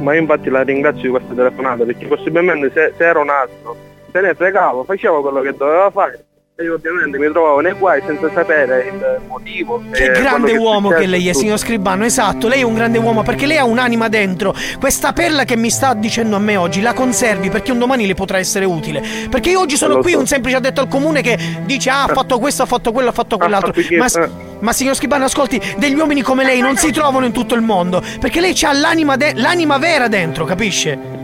[0.00, 3.76] Ma io infatti la ringrazio di questa telefonata perché possibilmente se, se era un altro
[4.10, 6.24] se ne fregavo, facevo quello che doveva fare
[6.60, 9.80] e io ovviamente mi trovavo nei guai senza sapere il motivo.
[9.92, 11.38] Che grande quello uomo che lei è, tutto.
[11.38, 14.52] signor Scribano, esatto, lei è un grande uomo perché lei ha un'anima dentro.
[14.80, 18.14] Questa perla che mi sta dicendo a me oggi la conservi perché un domani le
[18.14, 19.00] potrà essere utile.
[19.30, 20.18] Perché io oggi sono Lo qui so.
[20.18, 23.12] un semplice addetto al comune che dice ah ha fatto questo, ha fatto quello, ha
[23.12, 23.72] fatto quell'altro.
[23.96, 24.30] Ma, eh.
[24.58, 28.02] Ma signor Schibano, ascolti, degli uomini come lei non si trovano in tutto il mondo.
[28.18, 31.17] Perché lei ha l'anima, de- l'anima vera dentro, capisce?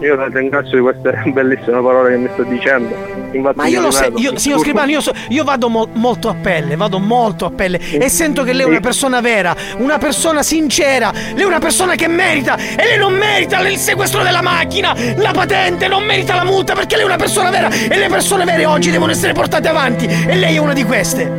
[0.00, 3.16] Io la ringrazio di queste bellissime parole che mi sta dicendo.
[3.32, 6.34] Infatti Ma io lo so, io, signor Scribano, io, so- io vado mo- molto a
[6.34, 10.42] pelle, vado molto a pelle e sento che lei è una persona vera, una persona
[10.42, 14.94] sincera, lei è una persona che merita e lei non merita il sequestro della macchina,
[15.16, 18.44] la patente, non merita la multa perché lei è una persona vera e le persone
[18.44, 21.30] vere oggi devono essere portate avanti e lei è una di queste.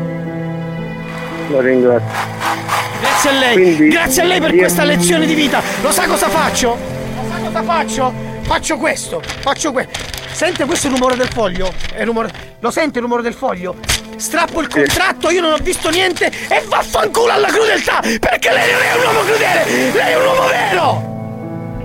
[1.50, 2.38] La ringrazio.
[3.00, 5.62] Grazie a lei, grazie a lei per questa lezione di vita.
[5.82, 6.78] Lo sa cosa faccio?
[7.16, 8.29] Lo sa cosa faccio?
[8.50, 10.00] Faccio questo, faccio questo.
[10.32, 11.72] Sente questo il rumore del foglio?
[11.98, 12.32] Rumore...
[12.62, 13.76] Lo sente il rumore del foglio?
[14.16, 18.00] Strappo il contratto, io non ho visto niente e vaffanculo alla crudeltà!
[18.02, 19.92] Perché lei non è un uomo crudele!
[19.92, 21.19] Lei è un uomo vero!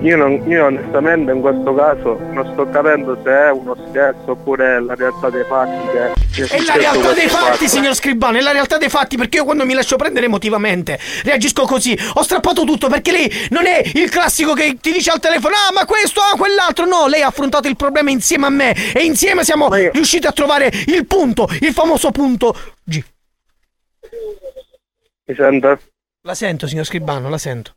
[0.05, 4.75] Io, non- io onestamente in questo caso non sto capendo se è uno scherzo oppure
[4.75, 7.67] è la realtà dei fatti che È la realtà dei fatti, fatto.
[7.67, 11.63] signor Scribano, è la realtà dei fatti, perché io quando mi lascio prendere emotivamente reagisco
[11.63, 11.97] così.
[12.13, 15.73] Ho strappato tutto perché lei non è il classico che ti dice al telefono, ah
[15.73, 16.85] ma questo, ah quell'altro.
[16.85, 20.71] No, lei ha affrontato il problema insieme a me e insieme siamo riusciti a trovare
[20.85, 23.01] il punto, il famoso punto G.
[25.25, 25.79] Mi sente?
[26.21, 27.73] La sento, signor Scribano, la sento.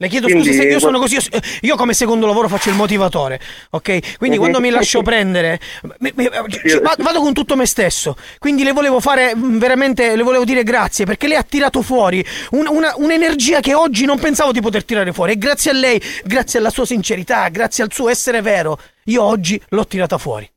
[0.00, 1.16] Le chiedo Quindi- scusa se io sono così.
[1.62, 4.16] Io come secondo lavoro faccio il motivatore, ok?
[4.16, 4.42] Quindi Mhm.
[4.42, 5.58] quando mi lascio prendere,
[5.98, 6.28] mi- mi-
[6.64, 8.16] ci- va- vado con tutto me stesso.
[8.38, 12.24] Quindi le volevo fare mm, veramente, le volevo dire grazie perché lei ha tirato fuori
[12.52, 15.32] un- una- un'energia che oggi non pensavo di poter tirare fuori.
[15.32, 19.60] E grazie a lei, grazie alla sua sincerità, grazie al suo essere vero, io oggi
[19.70, 20.48] l'ho tirata fuori.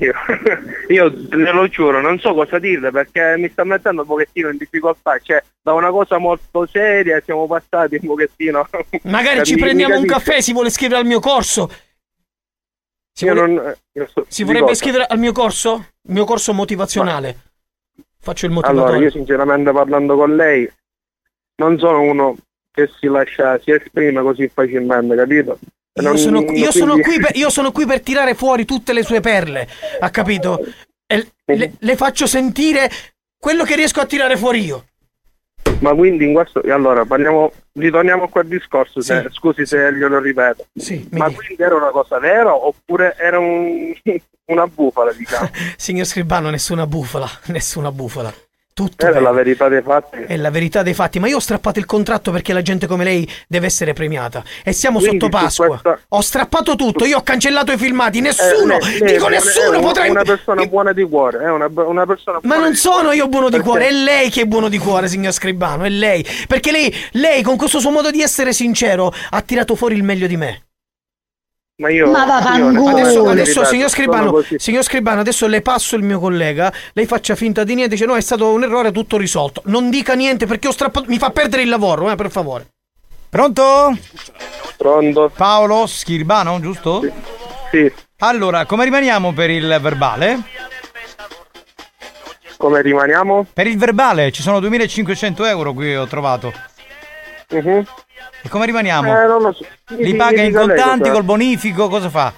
[0.00, 0.12] Io,
[0.88, 4.56] io le lo giuro, non so cosa dirle perché mi sta mettendo un pochettino in
[4.56, 5.18] difficoltà.
[5.18, 8.68] Cioè, da una cosa molto seria siamo passati un pochettino.
[9.04, 11.70] Magari ci Mi- mi prendiamo un caffè, si vuole iscrivere al mio corso.
[13.14, 14.72] Si, Io vuole- non- so- si vorrebbe cosa?
[14.74, 15.86] iscrivere al mio corso?
[16.02, 17.36] Il mio corso motivazionale.
[18.18, 18.86] Faccio il motivatore.
[18.92, 20.70] Allora, io sinceramente parlando con lei,
[21.56, 22.36] non sono uno
[22.70, 25.58] che si lascia, si esprime così facilmente, capito?
[25.94, 29.20] Io, sono, io sono qui per, io sono qui per tirare fuori tutte le sue
[29.20, 29.68] perle,
[30.00, 30.58] ha capito?
[31.06, 32.90] E le, le faccio sentire
[33.38, 34.86] quello che riesco a tirare fuori io.
[35.80, 36.60] Ma quindi in questo.
[36.60, 37.52] Allora, parliamo.
[37.74, 40.66] Ritorniamo a quel discorso, se- scusi se glielo ripeto.
[41.10, 43.92] Ma quindi era una cosa vera oppure era un-
[44.46, 45.50] una bufala, diciamo?
[45.76, 48.32] Signor Scribano, nessuna bufala, nessuna bufala.
[48.74, 49.24] Tutto Era vero.
[49.24, 50.16] la verità dei fatti.
[50.26, 53.04] È la verità dei fatti, ma io ho strappato il contratto perché la gente come
[53.04, 54.42] lei deve essere premiata.
[54.64, 55.66] E siamo Quindi sotto Pasqua.
[55.66, 59.68] questa- Ho strappato tutto, io ho cancellato i filmati, nessuno, Eh, lei dico è nessuno
[59.78, 60.10] una- potrà...
[60.10, 63.56] Una persona buona di cuore, è una, una persona Ma non sono io buono di
[63.56, 63.66] Perché?
[63.68, 66.24] cuore, è lei che è buono di cuore, signor Scribano, è lei.
[66.48, 70.26] Perché lei, lei con questo suo modo di essere sincero ha tirato fuori il meglio
[70.26, 70.62] di me.
[71.82, 72.08] Ma io.
[72.10, 77.06] Ma io- Adesso, adesso signor Scribano, signor Scribano, adesso le passo il mio collega, lei
[77.06, 79.62] faccia finta di niente, dice no, è stato un errore, tutto risolto.
[79.64, 82.68] Non dica niente perché ho strappato, mi fa perdere il lavoro, eh, per favore.
[83.28, 83.96] Pronto?
[84.76, 85.32] Pronto?
[85.34, 87.02] Paolo Schirbano, giusto?
[87.72, 87.92] Sì.
[88.18, 90.38] Allora, come rimaniamo per il verbale?
[92.58, 93.44] Come rimaniamo?
[93.52, 96.52] Per il verbale ci sono 2500 euro qui ho trovato.
[98.42, 99.08] E come rimaniamo?
[99.22, 99.64] Eh, non lo so.
[99.90, 102.32] Mi- Li paga in dica lei contanti, cosa- col bonifico, cosa fa?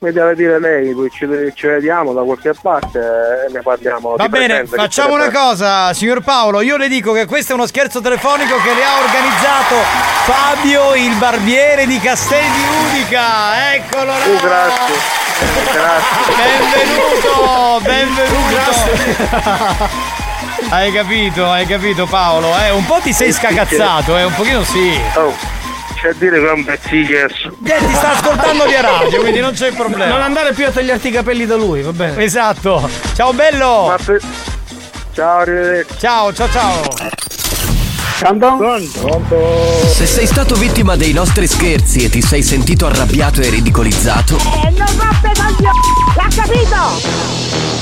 [0.00, 4.16] Mi deve dire lei, poi ci, ci vediamo da qualche parte e ne parliamo.
[4.16, 6.60] Va bene, presenza, facciamo una cosa, signor Paolo.
[6.60, 9.76] Io le dico che questo è uno scherzo telefonico che le ha organizzato
[10.24, 12.64] Fabio, il barbiere di Castel di
[12.98, 13.74] Udica.
[13.74, 14.24] Eccolo là.
[14.26, 14.94] Uh, grazie.
[16.36, 18.70] Benvenuto, benvenuto.
[20.72, 22.70] Hai capito, hai capito Paolo, eh?
[22.70, 24.24] Un po' ti sei scagazzato, eh?
[24.24, 24.98] Un pochino sì.
[25.16, 25.34] Oh,
[26.00, 27.48] c'è a dire che è un pezzichesso.
[27.62, 30.06] Eh, ti sta ascoltando via radio, quindi non c'è problema.
[30.06, 32.24] Non andare più a tagliarti i capelli da lui, va bene?
[32.24, 32.88] Esatto.
[33.14, 33.94] Ciao bello.
[35.14, 35.98] Ciao, arrivederci.
[35.98, 36.82] Ciao, ciao, ciao.
[39.92, 44.70] Se sei stato vittima dei nostri scherzi e ti sei sentito arrabbiato e ridicolizzato, E
[44.70, 46.16] non roppe coglioni!
[46.16, 47.81] L'ha capito?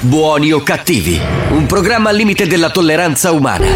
[0.00, 1.20] Buoni o cattivi,
[1.50, 3.66] un programma al limite della tolleranza umana.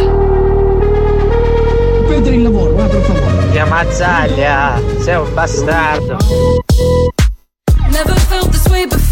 [2.06, 3.46] Vedere il lavoro, va per favore.
[3.46, 6.18] Mia mazzaglia, sei un bastardo.
[7.90, 9.11] Never felt this way before.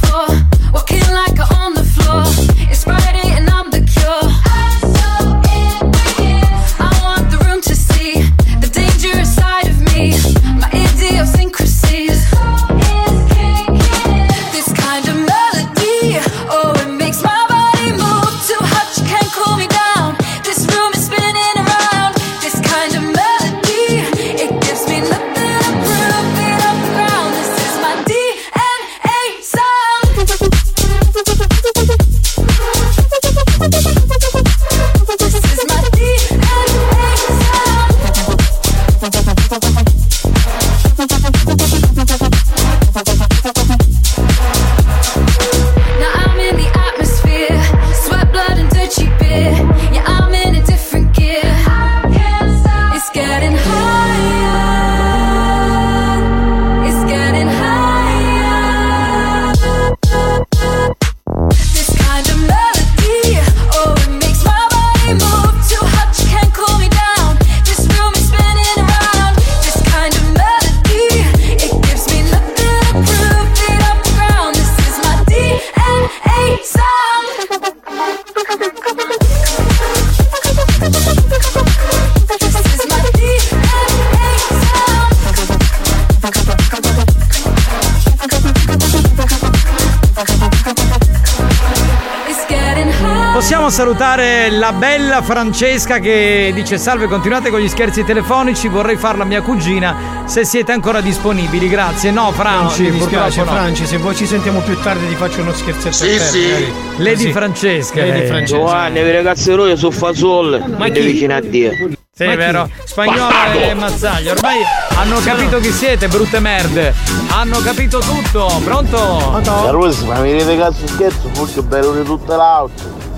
[93.81, 99.27] Salutare la bella Francesca che dice salve continuate con gli scherzi telefonici vorrei farla a
[99.27, 103.47] mia cugina se siete ancora disponibili grazie no Franci No, mi dispiace, no.
[103.47, 106.43] Franci, se poi ci sentiamo più tardi ti faccio uno scherzetto Sì, a te, sì.
[106.43, 106.73] magari.
[106.97, 107.33] Lady.
[107.33, 108.27] Francesca Lady eh.
[108.27, 108.57] Francesca.
[108.59, 110.63] Giovanni, vi ragazzi lui su Fasol.
[110.69, 111.01] Ma Ma chi?
[111.01, 111.73] vicino a Dio.
[112.15, 112.69] Sì, è vero.
[112.85, 113.31] Spagnolo
[113.63, 114.33] e Mazzaglia.
[114.33, 114.59] Ormai
[114.95, 116.93] hanno capito chi siete, brutte merde.
[117.31, 118.61] Hanno capito tutto.
[118.63, 119.41] Pronto?
[119.43, 123.09] Carusi, ma mi dite cazzo scherzo, molto bello di tutta l'auto.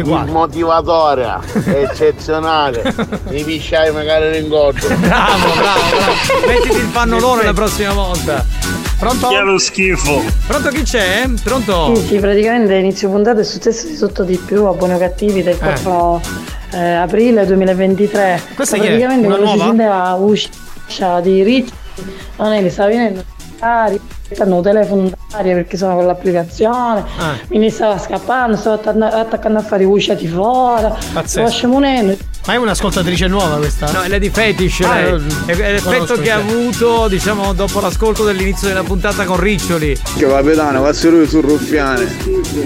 [0.00, 2.94] Motivatoria, eccezionale.
[3.28, 4.88] Mi pisciai magari l'ingoggio.
[4.88, 6.46] Bravo, bravo, bravo.
[6.46, 8.44] Mettiti il pannolone la prossima volta.
[8.98, 9.28] Pronto?
[9.28, 10.22] Che lo schifo.
[10.46, 11.28] Pronto chi c'è?
[11.42, 11.94] Pronto?
[11.96, 15.42] Sì, sì, praticamente inizio puntata è successo di tutto di più a Buoni o Cattivi
[15.42, 16.20] del 4
[16.72, 18.42] eh, aprile 2023.
[18.54, 18.86] Questa chi è?
[18.86, 21.72] praticamente quando si sentiva uscita di Ricci,
[22.36, 23.24] non è che stava venendo
[24.32, 27.34] aria, hanno telefono d'aria perché sono con l'applicazione, Ah.
[27.46, 30.86] quindi stava scappando, stava attaccando- attaccando a fare i usciti fuori,
[31.48, 32.16] scemunendo.
[32.44, 33.88] Ma è un'ascoltatrice nuova questa?
[33.92, 38.24] No, è Lady Fetish, Ah, eh, È, è l'effetto che ha avuto, diciamo, dopo l'ascolto
[38.24, 39.96] dell'inizio della puntata con Riccioli.
[40.16, 42.04] Che capitano, quasi lui sul ruffiane.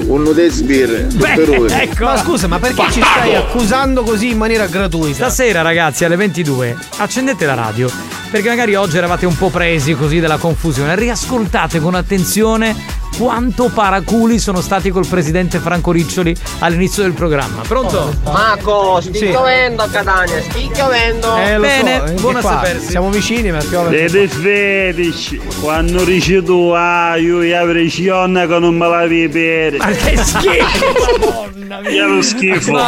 [0.07, 1.07] Un nude sbirre.
[1.19, 1.71] per lui.
[1.71, 2.05] ecco.
[2.05, 5.15] Ma scusa, ma perché ci stai accusando così in maniera gratuita?
[5.29, 7.91] Stasera, ragazzi, alle 22, accendete la radio.
[8.31, 10.97] Perché magari oggi eravate un po' presi così dalla confusione.
[10.97, 12.77] Riascoltate con attenzione
[13.17, 17.63] quanto paraculi sono stati col presidente Franco Riccioli all'inizio del programma.
[17.67, 18.15] Pronto?
[18.25, 19.27] Marco, sti Sì.
[19.29, 21.35] piovendo a Catania, sti piovendo.
[21.35, 22.91] Eh, Bene, so, anche buona qua sapersi.
[22.91, 23.89] Siamo vicini, ma piove.
[23.89, 29.79] Vedi Fedici, quando dici tu, ah, io avrei cionna che non me la bere.
[29.79, 31.55] Ma che schifo!
[31.67, 32.73] Madonna Che è lo schifo.
[32.73, 32.87] Ma,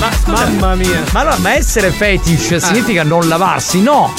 [0.00, 1.02] ma, scusa, Mamma mia.
[1.12, 3.80] Ma allora, ma essere fetish significa non lavarsi?
[3.80, 4.12] No!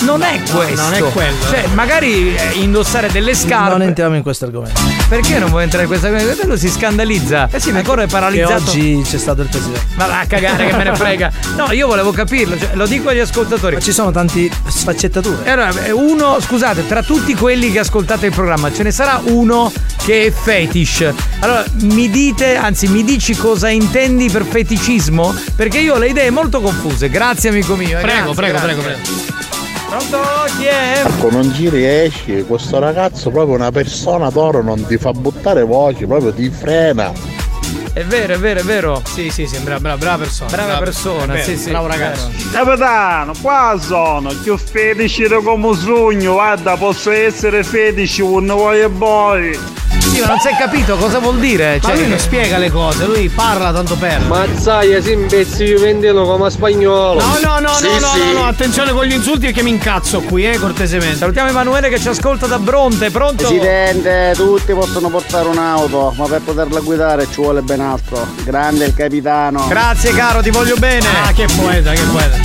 [0.00, 0.80] Non è questo.
[0.80, 3.70] non è quello, Cioè, magari eh, indossare delle scarpe.
[3.70, 4.80] Non entriamo in questo argomento.
[5.08, 6.34] Perché non vuoi entrare in questa cosa?
[6.36, 7.48] Quello si scandalizza.
[7.50, 8.70] Eh sì, è Che paralizzato.
[8.70, 9.86] oggi c'è stato il presidente.
[9.96, 11.32] Ma va a cagare che me ne frega.
[11.56, 13.74] No, io volevo capirlo, cioè, lo dico agli ascoltatori.
[13.74, 15.44] Ma ci sono tanti sfaccettature.
[15.44, 19.20] E allora, eh, uno, scusate, tra tutti quelli che ascoltate il programma, ce ne sarà
[19.24, 19.72] uno
[20.04, 21.12] che è fetish.
[21.40, 25.34] Allora, mi dite, anzi, mi dici cosa intendi per feticismo?
[25.56, 27.08] Perché io ho le idee molto confuse.
[27.10, 27.98] Grazie, amico mio.
[27.98, 28.74] eh, Prego, grazie, prego, grazie.
[28.74, 29.36] prego, prego.
[29.88, 30.18] Pronto?
[30.56, 31.02] Chi è?
[31.04, 36.06] Ecco, non ci riesci, questo ragazzo proprio una persona d'oro non ti fa buttare voci,
[36.06, 37.10] proprio ti frena.
[37.98, 39.02] È vero, è vero, è vero.
[39.12, 40.50] Sì, sì, sembra brava, brava persona.
[40.52, 41.70] Brava persona, è vero, sì, sì.
[41.70, 42.30] Bravo ragazzo.
[42.52, 49.58] Capitano, qua sono, più fetici di come sogno, guarda, posso essere fetici quando voglio poi.
[49.98, 51.78] Sì, ma non si è capito cosa vuol dire.
[51.82, 54.20] Ma Cioè, lui non spiega le cose, lui parla tanto per.
[54.26, 57.20] Mazzaia, si imbezzi io vendelo come spagnolo.
[57.20, 58.18] No, no, no, Sì, no, no, sì.
[58.18, 61.16] no, no, attenzione con gli insulti perché mi incazzo qui, eh, cortesemente.
[61.16, 63.46] Salutiamo Emanuele che ci ascolta da Bronte, pronto?
[63.46, 68.26] Presidente, tutti possono portare un'auto, ma per poterla guidare ci vuole ben altro.
[68.44, 69.66] Grande il capitano.
[69.68, 71.06] Grazie caro, ti voglio bene.
[71.24, 72.36] Ah, che poeta, che poeta.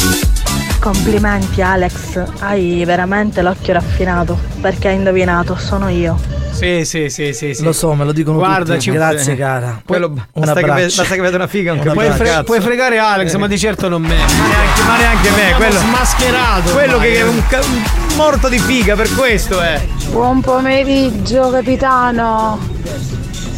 [0.79, 6.19] Complimenti Alex, hai veramente l'occhio raffinato perché hai indovinato, sono io.
[6.51, 7.63] Sì, sì, sì, sì, sì.
[7.63, 8.91] Lo so, me lo dicono Guarda, tutti.
[8.91, 9.81] Grazie cara.
[9.85, 12.97] Quello- Un Basta che, basta che vedo una figa, anche Un puoi, fre- Puoi fregare
[12.99, 14.15] Alex, ma di certo non me.
[14.15, 16.71] ma neanche, ma neanche me, Abbiamo quello, smascherato.
[16.71, 17.27] quello ormai, che è eh.
[17.27, 19.81] un, ca- un morto di figa, per questo è.
[20.11, 22.72] Buon pomeriggio capitano.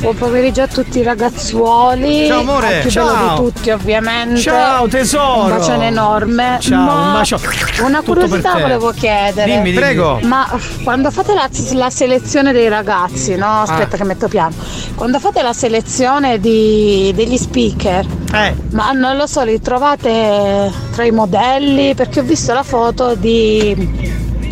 [0.06, 2.28] Buon pomeriggio a tutti i ragazzuoli.
[2.28, 2.82] Ciao, amore.
[2.82, 3.06] Più Ciao.
[3.12, 4.40] bello di tutti ovviamente.
[4.40, 5.46] Ciao, tesoro.
[5.46, 6.58] Un bacione enorme.
[6.62, 7.40] Ciao, Ma un bacio.
[7.84, 9.46] Una curiosità volevo chiedere.
[9.50, 9.76] Dimmi, dimmi.
[9.78, 10.20] Prego.
[10.22, 10.48] Ma
[10.84, 13.62] quando fate la, la selezione dei ragazzi, no?
[13.62, 13.98] Aspetta Ah.
[13.98, 14.54] che metto piano.
[14.94, 18.56] Quando fate la selezione di- degli speaker, Eh.
[18.74, 21.96] ma non lo so, li trovate tra i modelli?
[21.96, 23.74] Perché ho visto la foto di,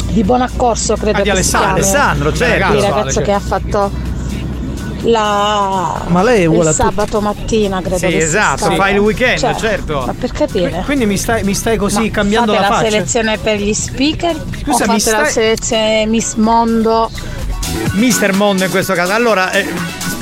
[0.07, 1.69] di Bonaccorso, credo Ah, di Alessandro.
[1.73, 2.73] Alessandro, certo.
[2.73, 3.21] Il ragazzo certo.
[3.21, 3.91] che ha fatto
[5.03, 10.03] la Ma lei uguale il sabato mattina, credo Sì, esatto, fai il weekend, Cioè, certo.
[10.05, 10.81] Ma per capire.
[10.85, 12.89] Quindi mi stai, mi stai così Ma cambiando fate la la, faccia.
[12.91, 17.09] selezione per gli speaker Scusa, mi fate la stai- selezione Miss Mondo?
[17.93, 19.13] Mister Mondo in questo caso.
[19.13, 19.65] Allora, eh,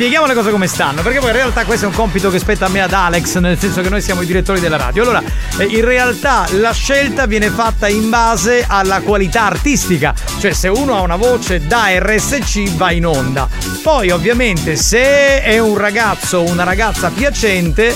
[0.01, 2.65] spieghiamo le cose come stanno, perché poi in realtà questo è un compito che spetta
[2.65, 5.03] a me ad Alex, nel senso che noi siamo i direttori della radio.
[5.03, 5.21] Allora,
[5.57, 10.97] eh, in realtà la scelta viene fatta in base alla qualità artistica, cioè se uno
[10.97, 13.47] ha una voce da RSC va in onda.
[13.83, 17.93] Poi ovviamente se è un ragazzo o una ragazza piacente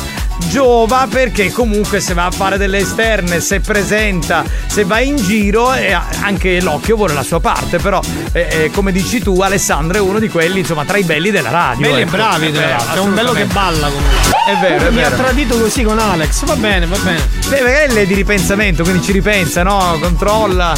[0.50, 5.74] giova perché comunque se va a fare delle esterne, se presenta, se va in giro
[5.74, 8.00] e anche l'occhio vuole la sua parte, però
[8.32, 11.50] eh, eh, come dici tu Alessandro è uno di quelli insomma tra i belli della
[11.50, 11.88] radio.
[11.88, 12.12] Belli e ecco.
[12.12, 12.94] bravi Eh, della beh, radio.
[12.94, 14.34] C'è un bello che balla comunque.
[14.46, 16.46] È vero, è Mi ha tradito così con Alex.
[16.46, 17.28] Va bene, va bene.
[17.48, 19.98] Beh, lei è di ripensamento, quindi ci ripensa, no?
[20.00, 20.74] Controlla.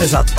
[0.00, 0.32] Esatto.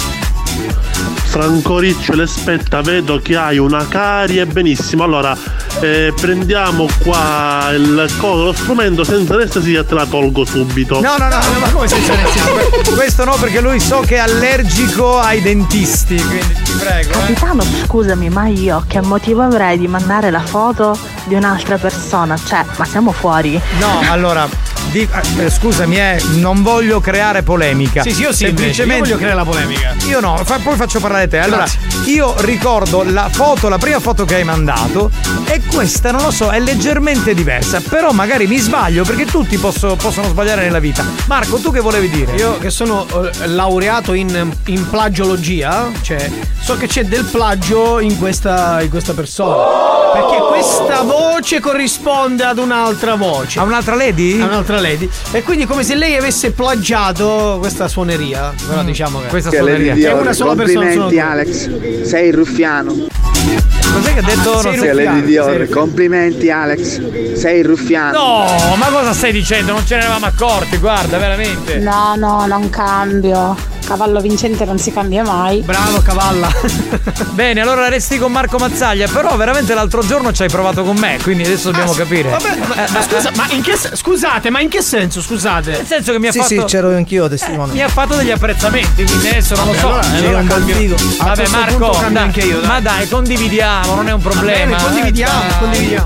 [1.25, 5.03] Franco Riccioli, aspetta, vedo che hai una carie, benissimo.
[5.03, 5.35] Allora,
[5.79, 11.01] eh, prendiamo qua il lo strumento senza anestesia, te la tolgo subito.
[11.01, 12.93] No, no, no, no, ma come senza anestesia?
[12.93, 17.09] Questo no, perché lui so che è allergico ai dentisti, quindi ti prego.
[17.09, 17.13] eh.
[17.13, 22.37] Capitano, scusami, ma io che motivo avrei di mandare la foto di un'altra persona?
[22.37, 23.59] Cioè, ma siamo fuori?
[23.79, 24.47] No, allora,
[24.91, 25.07] di-
[25.37, 28.01] eh, scusami, eh, non voglio creare polemica.
[28.01, 28.83] Sì, sì, io sì, invece.
[28.83, 29.93] Io voglio creare la polemica.
[30.07, 31.39] Io no, fa- poi faccio parlare te.
[31.39, 31.65] Allora,
[32.05, 35.09] io ricordo la foto, la prima foto che hai mandato,
[35.45, 37.81] e questa, non lo so, è leggermente diversa.
[37.87, 41.03] Però magari mi sbaglio, perché tutti posso- possono sbagliare nella vita.
[41.27, 42.33] Marco, tu che volevi dire?
[42.35, 43.05] Io che sono
[43.41, 46.29] eh, laureato in, in plagiologia, cioè
[46.59, 49.91] so che c'è del plagio in questa, in questa persona.
[50.13, 53.59] Perché questa voce corrisponde ad un'altra voce.
[53.59, 54.39] A un'altra lady?
[54.39, 55.09] A un'altra lady.
[55.31, 58.53] E quindi come se lei avesse plagiato questa suoneria.
[58.67, 59.27] Però diciamo che.
[59.27, 59.95] Questa Che suoneria.
[59.95, 60.85] È una sola persona.
[60.87, 61.19] Complimenti.
[61.19, 63.82] Alex, sei il ruffiano.
[63.93, 64.59] Cos'è che ha detto?
[64.59, 65.79] Sei Che so- Lady sei Dior, ruffiano.
[65.79, 68.17] complimenti Alex, sei il ruffiano.
[68.17, 69.71] No, ma cosa stai dicendo?
[69.73, 71.77] Non ce ne eravamo accorti, guarda, veramente.
[71.77, 73.71] No, no, non cambio.
[73.85, 75.59] Cavallo vincente non si cambia mai.
[75.59, 76.49] Bravo cavalla.
[77.31, 81.17] Bene, allora resti con Marco Mazzaglia, però veramente l'altro giorno ci hai provato con me,
[81.21, 82.29] quindi adesso dobbiamo capire.
[82.29, 85.21] Vabbè, ma, ma scusa, ma in che scusate, ma in che senso?
[85.21, 85.71] Scusate.
[85.71, 87.73] Nel senso che mi ha Sì, fatto sì, c'ero anch'io testimone.
[87.73, 89.87] mi ha fatto degli apprezzamenti, quindi adesso non lo so.
[89.87, 90.95] allora- Sì, allora un bel cambio.
[91.17, 92.67] Vabbè, Marco, dai, anche io, dai.
[92.67, 94.75] ma dai, condividiamo, non è un problema.
[94.75, 95.59] bene, condividiamo, Dai.
[95.59, 96.05] condividiamo.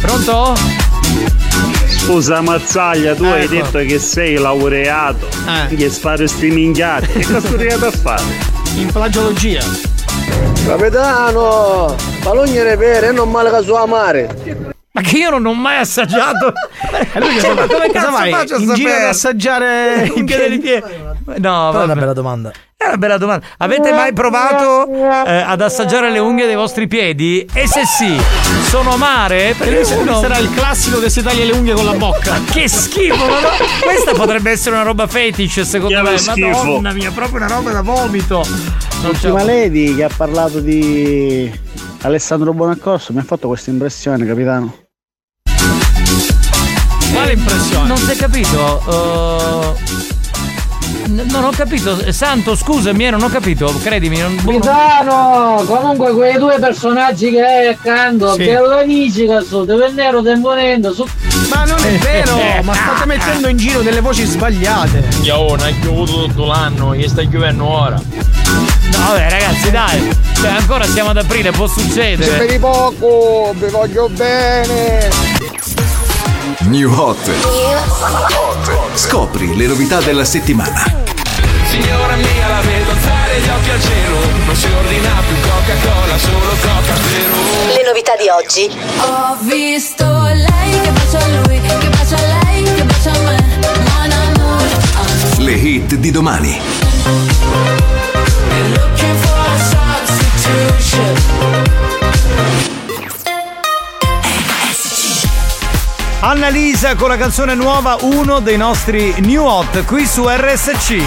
[0.00, 0.54] Pronto?
[1.86, 3.54] Scusa Mazzaglia, tu hai Ecco.
[3.54, 5.28] detto che sei laureato,
[5.70, 5.74] Eh.
[5.76, 7.06] che spari streamingati.
[7.06, 8.22] Che cosa sei arrivato a fare?
[8.76, 9.62] In plagiologia.
[10.66, 14.28] Capitano, palugnere per e non male che sua mare.
[14.94, 16.52] Ma che io non ho mai assaggiato.
[17.14, 18.30] E lui Cioè, ma come cazzo vai?
[18.30, 20.80] faccio a in giro ad assaggiare i Unghie dei piedi?
[20.82, 21.02] piedi.
[21.40, 22.50] No, Però è una bella domanda.
[22.76, 23.46] È una bella domanda.
[23.58, 27.46] Avete mai provato eh, ad assaggiare le unghie dei vostri piedi?
[27.52, 28.20] E se sì,
[28.68, 29.54] sono amare?
[29.56, 30.20] Perché Questo uno...
[30.20, 32.40] sarà il classico che si taglia le unghie con la bocca.
[32.50, 33.14] Che schifo!
[33.24, 33.48] ma no?
[33.82, 36.18] Questa potrebbe essere una roba fetish, secondo Che me.
[36.18, 36.48] schifo.
[36.48, 38.44] Madonna mia, proprio una roba da vomito.
[39.02, 41.50] Non c'è- L'ultima Lady che ha parlato di
[42.02, 44.80] Alessandro Bonaccorso mi ha fatto questa impressione, capitano.
[47.32, 47.88] Quale impressione?
[47.88, 48.82] Non si è capito?
[48.86, 49.74] Uh,
[51.10, 52.12] n- non ho capito.
[52.12, 53.74] Santo, scusami, non ho capito.
[53.82, 54.18] Credimi.
[54.18, 54.36] Non...
[54.36, 58.44] Capitano, comunque quei due personaggi che hai accanto, Sì.
[58.44, 61.06] che lo che sono, dove nero temponendo, su
[61.48, 65.08] Ma non è vero, ma state mettendo in giro delle voci sbagliate.
[65.22, 67.96] Io non hai piovuto tutto l'anno, gli stai chiudendo ora.
[67.96, 70.10] No, vabbè, ragazzi, dai.
[70.34, 72.46] Cioè, ancora siamo ad aprile, può succedere.
[72.46, 75.51] di poco, vi voglio bene.
[76.66, 77.18] New Hot.
[78.94, 80.84] Scopri le novità della settimana.
[81.68, 86.54] Signora mia la vedo alzare gli occhi al cielo Non si ordina più Coca-Cola, solo
[86.60, 88.70] Coca Zero Le novità di oggi.
[88.98, 93.36] Ho visto lei che bacia a lui, che bacia a lei, che bacia a me.
[93.94, 95.38] Mon amour.
[95.38, 96.60] Le hit di domani.
[106.24, 111.02] Annalisa con la canzone nuova, uno dei nostri new hot qui su RSC.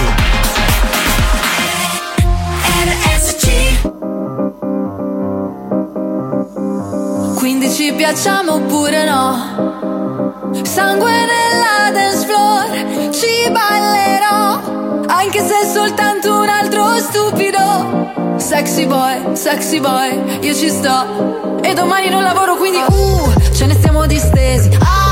[7.34, 10.52] Quindi ci piacciamo oppure no?
[10.62, 15.06] Sangue nella dance floor, ci ballerò.
[15.06, 18.36] Anche se è soltanto un altro stupido.
[18.36, 21.60] Sexy boy, sexy boy, io ci sto.
[21.62, 24.68] E domani non lavoro quindi, uh, ce ne stiamo distesi.
[24.78, 25.05] Ah,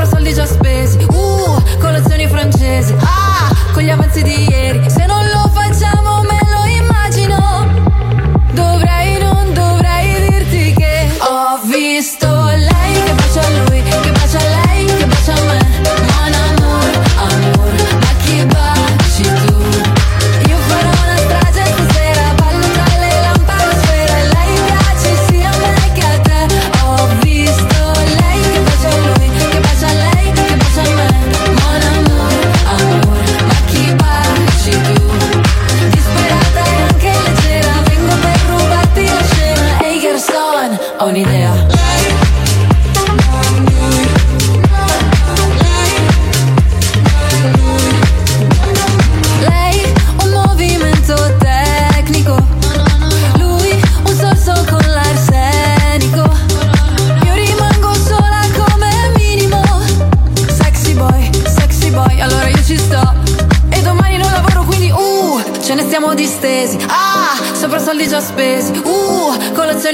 [0.00, 0.98] sopra soldi già spesi.
[1.10, 2.94] Uh, colazioni francesi.
[3.00, 4.88] Ah, con gli avanzi di ieri.
[4.88, 7.68] Se non lo facciamo me lo immagino.
[8.52, 12.39] Dovrei, non dovrei dirti che ho visto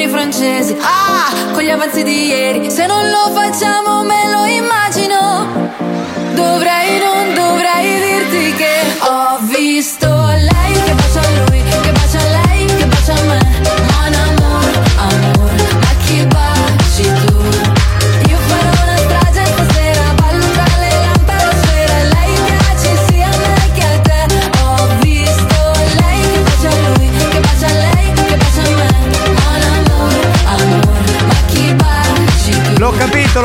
[0.07, 0.77] Colazioni francesi.
[0.81, 2.71] Ah, con gli avanzi di ieri.
[2.71, 5.47] Se non lo facciamo me lo immagino.
[6.35, 10.16] Dovrei, non dovrei dirti che ho visto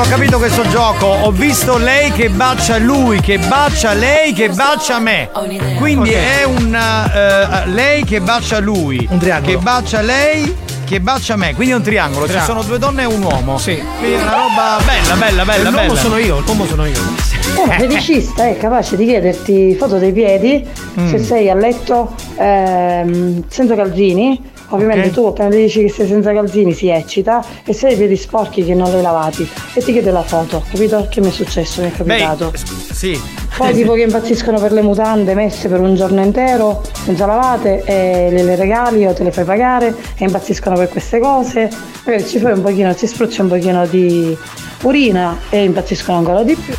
[0.02, 1.06] L'ho capito, questo gioco.
[1.06, 5.30] Ho visto lei che bacia lui, che bacia lei, che bacia me.
[5.78, 6.16] Quindi Ok.
[6.16, 9.08] è un eh, lei che bacia lui.
[9.12, 9.52] Un triangolo.
[9.58, 10.56] Che bacia lei,
[10.86, 11.54] che bacia me.
[11.54, 12.26] Quindi è un triangolo.
[12.26, 12.62] Ci Triangolo.
[12.62, 13.60] sono due donne e un uomo.
[13.60, 13.80] Sì.
[14.00, 16.00] Quindi è una roba bella, bella, bella, L'uomo bella.
[16.00, 16.98] sono io, l'uomo sono io.
[17.64, 20.66] Un feticista è capace di chiederti foto dei piedi
[20.96, 21.24] se Mm.
[21.24, 24.50] sei a letto ehm, senza calzini.
[24.74, 25.14] Ovviamente Ok.
[25.14, 28.16] tu appena gli dici che sei senza calzini si eccita e se hai i piedi
[28.16, 31.08] sporchi che non li hai lavati e ti chiede la foto, capito?
[31.10, 32.52] Che mi è successo, mi è capitato.
[32.52, 33.22] Beh, sì.
[33.58, 38.30] Poi tipo che impazziscono per le mutande messe per un giorno intero, senza lavate, e
[38.32, 41.70] le, le regali o te le fai pagare e impazziscono per queste cose.
[42.06, 44.36] Magari ci fai un pochino, ci spruzzi un pochino di
[44.84, 46.74] urina e impazziscono ancora di più.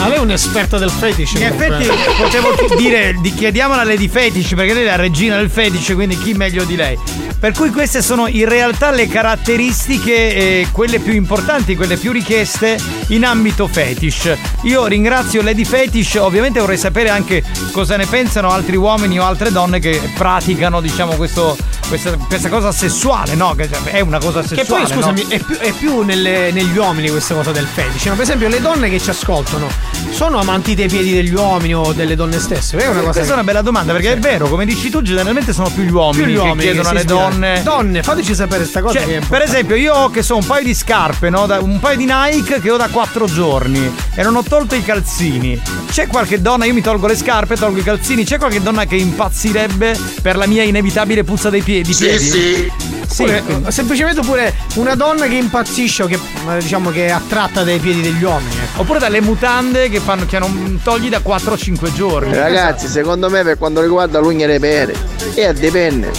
[0.00, 1.32] Ma lei è un esperto del fetish.
[1.34, 5.50] In effetti potevo dire di chiediamola a Lady Fetish perché lei è la regina del
[5.50, 6.98] fetish, quindi chi meglio di lei.
[7.38, 12.78] Per cui queste sono in realtà le caratteristiche, eh, quelle più importanti, quelle più richieste
[13.08, 14.36] in ambito fetish.
[14.62, 19.50] Io ringrazio Lady Fetish, ovviamente vorrei sapere anche cosa ne pensano altri uomini o altre
[19.50, 21.56] donne che praticano, diciamo, questo,
[21.88, 23.54] questa, questa cosa sessuale, no?
[23.54, 24.84] Che cioè, è una cosa Che sessuale.
[24.84, 25.28] poi, scusami, no?
[25.30, 28.04] è più, è più nelle- negli uomini questa cosa del fetish.
[28.06, 29.68] Ma per esempio, le donne che ci ascoltano
[30.10, 32.76] sono amanti dei piedi degli uomini o delle donne stesse?
[32.76, 35.52] È una cosa Questa è una bella domanda perché è vero, come dici tu, generalmente
[35.52, 37.62] sono più gli uomini, Più gli uomini che chiedono che alle donne.
[37.62, 38.98] Donne, fateci sapere sta cosa.
[38.98, 41.46] Cioè, che per esempio, io ho che so un paio di scarpe, no?
[41.46, 44.82] Da- un paio di Nike che ho da quattro giorni e non ho tolto i
[44.82, 45.60] calzini.
[45.90, 48.96] C'è qualche donna, io mi tolgo le scarpe, tolgo i calzini, c'è qualche donna che
[48.96, 51.92] impazzirebbe per la mia inevitabile puzza dei piedi?
[51.92, 52.24] Sì, piedi?
[52.24, 52.72] sì.
[53.10, 57.64] Sì, eh, semplicemente pure una donna che impazzisce o che eh, diciamo che è attratta
[57.64, 58.54] dai piedi degli uomini.
[58.54, 58.82] ecco.
[58.82, 62.34] Oppure dalle mutande che fanno che hanno un togli da 4-5 giorni.
[62.34, 64.94] Ragazzi, secondo me per quanto riguarda l'ugna dei pere,
[65.34, 66.10] eh, dipende.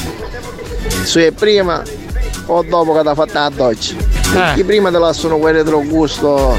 [1.04, 1.82] Se è prima
[2.46, 3.96] o dopo che ti ha fatto la doccia.
[4.32, 6.58] Perché prima te lasciano quelle del gusto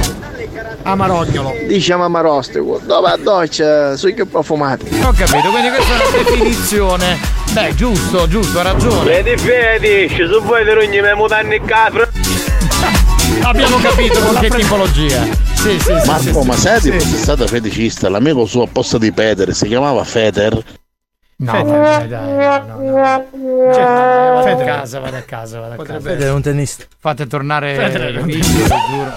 [0.82, 1.54] amarognolo.
[1.66, 2.80] Diciamo amarostico.
[2.82, 4.86] Dopo la doccia sono più profumati.
[5.02, 7.18] Ho capito, quindi questa è una definizione.
[7.52, 9.22] Beh, giusto, giusto, ha ragione.
[9.22, 12.08] Vedi fetish, se vuoi te rugni me mutanni in capro.
[13.42, 15.51] Abbiamo capito con che tipologia.
[15.62, 15.78] Sì.
[16.06, 16.60] Marco, sì, ma sì.
[16.60, 16.98] sai di Sì.
[16.98, 18.08] fosse stato feticista?
[18.08, 20.60] L'amico suo a posto di Peter si chiamava Feter.
[21.36, 22.36] No, dai, dai,
[22.66, 23.26] no, no.
[23.72, 26.00] Cioè, vado a casa, vado a casa, vado a casa.
[26.00, 26.84] Fede è un tennista.
[26.98, 29.14] Fate tornare Fede è il giuro.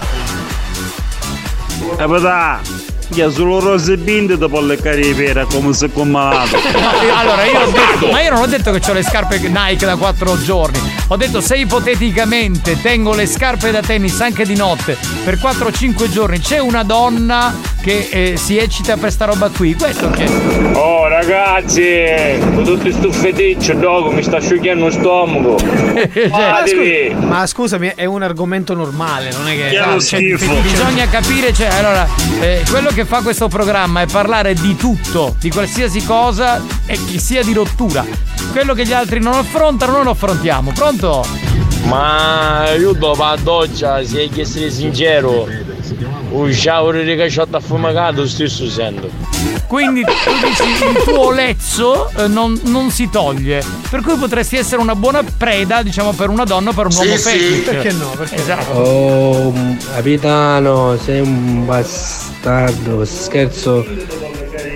[1.96, 2.60] Capità,
[3.08, 6.56] Che solo rose binde dopo le carriere come se con malato.
[6.56, 9.86] No, allora io ho detto, ma io non ho detto che ho le scarpe Nike
[9.86, 10.78] da 4 giorni.
[11.08, 16.40] Ho detto se ipoteticamente tengo le scarpe da tennis anche di notte per 4-5 giorni,
[16.40, 19.74] c'è una donna che eh, si eccita per sta roba qui.
[19.74, 20.24] Questo che.
[20.74, 25.56] Oh ragazzi, con tutti sto feticcio dopo mi sta asciugando lo stomaco.
[25.96, 29.68] Cioè, ma, scusa- ma scusami, è un argomento normale, non è che.
[29.70, 32.06] Che è lo cioè, Bisogna capire, cioè, allora,
[32.40, 37.18] eh, quello che fa questo programma è parlare di tutto, di qualsiasi cosa e che
[37.18, 38.04] sia di rottura.
[38.52, 40.72] Quello che gli altri non affrontano, noi lo affrontiamo.
[40.72, 41.24] Pronto?
[41.84, 45.48] Ma io dopo la doccia, se chiesto essere sincero,
[46.30, 49.08] un shower di cacciotto affumicato stesso sento.
[49.66, 50.10] Quindi tu
[50.46, 53.62] dici il tuo lezzo eh, non, non si toglie.
[53.90, 56.98] Per cui potresti essere una buona preda, diciamo, per una donna o per un Sì,
[57.04, 57.28] uomo sì.
[57.30, 57.64] fetish.
[57.64, 58.10] Perché no?
[58.16, 58.78] Perché esatto.
[58.78, 59.52] Oh,
[59.94, 63.84] capitano, sei un bastardo, scherzo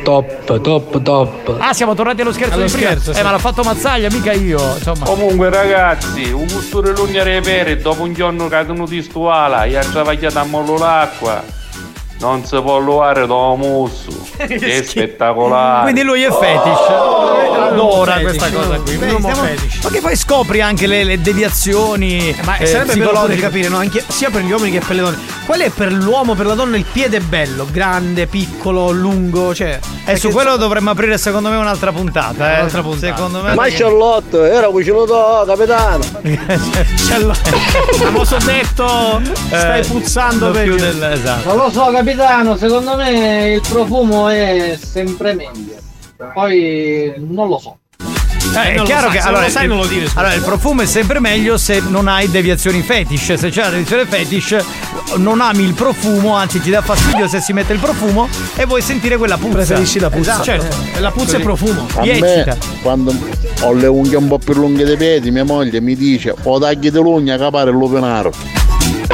[0.02, 1.56] top, top, top.
[1.59, 2.89] Ah, siamo tornati allo scherzo Allo di prima.
[2.90, 3.22] scherzo, eh, sì.
[3.22, 4.60] ma l'ha fatto Mazzaglia, mica io.
[4.74, 5.05] Insomma.
[5.06, 10.39] Comunque ragazzi, un cultore lunghe repere, dopo un giorno caduto di stuala, e ha travagliato
[10.39, 11.59] a mollo l'acqua.
[12.21, 14.11] Non si può luare da musso.
[14.37, 15.83] È spettacolare.
[15.85, 17.59] Quindi lui è fetish.
[17.71, 18.97] Adora fetish, questa cosa qui.
[18.97, 19.83] Beh, Un uomo stiamo- fetish.
[19.85, 22.35] Ma che poi scopri anche le, le deviazioni.
[22.45, 23.41] Ma eh, sarebbe bello psicologiche.
[23.41, 23.77] capire, no?
[23.79, 25.19] Anche, sia per gli uomini che per le donne.
[25.47, 27.67] Qual è per l'uomo, per la donna il piede bello?
[27.71, 29.55] Grande, piccolo, lungo?
[29.55, 29.79] Cioè.
[30.05, 32.53] E su quello dovremmo aprire secondo me un'altra puntata.
[32.53, 32.59] Eh.
[32.61, 33.15] Un'altra puntata.
[33.17, 33.55] Secondo me.
[33.55, 36.05] Ma Charlotte, era cucino do, capitano.
[38.13, 41.49] Ma so detto, stai puzzando non per più del- esatto.
[41.49, 42.09] Non lo so capitano,
[42.57, 45.77] secondo me il profumo è sempre meglio.
[46.35, 47.77] Poi non lo so.
[48.53, 50.43] Eh, è non lo chiaro sai, che allora, sai il- non lo dire, allora il
[50.43, 53.35] profumo è sempre meglio se non hai deviazioni fetish.
[53.35, 54.57] Se c'è la deviazione fetish,
[55.16, 58.82] non ami il profumo, anzi ti dà fastidio se si mette il profumo e vuoi
[58.82, 59.55] sentire quella puzza.
[59.55, 60.31] Preferisci la puzza?
[60.32, 60.45] Esatto.
[60.45, 61.87] Certo, la puzza è profumo.
[61.95, 63.15] A Ti me, quando
[63.61, 66.91] ho le unghie un po' più lunghe dei piedi, mia moglie mi dice o tagli
[66.91, 68.32] di l'ugna capare il lupenaro.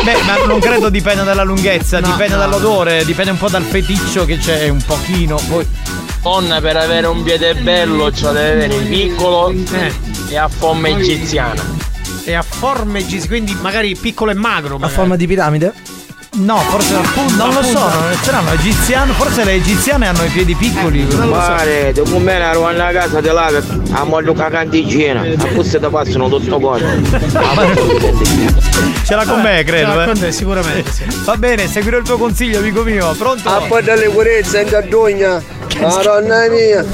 [0.02, 4.38] Beh, ma non credo dipenda dalla lunghezza, dipende dall'odore, dipende un po' dal feticcio che
[4.38, 5.40] c'è un pochino.
[5.48, 5.66] Poi.
[6.22, 9.52] Donna per avere un piede bello ce lo deve avere piccolo
[10.28, 11.62] e a forma egiziana.
[12.24, 14.74] E a forme egizio, quindi magari piccolo e magro.
[14.74, 14.92] A magari.
[14.92, 15.72] forma di piramide?
[16.38, 16.92] No, forse
[17.36, 21.02] non lo so, non è strano, egiziano, forse le egiziane hanno i piedi piccoli.
[21.04, 23.50] Mare, dopo me la ero a casa là,
[23.92, 26.54] a moglio la canticina, a questo ti passano tutto
[29.02, 29.90] Ce l'ha con me, credo.
[29.90, 30.06] Ce l'ha eh.
[30.06, 30.92] con te, sicuramente.
[30.92, 31.04] sì.
[31.24, 33.14] Va bene, seguirò il tuo consiglio, amico mio.
[33.14, 33.48] Pronto?
[33.48, 35.42] A poi dalle purezze in caddugna.
[35.80, 36.84] Madonna mia.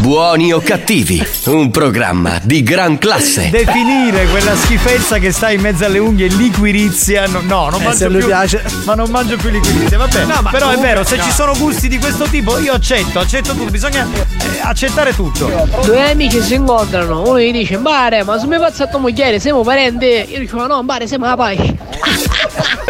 [0.00, 3.48] Buoni o cattivi, un programma di gran classe.
[3.48, 7.26] Definire quella schifezza che sta in mezzo alle unghie liquirizia.
[7.26, 8.26] No, no non Eh, mangio più.
[8.26, 8.62] piace.
[8.84, 10.24] Ma non mangio più liquirizia, vabbè.
[10.26, 11.22] No, ma Però è comunque- vero, se no.
[11.22, 13.70] ci sono gusti di questo tipo, io accetto, accetto tutto.
[13.70, 15.50] Bisogna eh, accettare tutto.
[15.82, 19.40] Due amici si incontrano, uno gli dice, Bare, ma se mi faccio a tua moglie,
[19.40, 20.04] siamo parenti?
[20.28, 21.56] Io dico, no, Bare, siamo la pai.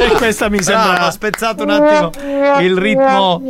[0.00, 1.06] E questa mi Bravo, sembra.
[1.06, 2.10] ha spezzato un attimo
[2.60, 3.42] il ritmo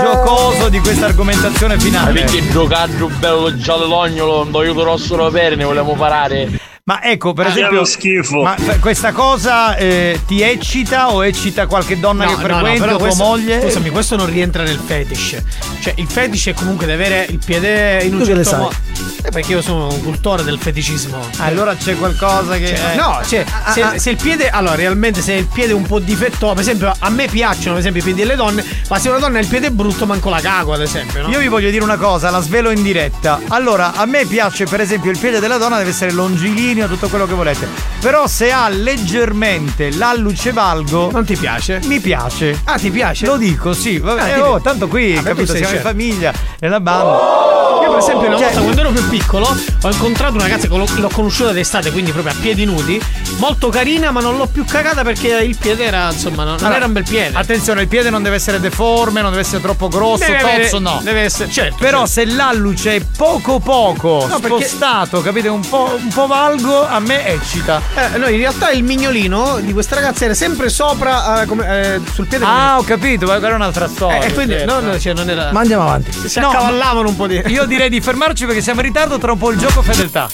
[0.00, 2.12] giocoso di questa argomentazione finale.
[2.12, 6.48] Perché giocaggio bello giallognolo, un doiuto rosso per ne vogliamo parare.
[6.90, 8.42] Ma ecco, per Ah, esempio, schifo.
[8.42, 13.06] ma questa cosa eh, ti eccita o eccita qualche donna che frequenti però o tua
[13.06, 13.60] questo- moglie?
[13.60, 15.36] Scusami, questo non rientra nel fetish.
[15.82, 18.74] Cioè, il fetish è comunque deve avere il piede in un Tu certo modo.
[19.22, 21.16] Eh, perché io sono un cultore del feticismo.
[21.38, 22.74] Allora c'è qualcosa che.
[22.74, 23.96] Cioè, eh, no, cioè, se, ah.
[23.98, 27.08] se il piede, allora realmente se il piede è un po' difettoso, per esempio, a
[27.10, 29.70] me piacciono per esempio i piedi delle donne, ma se una donna ha il piede
[29.70, 31.28] brutto, manco la cago, ad esempio, no?
[31.28, 33.38] Io vi voglio dire una cosa, la svelo in diretta.
[33.48, 37.26] Allora, a me piace per esempio il piede della donna deve essere longilineo, tutto quello
[37.26, 37.66] che volete.
[38.00, 41.10] Però se ha leggermente l'alluce valgo.
[41.10, 41.80] Non ti piace?
[41.84, 42.60] Mi piace.
[42.64, 43.26] Ah, ti piace?
[43.26, 43.98] Lo dico, sì.
[43.98, 45.88] Vabbè, Ah, oh, tanto qui, Ah, capito, siamo in certo.
[45.88, 47.48] famiglia, nella banda.
[47.82, 49.46] Io per esempio una Cioè- volta quando ero più piccolo
[49.82, 53.00] ho incontrato una ragazza che l'ho, conosciuta d'estate, quindi proprio a piedi nudi,
[53.38, 56.84] molto carina, ma non l'ho più cagata perché il piede era, insomma, non, Allora, era
[56.86, 57.36] un bel piede.
[57.36, 60.78] Attenzione, il piede non deve essere deforme, non deve essere troppo grosso, Deve avere- tozzo,
[60.78, 61.00] no.
[61.02, 61.76] Deve essere, certo.
[61.78, 62.12] Però certo.
[62.12, 66.98] se l'alluce è poco poco No, perché- spostato, capite, un po', un po' valgo, a
[67.00, 67.80] me eccita.
[67.94, 72.00] Eh, no, in realtà il mignolino di questa ragazza era sempre sopra, eh, come- eh,
[72.12, 72.44] sul piede.
[72.44, 74.20] Ah, ho capito, ma è un'altra storia.
[74.20, 74.80] Eh, e quindi, certo.
[74.80, 75.50] no, no, cioè, non era.
[75.52, 76.12] Ma andiamo avanti.
[76.28, 77.42] si No, accavallavano un po' di.
[77.46, 80.28] Io direi di fermarci perché siamo in ritardo, tra un po' il gioco fedeltà.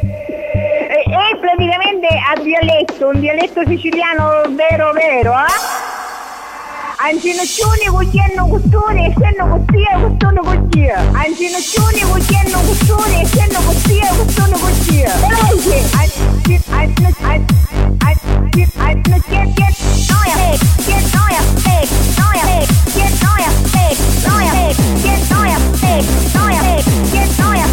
[0.00, 5.91] E, e praticamente a dialetto, un dialetto siciliano vero vero, eh?
[7.04, 10.98] Ancinoccioni, cucchienno, custone, essendo costia, custone, costia.
[11.12, 15.12] Ancinoccioni, cucchienno, custone, essendo costia, custone, costia.
[15.50, 15.82] Ehi,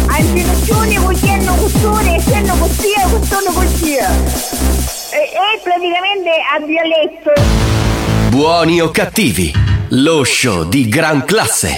[0.08, 2.54] Ancinoccioni, cucchienno, custone, essendo
[3.52, 7.32] costia è praticamente a violetto.
[8.28, 9.52] Buoni o cattivi,
[9.90, 11.76] lo show di gran classe.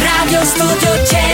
[0.00, 1.31] Radio Studio Centrale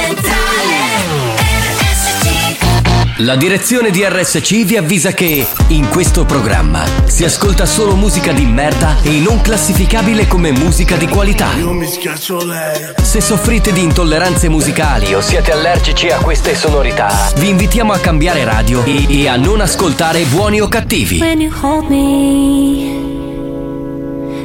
[3.23, 8.45] La direzione di RSC vi avvisa che in questo programma si ascolta solo musica di
[8.45, 11.53] merda e non classificabile come musica di qualità.
[11.57, 12.93] Io mi schiaccio lei.
[13.03, 18.45] Se soffrite di intolleranze musicali o siete allergici a queste sonorità, vi invitiamo a cambiare
[18.45, 21.19] radio e, e a non ascoltare buoni o cattivi.
[21.19, 23.01] When you hold me,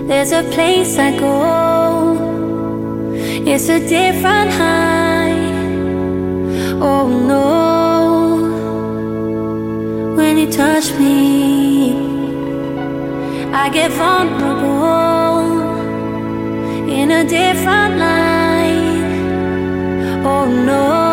[0.07, 2.17] there's a place I go.
[3.45, 5.51] It's a different high.
[6.79, 7.82] Oh no.
[10.33, 11.93] When you touch me,
[13.53, 15.61] I get vulnerable
[16.89, 19.13] in a different light.
[20.25, 21.12] Oh no.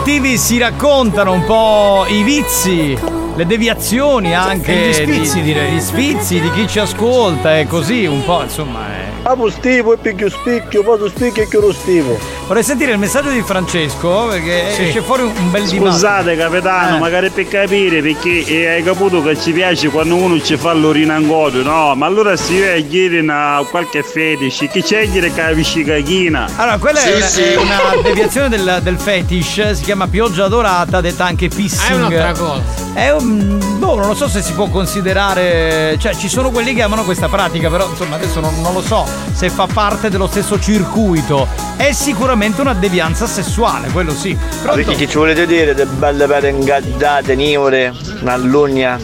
[0.00, 2.98] Cattivi si raccontano un po' i vizi,
[3.36, 4.72] le deviazioni anche.
[4.72, 5.72] E gli sfizi, di, direi.
[5.72, 8.80] Gli sfizi di chi ci ascolta e così un po', insomma.
[8.88, 9.50] È...
[9.50, 12.29] Stivo e più spicchio, tu spicchio e lo stivo.
[12.50, 14.82] Vorrei sentire il messaggio di Francesco perché Sì.
[14.88, 15.92] esce fuori un bel dibattito.
[15.92, 16.98] Scusate capitano, Eh.
[16.98, 21.62] magari per capire perché eh, hai capito che ci piace quando uno ci fa l'orinangoto,
[21.62, 21.94] no?
[21.94, 26.48] Ma allora si vede chiedere una qualche fetish, chi c'è dire che la vescicachina?
[26.56, 27.56] Allora, quella è, una, è
[27.94, 31.92] una deviazione del, del fetish, si chiama pioggia dorata, detta anche pissing.
[31.92, 32.62] È un'altra cosa.
[32.94, 33.58] È un.
[33.78, 35.94] Boh, non lo so se si può considerare.
[36.00, 39.06] Cioè, ci sono quelli che amano questa pratica, però insomma adesso non, non lo so
[39.32, 41.46] se fa parte dello stesso circuito.
[41.76, 44.36] È sicuramente una devianza sessuale, quello sì.
[44.62, 44.82] Pronto?
[44.82, 48.98] Perché ci volete dire de belle pere ingaddate, nivore, una lugna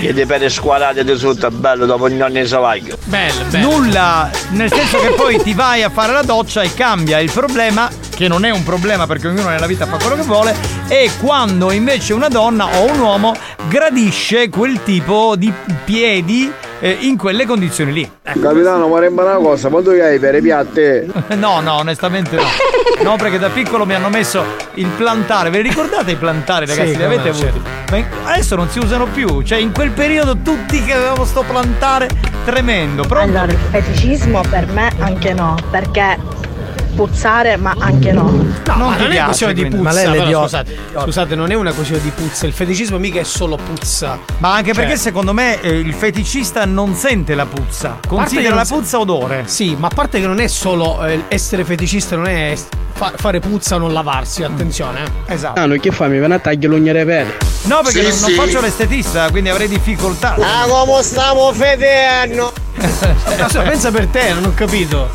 [0.00, 2.96] e de pere squadrate di sotto, bello dopo ogni anno di savaglio.
[3.04, 7.18] Bello, Nulla, nel senso che poi ti vai a fare la doccia e cambia.
[7.18, 10.54] Il problema, che non è un problema perché ognuno nella vita fa quello che vuole,
[10.86, 13.34] è quando invece una donna o un uomo
[13.68, 15.52] gradisce quel tipo di
[15.84, 18.10] piedi eh, in quelle condizioni lì.
[18.22, 21.06] Capitano, vorremmo una cosa, quando hai per le piatte?
[21.36, 22.42] No, no, onestamente no.
[23.02, 24.42] No, perché da piccolo mi hanno messo
[24.74, 25.50] il plantare.
[25.50, 26.90] Ve li ricordate i plantari, ragazzi?
[26.90, 27.62] Sì, li avete avuti?
[27.90, 29.42] Ma in- adesso non si usano più.
[29.42, 32.08] Cioè, in quel periodo tutti che avevamo sto plantare
[32.44, 33.02] tremendo.
[33.04, 33.36] Pronto?
[33.38, 36.16] Allora, il feticismo per me anche no, perché
[37.06, 38.22] puzzare ma anche no.
[38.22, 39.82] No, Non non è questione di puzza.
[39.82, 40.46] Ma lei è però, l'idiota.
[40.64, 42.46] scusate, scusate, non è una questione di puzza.
[42.46, 44.18] Il feticismo mica è solo puzza.
[44.38, 47.98] Ma anche Cioè, perché secondo me eh, il feticista non sente la puzza.
[48.06, 49.42] Considera la non puzza se- odore.
[49.46, 52.54] Sì, ma a parte che non è solo eh, essere feticista, non è
[52.92, 55.04] fa- fare puzza o non lavarsi, attenzione.
[55.26, 55.34] eh.
[55.34, 55.60] Esatto.
[55.60, 56.08] Ah, no, che fa?
[56.08, 57.30] Mi viene a tagliare l'ugna dei peli.
[57.64, 58.34] No, perché Sì, non, non sì.
[58.34, 60.34] faccio l'estetista, quindi avrei difficoltà.
[60.40, 62.52] Ah, come stiamo fedendo?
[62.78, 65.10] Adesso pensa per te, non ho capito.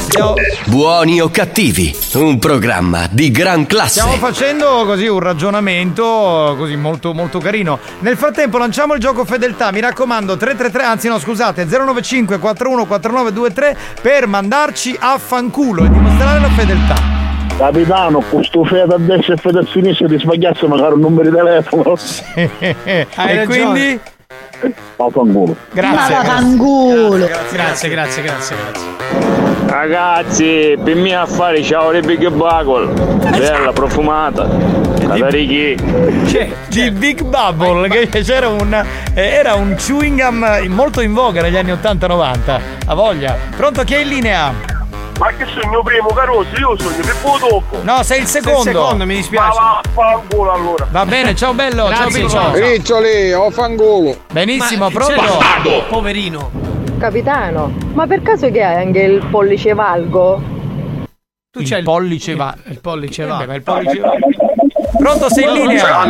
[0.66, 4.02] Buoni o cattivi, un programma di gran classe.
[4.02, 7.80] Stiamo facendo così un ragionamento così molto molto carino.
[8.00, 14.28] Nel frattempo lanciamo il gioco fedeltà, mi raccomando 333, anzi no scusate, 095 414923 per
[14.28, 16.96] mandarci a fanculo e dimostrare la fedeltà.
[17.58, 21.36] Capitano, questo fede a destra e fede a sinistra ti sbagliasse magari un numero di
[21.36, 21.96] telefono.
[22.36, 24.00] e quindi
[24.96, 25.56] Vaffanculo.
[25.72, 26.16] Grazie.
[26.16, 27.26] Vaffanculo.
[27.26, 28.56] Grazie, grazie, grazie, grazie.
[29.66, 32.88] Ragazzi, per me affari ciao di Big Buckle.
[33.32, 34.48] Bella, profumata.
[35.00, 35.76] Catarighi.
[36.30, 38.74] Cioè, di Big Bubble, che c'era un.
[39.14, 42.60] eh, era un chewing gum molto in voga negli anni 80-90.
[42.86, 43.36] A voglia.
[43.56, 44.73] Pronto, chi è in linea?
[45.20, 46.56] Ma che sono il mio primo carosso?
[46.60, 47.78] Io sono il primo dopo.
[47.84, 48.62] No, sei il secondo.
[48.62, 49.60] Sei il secondo, mi dispiace.
[49.60, 50.88] Ma vaffanculo allora.
[50.90, 52.52] Va bene, ciao bello, Grazie, ciao ciao.
[52.52, 52.66] Piccio.
[52.72, 54.18] Riccioli, ho fanculo.
[54.32, 55.22] Benissimo, Ma- pronto?
[55.90, 56.50] Poverino.
[57.00, 60.42] Capitano, ma per caso che hai anche il pollice valgo?
[61.52, 62.56] Tu il c'hai il pollice va.
[62.66, 63.36] Il pollice Eh va.
[63.38, 64.12] beh, ma il pollice va.
[64.98, 66.10] Pronto, sei in linea?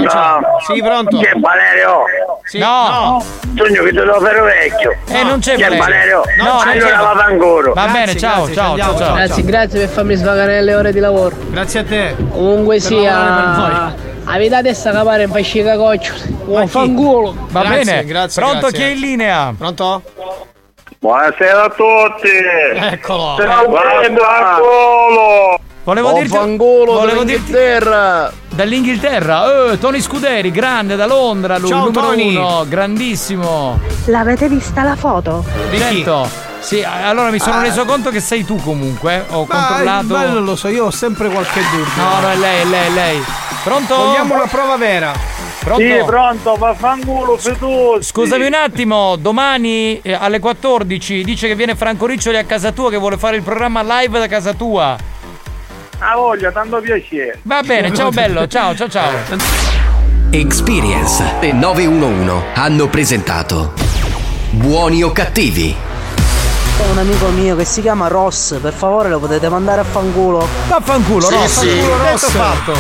[0.66, 1.18] Sì, pronto.
[1.18, 2.04] Che Valerio?
[2.46, 2.58] Sì.
[2.60, 3.24] No.
[3.56, 4.96] Sogno che te lo farò vecchio.
[5.08, 5.84] Eh, non c'è Che Valerio.
[5.84, 6.22] Valerio?
[6.38, 6.98] No, No, allora Valerio.
[7.04, 7.74] vaffanculo.
[7.74, 9.14] Va bene, ciao, grazie, ciao, ci ciao, andiamo, ciao.
[9.16, 9.44] grazie.
[9.44, 11.36] grazie per farmi svagare le ore di lavoro.
[11.50, 12.16] Grazie a te.
[12.32, 13.94] Comunque Per sia.
[14.26, 16.14] Avete adesso capare un fascica coccio.
[16.48, 17.36] Oh, fanculo.
[17.50, 18.06] Va Grazie, bene.
[18.06, 18.78] grazie, Pronto, grazie.
[18.78, 19.54] chi è in linea?
[19.58, 20.02] Pronto?
[21.00, 22.30] Buonasera a tutti.
[22.92, 23.36] Eccolo.
[23.38, 25.60] Ciao, vaffanculo.
[25.84, 26.38] Volevo dirti.
[26.38, 27.52] Volevo dirti.
[28.54, 29.72] Dall'Inghilterra.
[29.72, 32.36] Eh, Tony Scuderi, grande, da Londra, lui, Ciao, numero Tony.
[32.36, 33.80] uno, grandissimo.
[34.06, 35.44] L'avete vista la foto?
[35.72, 35.82] Di chi?
[36.04, 36.52] Certo.
[36.60, 39.26] Sì, allora mi sono reso conto che sei tu comunque.
[39.32, 40.02] Ho Ma controllato.
[40.02, 42.04] il bello lo so, io ho sempre qualche dubbio.
[42.04, 43.24] No, no, è lei, è lei, è lei.
[43.64, 43.96] Pronto?
[43.96, 45.12] Vogliamo una prova vera.
[45.60, 45.82] Pronto?
[45.82, 48.04] Sì, pronto, vaffanculo fetusi.
[48.04, 52.90] Scusami un attimo, domani eh, alle 14 dice che viene Franco Riccioli a casa tua
[52.90, 54.96] che vuole fare il programma live da casa tua.
[56.06, 57.40] A voglia, tanto piacere.
[57.44, 59.12] Va bene, ciao bello, ciao, ciao, ciao.
[60.32, 63.74] Experience e 911 hanno presentato
[64.50, 65.74] Buoni o cattivi?
[66.80, 70.46] Ho un amico mio che si chiama Ross, per favore lo potete mandare a fanculo.
[70.68, 71.68] Vaffanculo, Sì, Ross, sì.
[71.68, 72.30] vaffanculo, Ross.
[72.32, 72.74] fatto.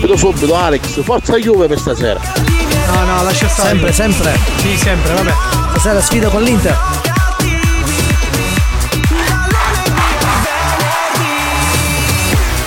[0.00, 2.20] Vedo subito Alex, forza Juve per stasera.
[2.86, 3.68] No, no, lascia stare.
[3.70, 4.38] Sempre, sempre.
[4.58, 5.32] Sì, sempre, vabbè.
[5.70, 6.76] Stasera sfida con l'Inter.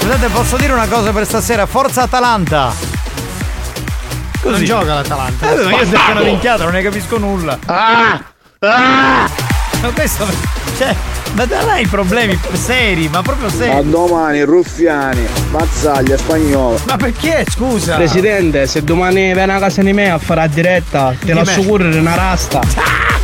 [0.10, 1.68] Scusate, posso dire una cosa per stasera?
[1.68, 2.74] Forza Atalanta!
[4.44, 5.52] Non gioca l'Atalanta.
[5.52, 7.60] Eh, io sono appena minchiato, non ne capisco nulla.
[7.68, 8.20] Ah!
[8.58, 9.49] Ah!
[9.82, 10.26] Ma questo.
[10.78, 10.96] Cioè,
[11.34, 13.90] ma da là i problemi seri, ma proprio A seri.
[13.90, 16.80] domani, Ruffiani, Mazzaglia, Spagnolo.
[16.88, 17.96] Ma perché, scusa?
[17.96, 21.90] Presidente, se domani viene a casa di me a fare la diretta, te Di assicuro
[21.90, 22.62] è una rasta.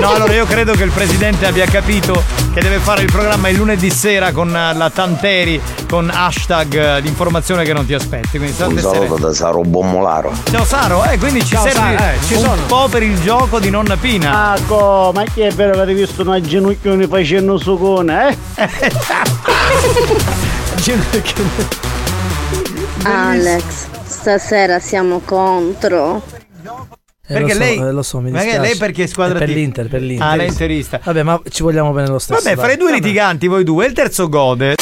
[0.00, 3.56] No, allora io credo che il presidente abbia capito che deve fare il programma il
[3.56, 8.36] lunedì sera con la Tanteri con hashtag eh, di informazione che non ti aspetti.
[8.38, 9.18] Quindi state sereni.
[9.18, 10.32] da Saro Bommolaro.
[10.50, 12.62] Ciao Saro, eh, quindi ci Ciao, serve Saro, eh, ci un sono.
[12.66, 14.54] po' per il gioco di nonna Pina.
[14.56, 18.36] Ecco, ma che è vero che avete visto una ginocchione facendo sucone, eh?
[23.04, 26.22] Alex, stasera siamo contro.
[27.28, 29.38] Eh, Perché lo so, lei- eh, lo so, mi Perché lei perché è squadra È
[29.40, 30.26] per di- l'Inter, per l'Inter.
[30.26, 31.00] Ah, lei interista.
[31.02, 32.40] Vabbè, ma ci vogliamo bene lo stesso.
[32.40, 32.76] Vabbè, fra dai.
[32.76, 34.74] i due litiganti voi due, il terzo gode.